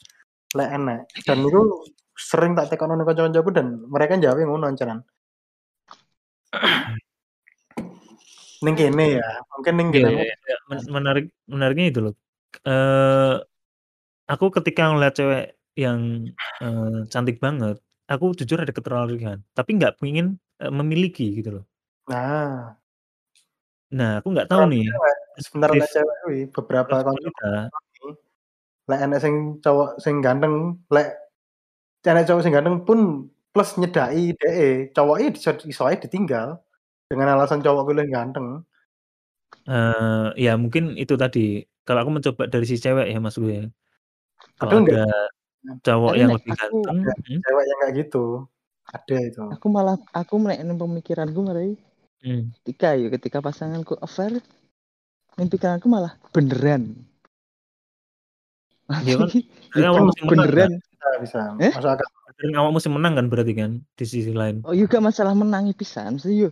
lek 0.56 0.70
enek. 0.72 1.02
Dan 1.28 1.44
itu 1.44 1.84
sering 2.16 2.56
tak 2.56 2.72
tekono 2.72 2.96
ning 2.96 3.04
kanca-kancaku 3.04 3.52
dan 3.52 3.84
mereka 3.92 4.16
jawabnya 4.16 4.48
ngono 4.48 4.66
ancaran. 4.72 5.04
Ning 8.64 8.76
kene 8.80 9.20
ya, 9.20 9.28
mungkin 9.52 9.74
ning 9.76 9.88
Iya, 9.92 10.08
kene 10.08 10.12
iya, 10.24 10.36
iya. 10.40 10.58
Men- 10.72 10.88
menarik 10.88 11.26
menariknya 11.52 11.86
itu 11.92 12.00
loh. 12.00 12.16
Eh 12.64 13.36
aku 14.32 14.46
ketika 14.56 14.88
ngeliat 14.88 15.14
cewek 15.20 15.46
yang 15.76 16.32
eh, 16.64 17.00
cantik 17.12 17.44
banget, 17.44 17.76
aku 18.08 18.32
jujur 18.40 18.64
ada 18.64 18.72
ketertarikan, 18.72 19.44
tapi 19.52 19.76
nggak 19.76 20.00
pengen 20.00 20.40
eh, 20.64 20.72
memiliki 20.72 21.44
gitu 21.44 21.60
loh. 21.60 21.66
Nah, 22.08 22.78
Nah, 23.94 24.20
aku 24.20 24.28
nggak 24.34 24.50
tahu 24.50 24.66
nih. 24.74 24.90
nek 24.90 25.70
perspektif- 25.78 25.94
cewek 25.94 26.18
kuwi 26.26 26.40
beberapa 26.50 26.96
wanita. 27.06 27.70
lek 28.84 29.00
enek 29.00 29.20
sing 29.24 29.64
cowok 29.64 29.96
sing 30.04 30.20
ganteng, 30.20 30.76
lek 30.92 31.16
enek 32.04 32.28
cowok 32.28 32.42
sing 32.44 32.52
ganteng 32.52 32.84
pun 32.84 33.32
plus 33.54 33.80
nyedaki 33.80 34.36
dhek, 34.36 34.92
cowok 34.92 35.18
iki 35.24 35.70
iso 35.72 35.86
ditinggal 36.04 36.60
dengan 37.08 37.38
alasan 37.38 37.64
cowok 37.64 37.88
kuwi 37.88 38.10
ganteng. 38.12 38.66
Eh, 39.70 40.28
ya 40.42 40.60
mungkin 40.60 40.98
itu 41.00 41.16
tadi. 41.16 41.64
Kalau 41.88 42.04
aku 42.04 42.12
mencoba 42.12 42.44
dari 42.50 42.66
si 42.68 42.76
cewek 42.76 43.08
ya 43.12 43.20
Mas 43.22 43.38
gue. 43.40 43.72
Kalau 44.60 44.84
enggak 44.84 45.08
ada 45.08 45.08
cowok 45.84 46.12
Tapi 46.12 46.20
yang 46.20 46.32
lebih 46.36 46.52
ganteng, 46.56 46.98
hmm, 47.08 47.40
Cewek 47.40 47.64
yang 47.64 47.80
kayak 47.80 47.94
gitu. 48.04 48.26
Ada 48.84 49.16
itu. 49.24 49.44
Aku 49.48 49.68
malah 49.72 49.96
aku 50.12 50.36
nek 50.44 50.60
ning 50.60 50.76
pemikiranku 50.76 51.40
malah 51.40 51.80
hmm. 52.24 52.56
ketika 52.64 52.96
ya 52.96 53.08
ketika 53.14 53.38
pasanganku 53.44 54.00
affair 54.00 54.40
ning 55.36 55.50
pikiranku 55.52 55.86
malah 55.92 56.16
beneran. 56.32 57.04
Iya 59.04 59.16
kan? 59.20 59.30
Ya 59.74 59.90
kan 59.90 60.04
menang 60.06 60.28
beneran. 60.30 60.72
Bisa 60.80 61.08
bisa. 61.22 61.40
Eh? 61.60 61.74
Masuk 61.74 61.92
akal. 61.98 62.08
Dan 62.34 62.58
awak 62.58 62.82
mesti 62.82 62.90
menang 62.90 63.14
kan 63.14 63.28
berarti 63.30 63.54
kan 63.54 63.72
di 63.96 64.06
sisi 64.10 64.34
lain. 64.34 64.66
Oh 64.66 64.74
juga 64.74 64.98
masalah 64.98 65.38
menangi 65.38 65.78
pisan. 65.78 66.18
Mesti 66.18 66.34
yo 66.34 66.50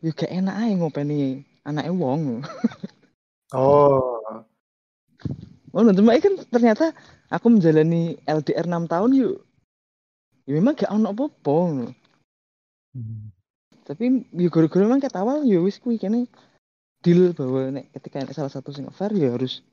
yo 0.00 0.10
gak 0.14 0.30
enak 0.30 0.54
ae 0.58 0.72
ngopeni 0.78 1.44
anake 1.66 1.92
wong. 1.92 2.42
Oh. 3.56 4.20
Oh, 5.72 5.80
cuma 5.96 6.20
kan 6.20 6.34
ternyata 6.52 6.92
aku 7.32 7.48
menjalani 7.48 8.20
LDR 8.28 8.68
6 8.68 8.92
tahun 8.92 9.10
yuk. 9.16 9.36
Ya 10.44 10.52
memang 10.56 10.76
gak 10.76 10.92
ono 10.92 11.12
apa-apa. 11.12 11.56
Hmm. 12.92 13.32
Tapi 13.88 14.28
ya 14.36 14.48
gara-gara 14.52 14.84
memang 14.84 15.00
ket 15.00 15.16
awal 15.16 15.48
ya 15.48 15.64
wis 15.64 15.80
kuwi 15.80 15.96
kene 15.96 16.28
deal 17.00 17.32
bahwa 17.32 17.72
nek 17.72 17.88
ketika 17.96 18.20
nek 18.20 18.36
salah 18.36 18.52
satu 18.52 18.68
sing 18.68 18.84
affair 18.84 19.16
ya 19.16 19.32
harus 19.32 19.64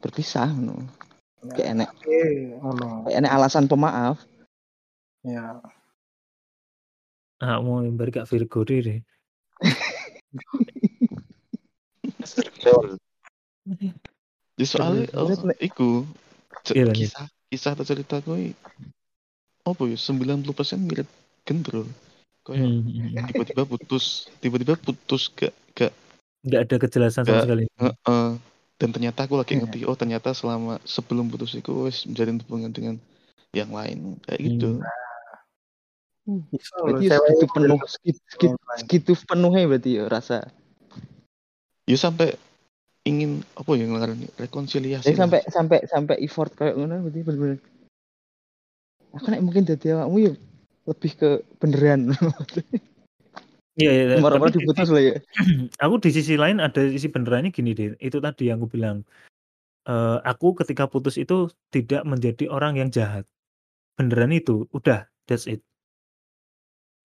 berpisah 0.00 0.48
no. 0.56 0.80
Kayak 1.52 1.68
enek 1.76 1.90
Oke, 1.92 2.20
ngono. 2.56 3.04
kayak 3.04 3.18
enek 3.20 3.32
alasan 3.36 3.68
pemaaf. 3.68 4.16
Ya. 5.20 5.60
Ah, 7.36 7.60
mau 7.60 7.84
balik 7.84 8.24
gak 8.24 8.32
Virgo 8.32 8.64
deh. 8.64 8.80
deh. 8.80 9.00
ya 14.56 14.64
soalnya 14.64 15.04
Bener, 15.12 15.52
oh, 15.52 15.60
iku 15.60 15.90
Iya, 16.72 16.90
kisah 16.90 17.26
kisah 17.52 17.78
atau 17.78 17.86
cerita 17.86 18.18
gue 18.24 18.56
apa 19.62 19.82
ya 19.86 19.98
90% 19.98 20.42
mirip 20.82 21.06
gendro 21.46 21.86
kayak 22.46 22.62
Hmm, 22.62 22.80
hmm, 22.86 23.06
hmm. 23.10 23.26
tiba-tiba 23.34 23.62
putus 23.66 24.04
tiba-tiba 24.38 24.74
putus 24.78 25.26
gak 25.34 25.50
gak 25.74 25.92
Nggak 26.46 26.60
ada 26.62 26.76
kejelasan 26.78 27.22
sama 27.26 27.32
Nggak. 27.34 27.44
sekali. 27.44 27.64
Heeh. 27.82 28.28
dan 28.76 28.88
ternyata 28.92 29.24
aku 29.24 29.40
lagi 29.40 29.56
Iya. 29.56 29.64
ngerti 29.64 29.78
oh 29.88 29.96
ternyata 29.96 30.36
selama 30.36 30.76
sebelum 30.84 31.32
putus 31.32 31.56
itu 31.56 31.88
wes 31.88 32.04
menjalin 32.04 32.36
hubungan 32.44 32.70
dengan 32.70 32.94
yang 33.50 33.72
lain 33.72 34.20
kayak 34.22 34.40
gitu 34.46 34.78
lho 34.78 34.84
Berarti 36.84 37.06
ya 37.06 37.16
cewek 37.16 37.30
segitu 37.30 37.46
penuh 37.54 37.78
segitu, 38.76 39.12
penuhnya 39.24 39.62
berarti 39.64 39.90
ya 39.96 40.04
rasa. 40.10 40.38
ya 41.86 41.94
sampai 41.96 42.34
ingin 43.06 43.46
apa 43.54 43.70
ya 43.78 43.86
ngarani 43.86 44.26
rekonsiliasi 44.36 45.06
Jadi 45.06 45.14
lah. 45.14 45.22
sampai 45.24 45.40
sampai 45.48 45.78
sampai 45.86 46.16
effort 46.20 46.50
kayak 46.52 46.74
ngono 46.76 47.06
berarti 47.06 47.20
bener-bener. 47.22 47.58
Aku 49.14 49.26
nek 49.30 49.40
mungkin 49.40 49.62
jadi 49.64 49.96
awakmu 49.96 50.18
ya 50.20 50.32
lebih 50.86 51.12
ke 51.18 51.30
beneran. 51.58 52.14
Iya, 53.76 53.90
iya. 53.92 54.04
iya. 54.08 54.16
Kemarin 54.24 54.40
Tapi 54.40 54.56
diputus 54.56 54.88
lah 54.88 55.02
ya. 55.04 55.14
aku 55.84 55.94
di 56.00 56.08
sisi 56.08 56.34
lain 56.40 56.64
ada 56.64 56.80
sisi 56.88 57.12
benerannya 57.12 57.52
gini 57.52 57.76
deh. 57.76 57.92
Itu 58.00 58.24
tadi 58.24 58.48
yang 58.48 58.64
aku 58.64 58.72
bilang. 58.72 59.04
Eh, 59.86 60.18
aku 60.24 60.56
ketika 60.56 60.88
putus 60.88 61.20
itu 61.20 61.52
tidak 61.70 62.02
menjadi 62.08 62.48
orang 62.48 62.80
yang 62.80 62.88
jahat. 62.88 63.28
Beneran 64.00 64.32
itu, 64.32 64.64
udah, 64.72 65.06
that's 65.28 65.46
it. 65.46 65.60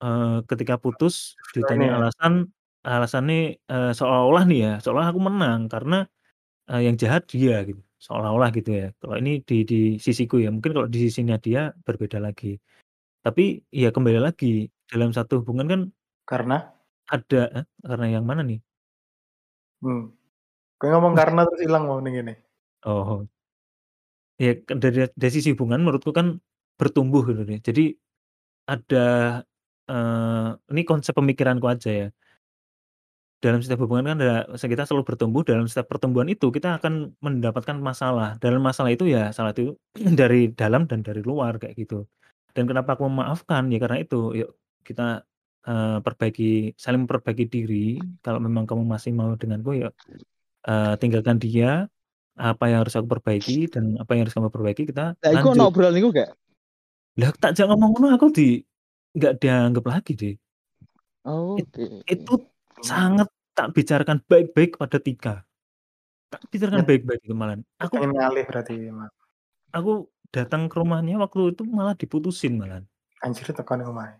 Eh, 0.01 0.37
ketika 0.49 0.81
putus 0.81 1.37
ditanya 1.53 1.93
ya. 1.93 1.95
alasan, 2.01 2.49
alasannya 2.81 3.61
eh, 3.61 3.91
seolah-olah 3.93 4.43
nih 4.49 4.59
ya, 4.65 4.73
seolah 4.81 5.13
aku 5.13 5.21
menang 5.21 5.69
karena 5.69 6.09
eh, 6.73 6.81
yang 6.89 6.97
jahat 6.97 7.29
dia 7.29 7.61
gitu, 7.69 7.77
seolah-olah 8.01 8.49
gitu 8.57 8.71
ya. 8.73 8.87
Kalau 8.97 9.15
ini 9.21 9.45
di 9.45 9.61
di 9.61 9.79
sisiku 10.01 10.41
ya, 10.41 10.49
mungkin 10.49 10.73
kalau 10.73 10.89
di 10.89 11.05
sisinya 11.05 11.37
dia 11.37 11.69
berbeda 11.85 12.17
lagi. 12.17 12.57
Tapi 13.25 13.61
ya 13.69 13.89
kembali 13.93 14.19
lagi 14.21 14.65
dalam 14.89 15.13
satu 15.13 15.45
hubungan 15.45 15.67
kan 15.69 15.81
Karena 16.25 16.57
ada 17.15 17.41
eh, 17.61 17.65
karena 17.85 18.05
yang 18.17 18.25
mana 18.29 18.41
nih? 18.49 18.59
hmm. 19.81 20.03
Gue 20.79 20.89
ngomong 20.93 21.15
karena 21.19 21.41
terus 21.47 21.61
hilang 21.65 21.83
mau 21.89 21.99
ning 22.03 22.15
ngene. 22.17 22.35
Oh. 22.83 23.27
Ya 24.41 24.57
kan 24.67 24.77
dari 24.81 25.05
dari 25.13 25.31
sisi 25.33 25.53
hubungan 25.53 25.79
menurutku 25.85 26.11
kan 26.15 26.41
bertumbuh 26.79 27.21
gitu 27.29 27.41
deh. 27.45 27.59
Jadi 27.61 27.93
ada, 28.69 29.05
eee, 29.91 30.49
ini 30.73 30.81
konsep 30.87 31.13
pemikiranku 31.17 31.67
aja 31.69 31.89
ya. 31.91 32.07
Dalam 33.41 33.57
setiap 33.65 33.81
hubungan 33.81 34.05
kan 34.05 34.17
ada 34.21 34.45
kita 34.53 34.85
selalu 34.85 35.01
bertumbuh, 35.01 35.41
dalam 35.41 35.65
setiap 35.65 35.89
pertumbuhan 35.89 36.29
itu 36.29 36.53
kita 36.53 36.77
akan 36.77 37.17
mendapatkan 37.25 37.73
masalah. 37.81 38.37
Dalam 38.37 38.61
masalah 38.61 38.93
itu 38.93 39.09
ya 39.09 39.33
salah 39.33 39.49
itu 39.57 39.73
dari 40.19 40.53
dalam 40.53 40.85
dan 40.85 41.01
dari 41.01 41.25
luar 41.25 41.57
kayak 41.57 41.73
gitu. 41.73 42.05
Dan 42.55 42.63
kenapa 42.69 42.95
aku 42.99 43.07
memaafkan, 43.07 43.71
ya 43.71 43.77
karena 43.79 43.97
itu, 44.03 44.35
yuk 44.35 44.49
kita, 44.83 45.23
eee, 45.67 45.97
perbaiki 46.05 46.75
saling 46.75 47.07
memperbaiki 47.07 47.45
diri, 47.47 47.85
kalau 48.25 48.39
memang 48.43 48.67
kamu 48.67 48.83
masih 48.83 49.11
mau 49.15 49.31
denganku 49.39 49.71
ya, 49.81 49.89
eee, 50.67 50.93
tinggalkan 51.01 51.37
dia, 51.39 51.87
apa 52.39 52.63
yang 52.71 52.83
harus 52.87 52.95
aku 52.97 53.07
perbaiki 53.11 53.69
dan 53.69 53.99
apa 54.01 54.09
yang 54.15 54.25
harus 54.25 54.35
kamu 54.35 54.49
perbaiki 54.49 54.83
kita 54.89 55.13
Lah 55.19 55.31
iku 55.35 55.51
ono 55.53 55.67
lanjut. 55.67 55.67
obrolan 55.69 55.95
iku 55.99 56.09
gak? 56.15 56.29
Lah 57.19 57.29
takjak 57.37 57.67
ngomong 57.67 57.91
ngono 57.91 58.07
aku 58.15 58.27
di 58.31 58.63
nggak 59.11 59.33
dianggap 59.43 59.85
lagi 59.87 60.13
deh. 60.15 60.35
It 61.59 61.67
Oke. 61.67 62.01
itu 62.07 62.33
sangat 62.81 63.27
tak 63.51 63.75
bicarakan 63.75 64.23
baik-baik 64.25 64.79
kepada 64.79 64.97
Tika. 64.97 65.35
Tak 66.31 66.41
bicarakan 66.47 66.83
baik-baik 66.87 67.21
itu 67.27 67.35
malahan. 67.35 67.61
Aku 67.83 67.99
Pengen 67.99 68.15
ngalih 68.15 68.45
berarti 68.47 68.75
aku 69.75 70.10
datang 70.35 70.61
ke 70.71 70.75
rumahnya 70.81 71.15
waktu 71.23 71.39
itu 71.55 71.63
malah 71.77 71.95
diputusin 72.01 72.53
malahan. 72.61 72.85
Anjir 73.27 73.51
tekan 73.57 73.81
omahe. 73.91 74.15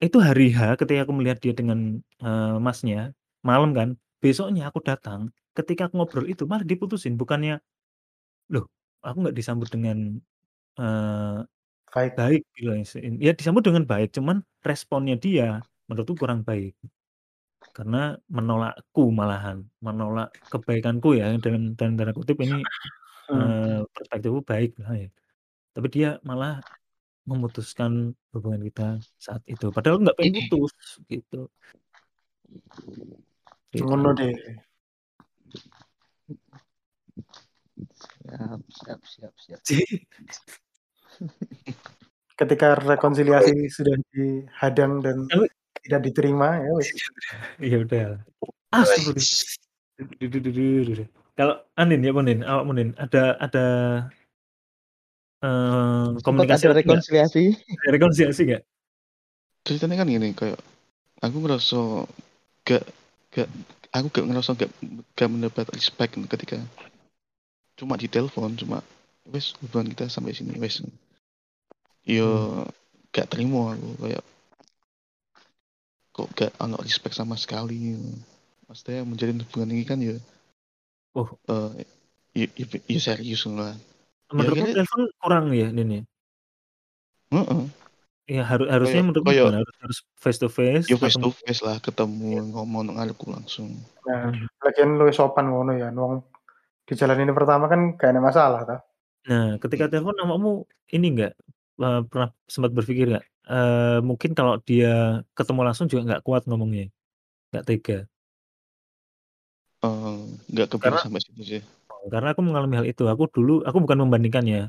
Itu 0.00 0.20
hari 0.20 0.52
H 0.52 0.76
ketika 0.76 1.08
aku 1.08 1.12
melihat 1.16 1.40
dia 1.40 1.56
dengan, 1.56 2.04
eee, 2.20 2.56
Masnya, 2.60 3.16
malam 3.40 3.72
kan. 3.72 3.96
Besoknya 4.20 4.68
aku 4.68 4.80
datang, 4.84 5.32
ketika 5.56 5.88
aku 5.88 5.94
ngobrol 6.00 6.26
itu 6.28 6.44
malah 6.44 6.64
diputusin, 6.68 7.16
bukannya, 7.16 7.60
"Loh, 8.52 8.66
aku 9.04 9.16
nggak 9.26 9.36
disambut 9.38 9.68
dengan, 9.72 10.20
eee, 10.80 11.40
Baik. 11.94 12.18
baik," 12.18 12.42
si 12.90 12.98
ya 13.22 13.32
disambut 13.36 13.64
dengan 13.66 13.84
baik, 13.88 14.10
cuman 14.16 14.42
responnya 14.66 15.16
dia 15.20 15.62
menurutku 15.90 16.16
kurang 16.20 16.42
baik. 16.46 16.74
Karena 17.76 18.16
menolakku 18.32 19.12
malahan, 19.12 19.66
menolak 19.84 20.32
kebaikanku 20.52 21.16
ya 21.20 21.32
dalam 21.40 21.76
dalam 21.78 21.94
tanda 21.98 22.14
kutip 22.16 22.38
ini, 22.42 22.66
Hmm. 23.26 23.42
eee, 23.42 23.78
perspektifku 23.90 24.40
baik 24.46 24.78
lah 24.82 24.94
ya. 24.96 25.10
Tapi 25.74 25.86
dia 25.90 26.10
malah 26.22 26.62
memutuskan 27.26 28.14
hubungan 28.30 28.62
kita 28.62 29.02
saat 29.18 29.42
itu, 29.50 29.74
padahal 29.74 29.98
nggak 29.98 30.14
pengen 30.14 30.46
putus, 30.46 31.02
gitu. 31.10 31.50
Gitu. 33.74 33.82
Ngono 33.82 34.14
deh. 34.14 34.30
Siap 38.06 38.62
siap 38.70 39.00
siap 39.04 39.32
siap. 39.34 39.60
Ketika 42.36 42.76
rekonsiliasi 42.78 43.66
sudah 43.72 43.96
dihadang 44.14 45.02
dan 45.02 45.26
Tapi 45.26 45.46
tidak 45.82 46.00
diterima 46.06 46.62
ya 46.62 46.70
wis. 46.78 46.94
Ya 47.72 47.82
udah. 47.82 48.22
Astagfirullah. 48.70 51.25
Kalau 51.36 51.60
Andin 51.76 52.00
ya 52.00 52.16
Nin, 52.16 52.40
awakmu 52.40 52.72
Nin, 52.72 52.90
ada 52.96 53.36
ada 53.36 53.66
Sempat 55.44 56.24
komunikasi 56.24 56.64
ada 56.66 56.80
rekonsiliasi. 56.80 57.44
Ada 57.84 57.92
rekonsiliasi 57.92 58.42
nggak? 58.48 58.62
Ceritanya 59.68 60.00
kan 60.00 60.08
gini, 60.08 60.32
kayak 60.32 60.58
aku 61.20 61.36
ngerasa 61.44 62.08
gak 62.64 62.84
gak 63.36 63.48
aku 63.92 64.06
gak 64.10 64.26
ngerasa 64.32 64.50
gak 64.56 64.72
gak 65.12 65.30
mendapat 65.30 65.66
respect 65.76 66.16
ketika 66.16 66.56
cuma 67.76 68.00
di 68.00 68.08
telepon, 68.08 68.56
cuma 68.56 68.80
wes 69.28 69.52
hubungan 69.60 69.92
kita 69.92 70.08
sampai 70.08 70.32
sini 70.32 70.56
wes. 70.56 70.80
Yo 72.08 72.64
gak 73.12 73.28
terima 73.28 73.76
aku 73.76 74.08
kayak 74.08 74.24
kok 76.16 76.28
gak 76.32 76.52
ono 76.64 76.80
respect 76.80 77.12
sama 77.12 77.36
sekali. 77.36 77.92
Maksudnya 78.66 79.04
menjalin 79.04 79.44
hubungan 79.44 79.70
ini 79.76 79.84
kan 79.84 80.00
ya 80.00 80.16
Oh. 81.16 81.28
eh 81.48 81.88
ya, 82.36 82.46
ya, 82.60 82.66
ya 82.92 83.00
serius 83.00 83.48
lah. 83.48 83.72
Ya 83.72 84.36
Menurutmu 84.36 84.68
akhirnya 84.68 84.76
telepon 84.84 85.02
kurang 85.22 85.44
ya, 85.56 85.68
Nin 85.72 85.88
ya? 85.88 86.02
heeh. 87.32 87.62
Ya 88.26 88.42
haru 88.42 88.66
harusnya 88.66 89.00
Kayak 89.00 89.06
menurutmu 89.06 89.30
kayak 89.30 89.40
gimana? 89.40 89.58
Harus 89.62 89.76
harus 89.80 89.98
face 90.18 90.38
to 90.42 90.48
face 90.50 90.86
ya 90.90 90.96
face 90.98 91.16
to 91.16 91.30
face 91.30 91.60
lah 91.62 91.78
ketemu 91.78 92.42
ngomong 92.52 92.92
ngarepku 92.98 93.26
langsung. 93.30 93.70
Nah, 94.06 94.34
lagian 94.66 94.98
luwih 94.98 95.14
sopan 95.14 95.46
ngono 95.50 95.72
ya. 95.78 95.88
Wong 95.94 96.20
dijalanin 96.90 97.32
pertama 97.34 97.66
kan 97.70 97.94
gak 97.94 98.10
ada 98.14 98.20
masalah 98.22 98.60
ta. 98.66 98.76
Nah, 99.26 99.58
ketika 99.62 99.90
telepon 99.90 100.14
awakmu 100.22 100.66
ini 100.94 101.06
enggak, 101.14 101.32
eee, 101.82 102.00
pernah 102.06 102.30
sempat 102.46 102.70
berpikir 102.74 103.10
nggak, 103.10 103.24
eee, 103.50 103.98
mungkin 104.06 104.30
kalau 104.38 104.58
dia 104.62 105.22
ketemu 105.34 105.60
langsung 105.66 105.86
juga 105.90 106.02
nggak 106.14 106.22
kuat 106.26 106.42
ngomongnya, 106.46 106.90
nggak 107.54 107.64
tega? 107.66 107.98
Eee, 109.86 110.14
nggak 110.50 110.66
kepikiran 110.70 110.98
Karena 110.98 111.04
sampai 111.04 111.20
situ 111.22 111.42
sih. 111.46 111.62
karena 112.06 112.28
aku 112.34 112.42
mengalami 112.42 112.74
hal 112.78 112.86
itu. 112.86 113.04
Aku 113.10 113.26
dulu 113.30 113.62
aku 113.66 113.78
bukan 113.82 113.98
membandingkan 114.06 114.44
ya, 114.46 114.62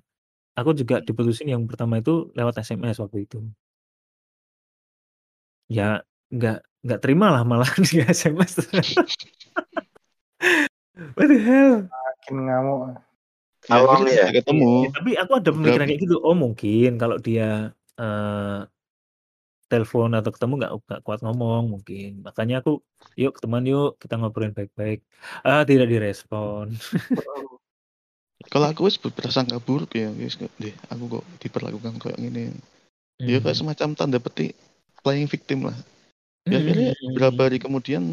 aku 0.58 0.74
juga 0.74 1.02
diputusin 1.02 1.50
yang 1.54 1.66
pertama 1.70 2.02
itu 2.02 2.30
lewat 2.34 2.62
SMS 2.62 2.98
waktu 3.02 3.26
itu. 3.30 3.42
Ya 5.70 6.02
nggak 6.34 6.58
nggak 6.86 7.00
terima 7.04 7.34
lah 7.34 7.44
malahan 7.46 7.82
di 7.90 8.02
SMS. 8.02 8.66
What 11.14 11.28
the 11.30 11.38
hell? 11.38 11.86
Makin 11.90 12.36
ngamuk. 12.50 12.80
Ya 13.68 13.84
ya? 13.84 14.26
tidak 14.32 14.34
ketemu. 14.42 14.72
Ya, 14.88 14.90
tapi 14.96 15.12
aku 15.20 15.32
ada 15.36 15.50
pemikiran 15.52 15.76
Beberapa 15.76 15.90
kayak 15.92 16.02
gitu, 16.08 16.16
oh 16.24 16.36
mungkin 16.38 16.90
kalau 16.96 17.18
dia, 17.20 17.76
eee, 18.00 18.60
telepon 19.72 20.10
atau 20.18 20.32
ketemu 20.36 20.54
nggak 20.60 20.72
nggak 20.88 21.02
kuat 21.06 21.20
ngomong 21.26 21.64
mungkin. 21.74 22.10
Makanya 22.28 22.56
aku, 22.64 22.72
"Yuk 23.20 23.32
ketemuan 23.36 23.66
yuk, 23.68 24.00
kita 24.02 24.14
ngobrolin 24.20 24.56
baik-baik." 24.58 25.00
Ah, 25.48 25.64
tidak 25.70 25.88
direspon. 25.92 26.74
Kalau 28.54 28.68
aku 28.72 28.88
wis 28.88 28.96
berprasangka 29.02 29.60
buruk 29.60 29.92
ya, 29.98 30.08
wis 30.16 30.40
kok 30.40 30.52
deh 30.62 30.72
aku 30.88 31.20
kok 31.20 31.26
diperlakukan 31.44 31.94
kayak 32.00 32.18
gini. 32.22 32.54
Ya 33.26 33.38
kayak 33.44 33.58
Mmm. 33.58 33.60
semacam 33.60 33.90
tanda 33.98 34.18
petik 34.24 34.56
playing 35.04 35.28
victim 35.28 35.68
lah. 35.68 35.78
Ya 36.48 36.62
akhirnya 36.64 36.96
mhm 36.96 37.12
berapa 37.18 37.36
mhm. 37.36 37.46
hari 37.50 37.58
kemudian 37.60 38.04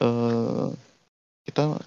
eee, 0.00 0.66
kita 1.48 1.78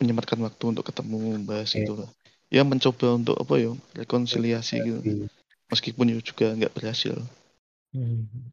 menyempatkan 0.00 0.38
waktu 0.40 0.64
untuk 0.70 0.84
ketemu, 0.86 1.18
bahas 1.44 1.70
Oke. 1.74 1.82
itulah. 1.84 2.08
Ya 2.50 2.62
mencoba 2.66 3.06
untuk 3.14 3.36
apa 3.38 3.54
ya, 3.58 3.72
rekonsiliasi 3.94 4.76
gitu. 4.86 5.28
Meskipun 5.70 6.10
ya 6.14 6.18
juga 6.22 6.50
nggak 6.54 6.74
berhasil. 6.74 7.14
Mhm. 7.92 8.52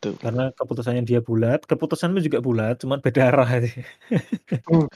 Tuh. 0.00 0.16
Karena 0.20 0.52
keputusannya 0.52 1.02
dia 1.08 1.20
bulat, 1.24 1.64
keputusanmu 1.64 2.20
juga 2.20 2.38
bulat, 2.44 2.76
cuman 2.84 3.00
beda 3.00 3.20
arah 3.32 3.48
aja. 3.56 3.72
Hmm, 4.68 4.86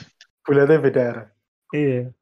bulatnya 0.46 0.78
beda 0.84 1.00
arah. 1.10 1.26
Iya. 1.74 2.12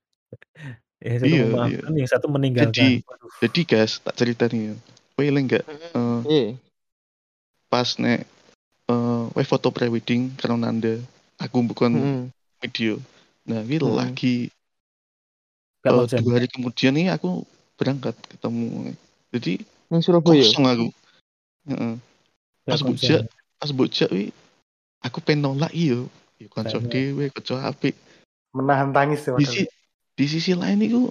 Yang 1.05 1.19
satu 1.27 1.37
Iya 1.37 1.45
iya. 1.63 1.81
memaafkan, 1.81 1.93
yang 1.99 2.11
satu 2.11 2.27
Jadi 2.59 2.89
meninggalkan. 2.89 3.03
Waduh. 3.09 3.33
jadi 3.43 3.61
guys, 3.69 3.93
tak 4.05 4.17
cerita 4.21 4.45
nih 4.53 4.73
ya. 4.73 4.75
Kowe 5.17 5.25
eling 5.29 5.47
nggak, 5.51 5.65
eee, 5.69 6.21
Iya. 6.27 6.47
pas 7.73 7.89
nek, 8.03 8.21
eee, 8.91 9.23
kowe 9.35 9.45
foto 9.47 9.69
prewedding 9.75 10.35
karo 10.41 10.57
Nanda, 10.61 10.99
aku 11.43 11.59
bukan 11.67 11.93
Mhm. 11.93 12.33
video. 12.63 13.01
Nah 13.49 13.63
iki 13.67 13.79
Mhm. 13.81 13.93
lagi 13.93 14.35
eee, 15.89 16.07
konsen. 16.07 16.23
2 16.23 16.39
hari 16.39 16.47
kemudian 16.47 16.95
nih 16.95 17.11
aku 17.11 17.43
berangkat 17.79 18.15
ketemu. 18.31 18.95
Jadi 19.33 19.65
Ning 19.89 20.01
Surabaya? 20.05 20.45
kosong 20.45 20.67
aku. 20.69 20.87
Heeh. 21.69 21.95
Pas 22.69 22.81
bujak 22.85 23.21
pas 23.57 23.71
bujak 23.73 24.09
wi 24.13 24.29
aku 25.01 25.19
pengen 25.25 25.49
nolak 25.49 25.73
iyo. 25.73 26.07
Ya 26.37 26.49
kanca 26.53 26.79
dhewe, 26.79 27.33
kanca 27.33 27.71
apik. 27.73 27.97
Menahan 28.53 28.93
tangis 28.93 29.25
ya 29.25 29.33
Di 29.37 29.45
si 29.49 29.63
di 30.13 30.25
sisi 30.29 30.53
lain 30.53 30.85
iku 30.85 31.09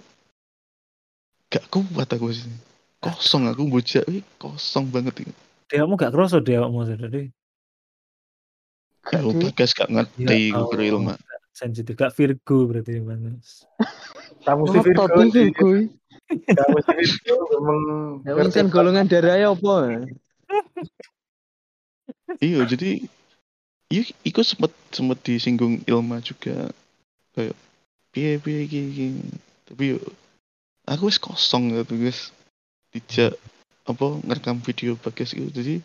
gak 1.49 1.65
kuat 1.73 2.09
aku. 2.13 2.29
Aduh. 2.29 2.55
Kosong 3.01 3.49
aku 3.49 3.65
bujak 3.65 4.05
wi 4.05 4.21
kosong 4.37 4.87
banget 4.93 5.25
iki. 5.25 5.33
Awakmu 5.73 5.97
gak 5.97 6.13
kroso 6.13 6.37
deh 6.37 6.61
awakmu 6.61 6.85
tadi. 6.85 7.33
Gak 9.01 9.21
Yo 9.25 9.33
deh. 9.33 9.49
Bagas 9.49 9.73
gak 9.73 9.89
Ya 9.89 9.93
ngerti 9.97 10.37
iku 10.53 10.69
karo 10.69 10.77
Allah, 10.77 10.85
Ilma. 10.85 11.13
Sensitif, 11.51 11.93
gak 11.95 12.15
Virgo 12.15 12.67
berarti 12.67 12.99
Mas. 13.03 13.67
Kamu 14.47 14.63
si 14.71 14.77
Virgo. 14.81 15.05
Kamu 15.05 16.77
si 16.81 16.91
Virgo 16.95 17.35
memang 17.59 17.79
Ya 18.23 18.33
banget. 18.35 18.71
golongan 18.71 19.05
darahnya 19.07 19.51
apa? 19.51 19.75
Iya 22.39 22.63
jadi 22.63 23.03
iya 23.91 24.03
iku 24.23 24.41
sempet 24.41 24.71
sempet 24.95 25.19
disinggung 25.27 25.83
Ilma 25.83 26.23
juga 26.23 26.71
kayak 27.35 27.55
piye 28.15 28.39
piye 28.39 28.59
iki 28.65 28.79
iki. 28.91 29.07
Tapi 29.67 29.83
yo 29.95 29.99
aku 30.87 31.11
wis 31.11 31.19
kosong 31.19 31.75
gitu 31.75 31.99
guys. 31.99 32.31
Dijak 32.91 33.35
apa 33.87 34.19
ngerekam 34.27 34.59
video 34.63 34.99
Bagas 34.99 35.35
itu 35.35 35.47
jadi 35.51 35.75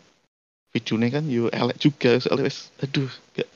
videonya 0.75 1.07
kan 1.19 1.23
yo 1.27 1.47
elek 1.51 1.79
juga 1.79 2.19
soalnya 2.19 2.47
wis 2.51 2.71
aduh 2.83 3.07
gak 3.35 3.47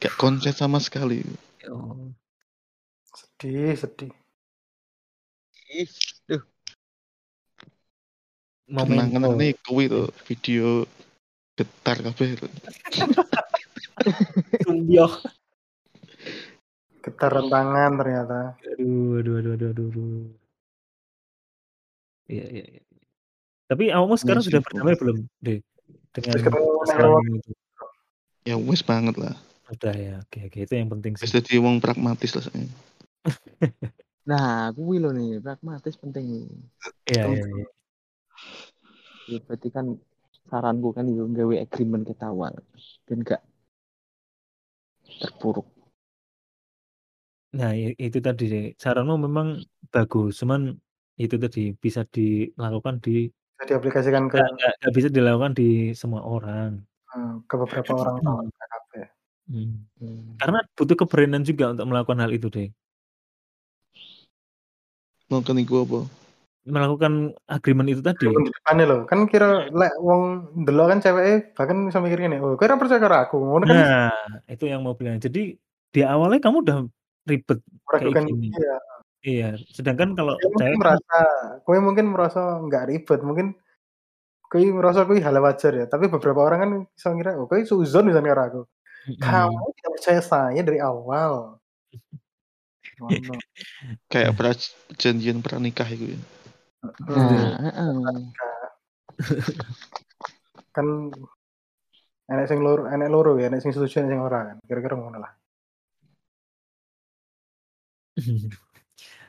Gak 0.00 0.16
konsen 0.16 0.56
sama 0.56 0.80
sekali. 0.80 1.20
Oh. 1.70 2.12
Sedih, 3.14 3.76
sedih. 3.78 4.12
Ih, 5.70 5.90
duh. 6.28 6.42
Kenangan 8.64 9.22
Memento. 9.28 9.38
nih 9.38 9.52
kuwi 9.60 9.84
tuh 9.92 10.08
video 10.24 10.88
getar 11.54 12.00
kabeh 12.00 12.34
itu. 12.34 12.46
Sumbioh. 14.64 15.12
Getaran 17.04 17.52
tangan 17.52 18.00
ternyata. 18.00 18.56
Aduh, 18.64 19.20
aduh, 19.20 19.34
aduh, 19.44 19.52
aduh, 19.52 19.68
aduh, 19.76 19.86
aduh. 19.92 20.24
Iya, 22.32 22.46
iya, 22.48 22.64
iya. 22.80 22.82
Tapi 23.68 23.92
awakmu 23.92 24.16
sekarang 24.16 24.40
sudah 24.40 24.64
berdamai 24.64 24.96
belum, 24.96 25.28
Dek? 25.44 25.60
Dengan 26.16 26.36
lalumu 26.96 27.36
itu? 27.36 27.52
Ya 28.48 28.56
wis 28.56 28.80
banget 28.80 29.20
lah. 29.20 29.36
Udah 29.72 29.94
ya, 29.96 30.12
oke, 30.24 30.38
oke. 30.48 30.58
Itu 30.64 30.74
yang 30.80 30.90
penting 30.92 31.14
sih. 31.20 31.30
Dadi 31.32 31.56
wong 31.64 31.76
pragmatis 31.84 32.30
lah 32.36 32.44
saya. 32.46 32.64
Nah, 34.28 34.46
kuwi 34.76 34.96
lho 35.02 35.08
nih, 35.18 35.28
pragmatis 35.44 35.94
penting 36.02 36.24
nih. 36.34 36.44
Iya, 37.10 37.22
iya, 37.32 37.42
iya. 37.54 37.64
Ya, 39.32 39.38
berarti 39.46 39.68
kan 39.76 39.86
saranku 40.48 40.88
kan 40.96 41.04
itu 41.12 41.22
gawe 41.38 41.54
agreement 41.64 42.04
kita 42.10 42.24
awal 42.32 42.52
dan 43.08 43.18
gak 43.30 43.40
terpuruk. 45.20 45.66
Nah, 47.58 47.70
i- 47.80 47.96
itu 48.06 48.18
tadi 48.26 48.42
sih. 48.52 48.62
Saranmu 48.82 49.14
memang 49.26 49.48
bagus, 49.94 50.30
cuman 50.40 50.60
itu 51.22 51.34
tadi 51.42 51.60
bisa 51.84 52.00
dilakukan 52.14 52.94
di 53.04 53.10
Bisa 53.56 53.64
diaplikasikan 53.70 54.24
ke 54.32 54.38
nggak 54.38 54.46
nggak 54.54 54.72
nggak 54.78 54.92
bisa 54.96 55.08
dilakukan 55.16 55.52
di 55.58 55.64
semua 56.00 56.22
orang. 56.34 56.70
eh, 57.16 57.32
ke 57.48 57.54
beberapa 57.62 57.92
orang 58.02 58.16
kawan 58.24 58.48
Hmm. 59.44 59.84
Hmm. 60.00 60.40
Karena 60.40 60.58
butuh 60.72 60.96
keberanian 60.96 61.44
juga 61.44 61.76
untuk 61.76 61.86
melakukan 61.88 62.18
hal 62.24 62.32
itu 62.32 62.48
deh. 62.48 62.68
Nonton 65.28 65.60
iku 65.60 65.84
apa? 65.84 66.00
Melakukan 66.64 67.36
agreement 67.44 67.88
itu 67.92 68.00
tadi. 68.00 68.24
Di 68.24 68.48
depannya 68.48 68.84
loh, 68.88 69.00
kan 69.04 69.28
kira 69.28 69.68
lek 69.68 69.92
wong 70.00 70.52
delok 70.64 70.96
kan 70.96 70.98
cewek 71.04 71.52
bahkan 71.52 71.76
bisa 71.84 72.00
mikir 72.00 72.24
gini, 72.24 72.40
oh 72.40 72.56
kira 72.56 72.80
percaya 72.80 73.00
karo 73.00 73.16
aku, 73.20 73.36
ngono 73.36 73.64
kan 73.68 73.76
Nah, 73.76 74.16
itu 74.48 74.64
yang 74.64 74.80
mau 74.80 74.96
bilang. 74.96 75.20
Jadi 75.20 75.60
di 75.92 76.00
awalnya 76.00 76.40
kamu 76.40 76.64
udah 76.64 76.78
ribet 77.28 77.60
kayak 77.60 77.84
meragukan 77.84 78.24
gini. 78.32 78.48
iya. 78.48 78.76
Iya. 79.24 79.48
Sedangkan 79.72 80.16
kalau 80.16 80.36
mungkin 80.40 80.56
cewek 80.56 80.72
kan 80.72 80.80
merasa, 80.80 81.18
kowe 81.68 81.78
mungkin 81.80 82.06
merasa 82.12 82.40
nggak 82.64 82.84
ribet, 82.92 83.20
mungkin 83.20 83.46
kowe 84.48 84.64
merasa 84.72 85.04
kowe 85.04 85.16
hal 85.20 85.36
wajar 85.40 85.72
ya. 85.72 85.84
Tapi 85.84 86.08
beberapa 86.08 86.40
orang 86.40 86.58
kan 86.60 86.70
bisa 86.96 87.08
ngira, 87.12 87.36
oh 87.36 87.44
kowe 87.44 87.60
suzon 87.60 88.08
misalnya 88.08 88.32
karo 88.32 88.42
aku. 88.48 88.62
Kamu 89.04 89.58
tidak 89.76 89.90
percaya 90.00 90.20
saya 90.20 90.60
dari 90.64 90.80
awal. 90.80 91.60
Ngono. 92.96 93.34
Kayak 94.12 94.32
perjanjian 94.38 95.40
pranikah 95.40 95.88
itu 95.88 96.14
ya. 96.14 96.20
Hmm, 96.84 97.16
Nah, 97.16 97.56
heeh. 97.64 97.96
kan 100.70 100.86
enek 102.28 102.46
sing 102.46 102.60
loro, 102.60 102.84
enek 102.88 103.08
loro 103.08 103.40
ya, 103.40 103.48
enek 103.48 103.60
sing 103.60 103.72
setuju, 103.72 104.04
enek 104.04 104.10
sing 104.12 104.20
ora 104.20 104.52
kan. 104.52 104.56
Kira-kira 104.64 104.94
ngono 104.96 105.18
lah. 105.20 105.32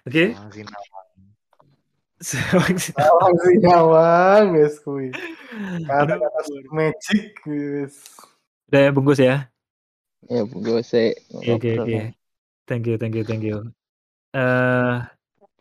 Oke. 0.06 0.24
Wah, 0.36 0.50
sinawang. 2.22 2.76
Awang 2.96 3.34
sih 3.44 3.56
nyawang 3.62 4.46
guys 4.56 4.76
kuwi. 4.82 5.10
Aduh, 5.90 6.16
Kata-kata 6.18 6.40
magic 6.72 7.38
guys. 7.44 7.96
udah 8.66 8.80
ya 8.82 8.90
bungkus 8.92 9.20
ya. 9.22 9.46
Ya, 10.26 10.42
gue 10.46 10.82
sih 10.82 11.14
Oke, 11.34 11.78
oke. 11.78 12.02
Thank 12.66 12.90
you, 12.90 12.96
thank 12.98 13.14
you, 13.14 13.22
thank 13.22 13.46
you. 13.46 13.62
Eh, 14.34 14.96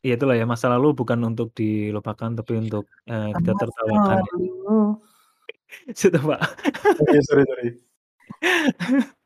ya 0.01 0.13
itulah 0.17 0.37
ya 0.37 0.49
masa 0.49 0.73
lalu 0.73 0.97
bukan 0.97 1.21
untuk 1.25 1.53
dilupakan 1.53 2.33
tapi 2.33 2.53
untuk 2.59 2.89
eh, 3.05 3.31
kita 3.37 3.53
tertawakan. 3.55 4.25
Sudah 5.93 6.23
pak. 6.23 6.41
Oke, 7.01 7.19
sorry 7.29 7.45
sorry. 7.45 7.69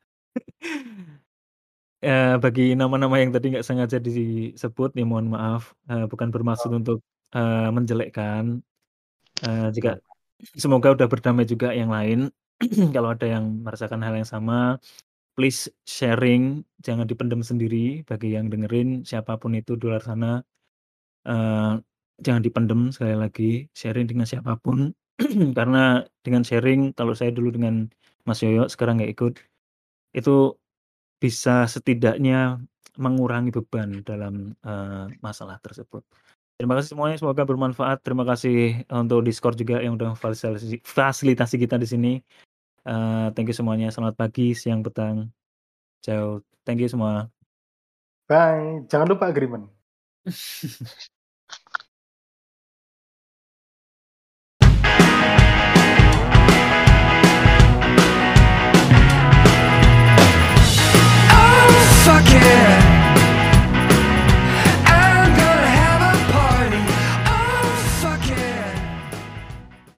Eh, 1.99 2.39
bagi 2.39 2.79
nama-nama 2.79 3.19
yang 3.19 3.35
tadi 3.35 3.51
nggak 3.51 3.67
sengaja 3.67 3.99
disebut, 3.99 4.95
nih 4.95 5.03
mohon 5.03 5.35
maaf. 5.35 5.75
Eh, 5.91 6.07
bukan 6.07 6.31
bermaksud 6.31 6.71
untuk 6.71 7.03
eh, 7.35 7.69
menjelekkan. 7.75 8.63
Eh, 9.43 9.69
jika 9.75 9.99
semoga 10.55 10.95
udah 10.95 11.11
berdamai 11.11 11.43
juga 11.43 11.75
yang 11.75 11.91
lain. 11.91 12.31
Kalau 12.95 13.11
ada 13.19 13.27
yang 13.27 13.67
merasakan 13.67 13.99
hal 14.07 14.15
yang 14.15 14.31
sama, 14.31 14.79
please 15.39 15.71
sharing, 15.87 16.67
jangan 16.83 17.07
dipendam 17.07 17.47
sendiri. 17.47 18.03
Bagi 18.03 18.35
yang 18.35 18.51
dengerin, 18.51 19.07
siapa 19.07 19.39
pun 19.39 19.55
itu 19.55 19.79
di 19.79 19.87
luar 19.87 20.03
sana, 20.03 20.43
eh, 21.31 21.79
jangan 22.19 22.43
dipendam 22.43 22.91
sekali 22.91 23.15
lagi. 23.15 23.51
Sharing 23.71 24.11
dengan 24.11 24.27
siapa 24.27 24.59
pun, 24.59 24.91
karena 25.59 26.03
dengan 26.27 26.43
sharing, 26.43 26.91
kalau 26.99 27.15
saya 27.15 27.31
dulu 27.31 27.55
dengan 27.55 27.87
Mas 28.27 28.43
Yoyo, 28.43 28.67
sekarang 28.67 28.99
nggak 28.99 29.15
ikut, 29.15 29.33
itu 30.19 30.59
bisa 31.23 31.71
setidaknya 31.71 32.59
mengurangi 32.99 33.55
beban 33.55 34.03
dalam 34.03 34.59
eh, 34.67 35.07
masalah 35.23 35.63
tersebut. 35.63 36.03
Terima 36.59 36.75
kasih 36.75 36.99
semuanya, 36.99 37.15
semoga 37.23 37.47
bermanfaat. 37.47 38.03
Terima 38.03 38.27
kasih 38.27 38.83
untuk 38.91 39.23
Discord 39.23 39.55
juga 39.55 39.79
yang 39.79 39.95
udah 39.95 40.19
fasilitasi 40.83 41.57
kita 41.63 41.79
di 41.79 41.87
sini. 41.87 42.13
Eh, 42.89 43.27
thank 43.37 43.53
you 43.53 43.57
semuanya. 43.57 43.93
Selamat 43.93 44.17
pagi, 44.17 44.57
siang, 44.57 44.81
petang. 44.81 45.29
Ciao. 46.01 46.41
Thank 46.65 46.81
you 46.81 46.89
semua. 46.89 47.29
Bye. 48.25 48.89
Jangan 48.89 49.13
lupa 49.13 49.29
agreement. 49.29 49.69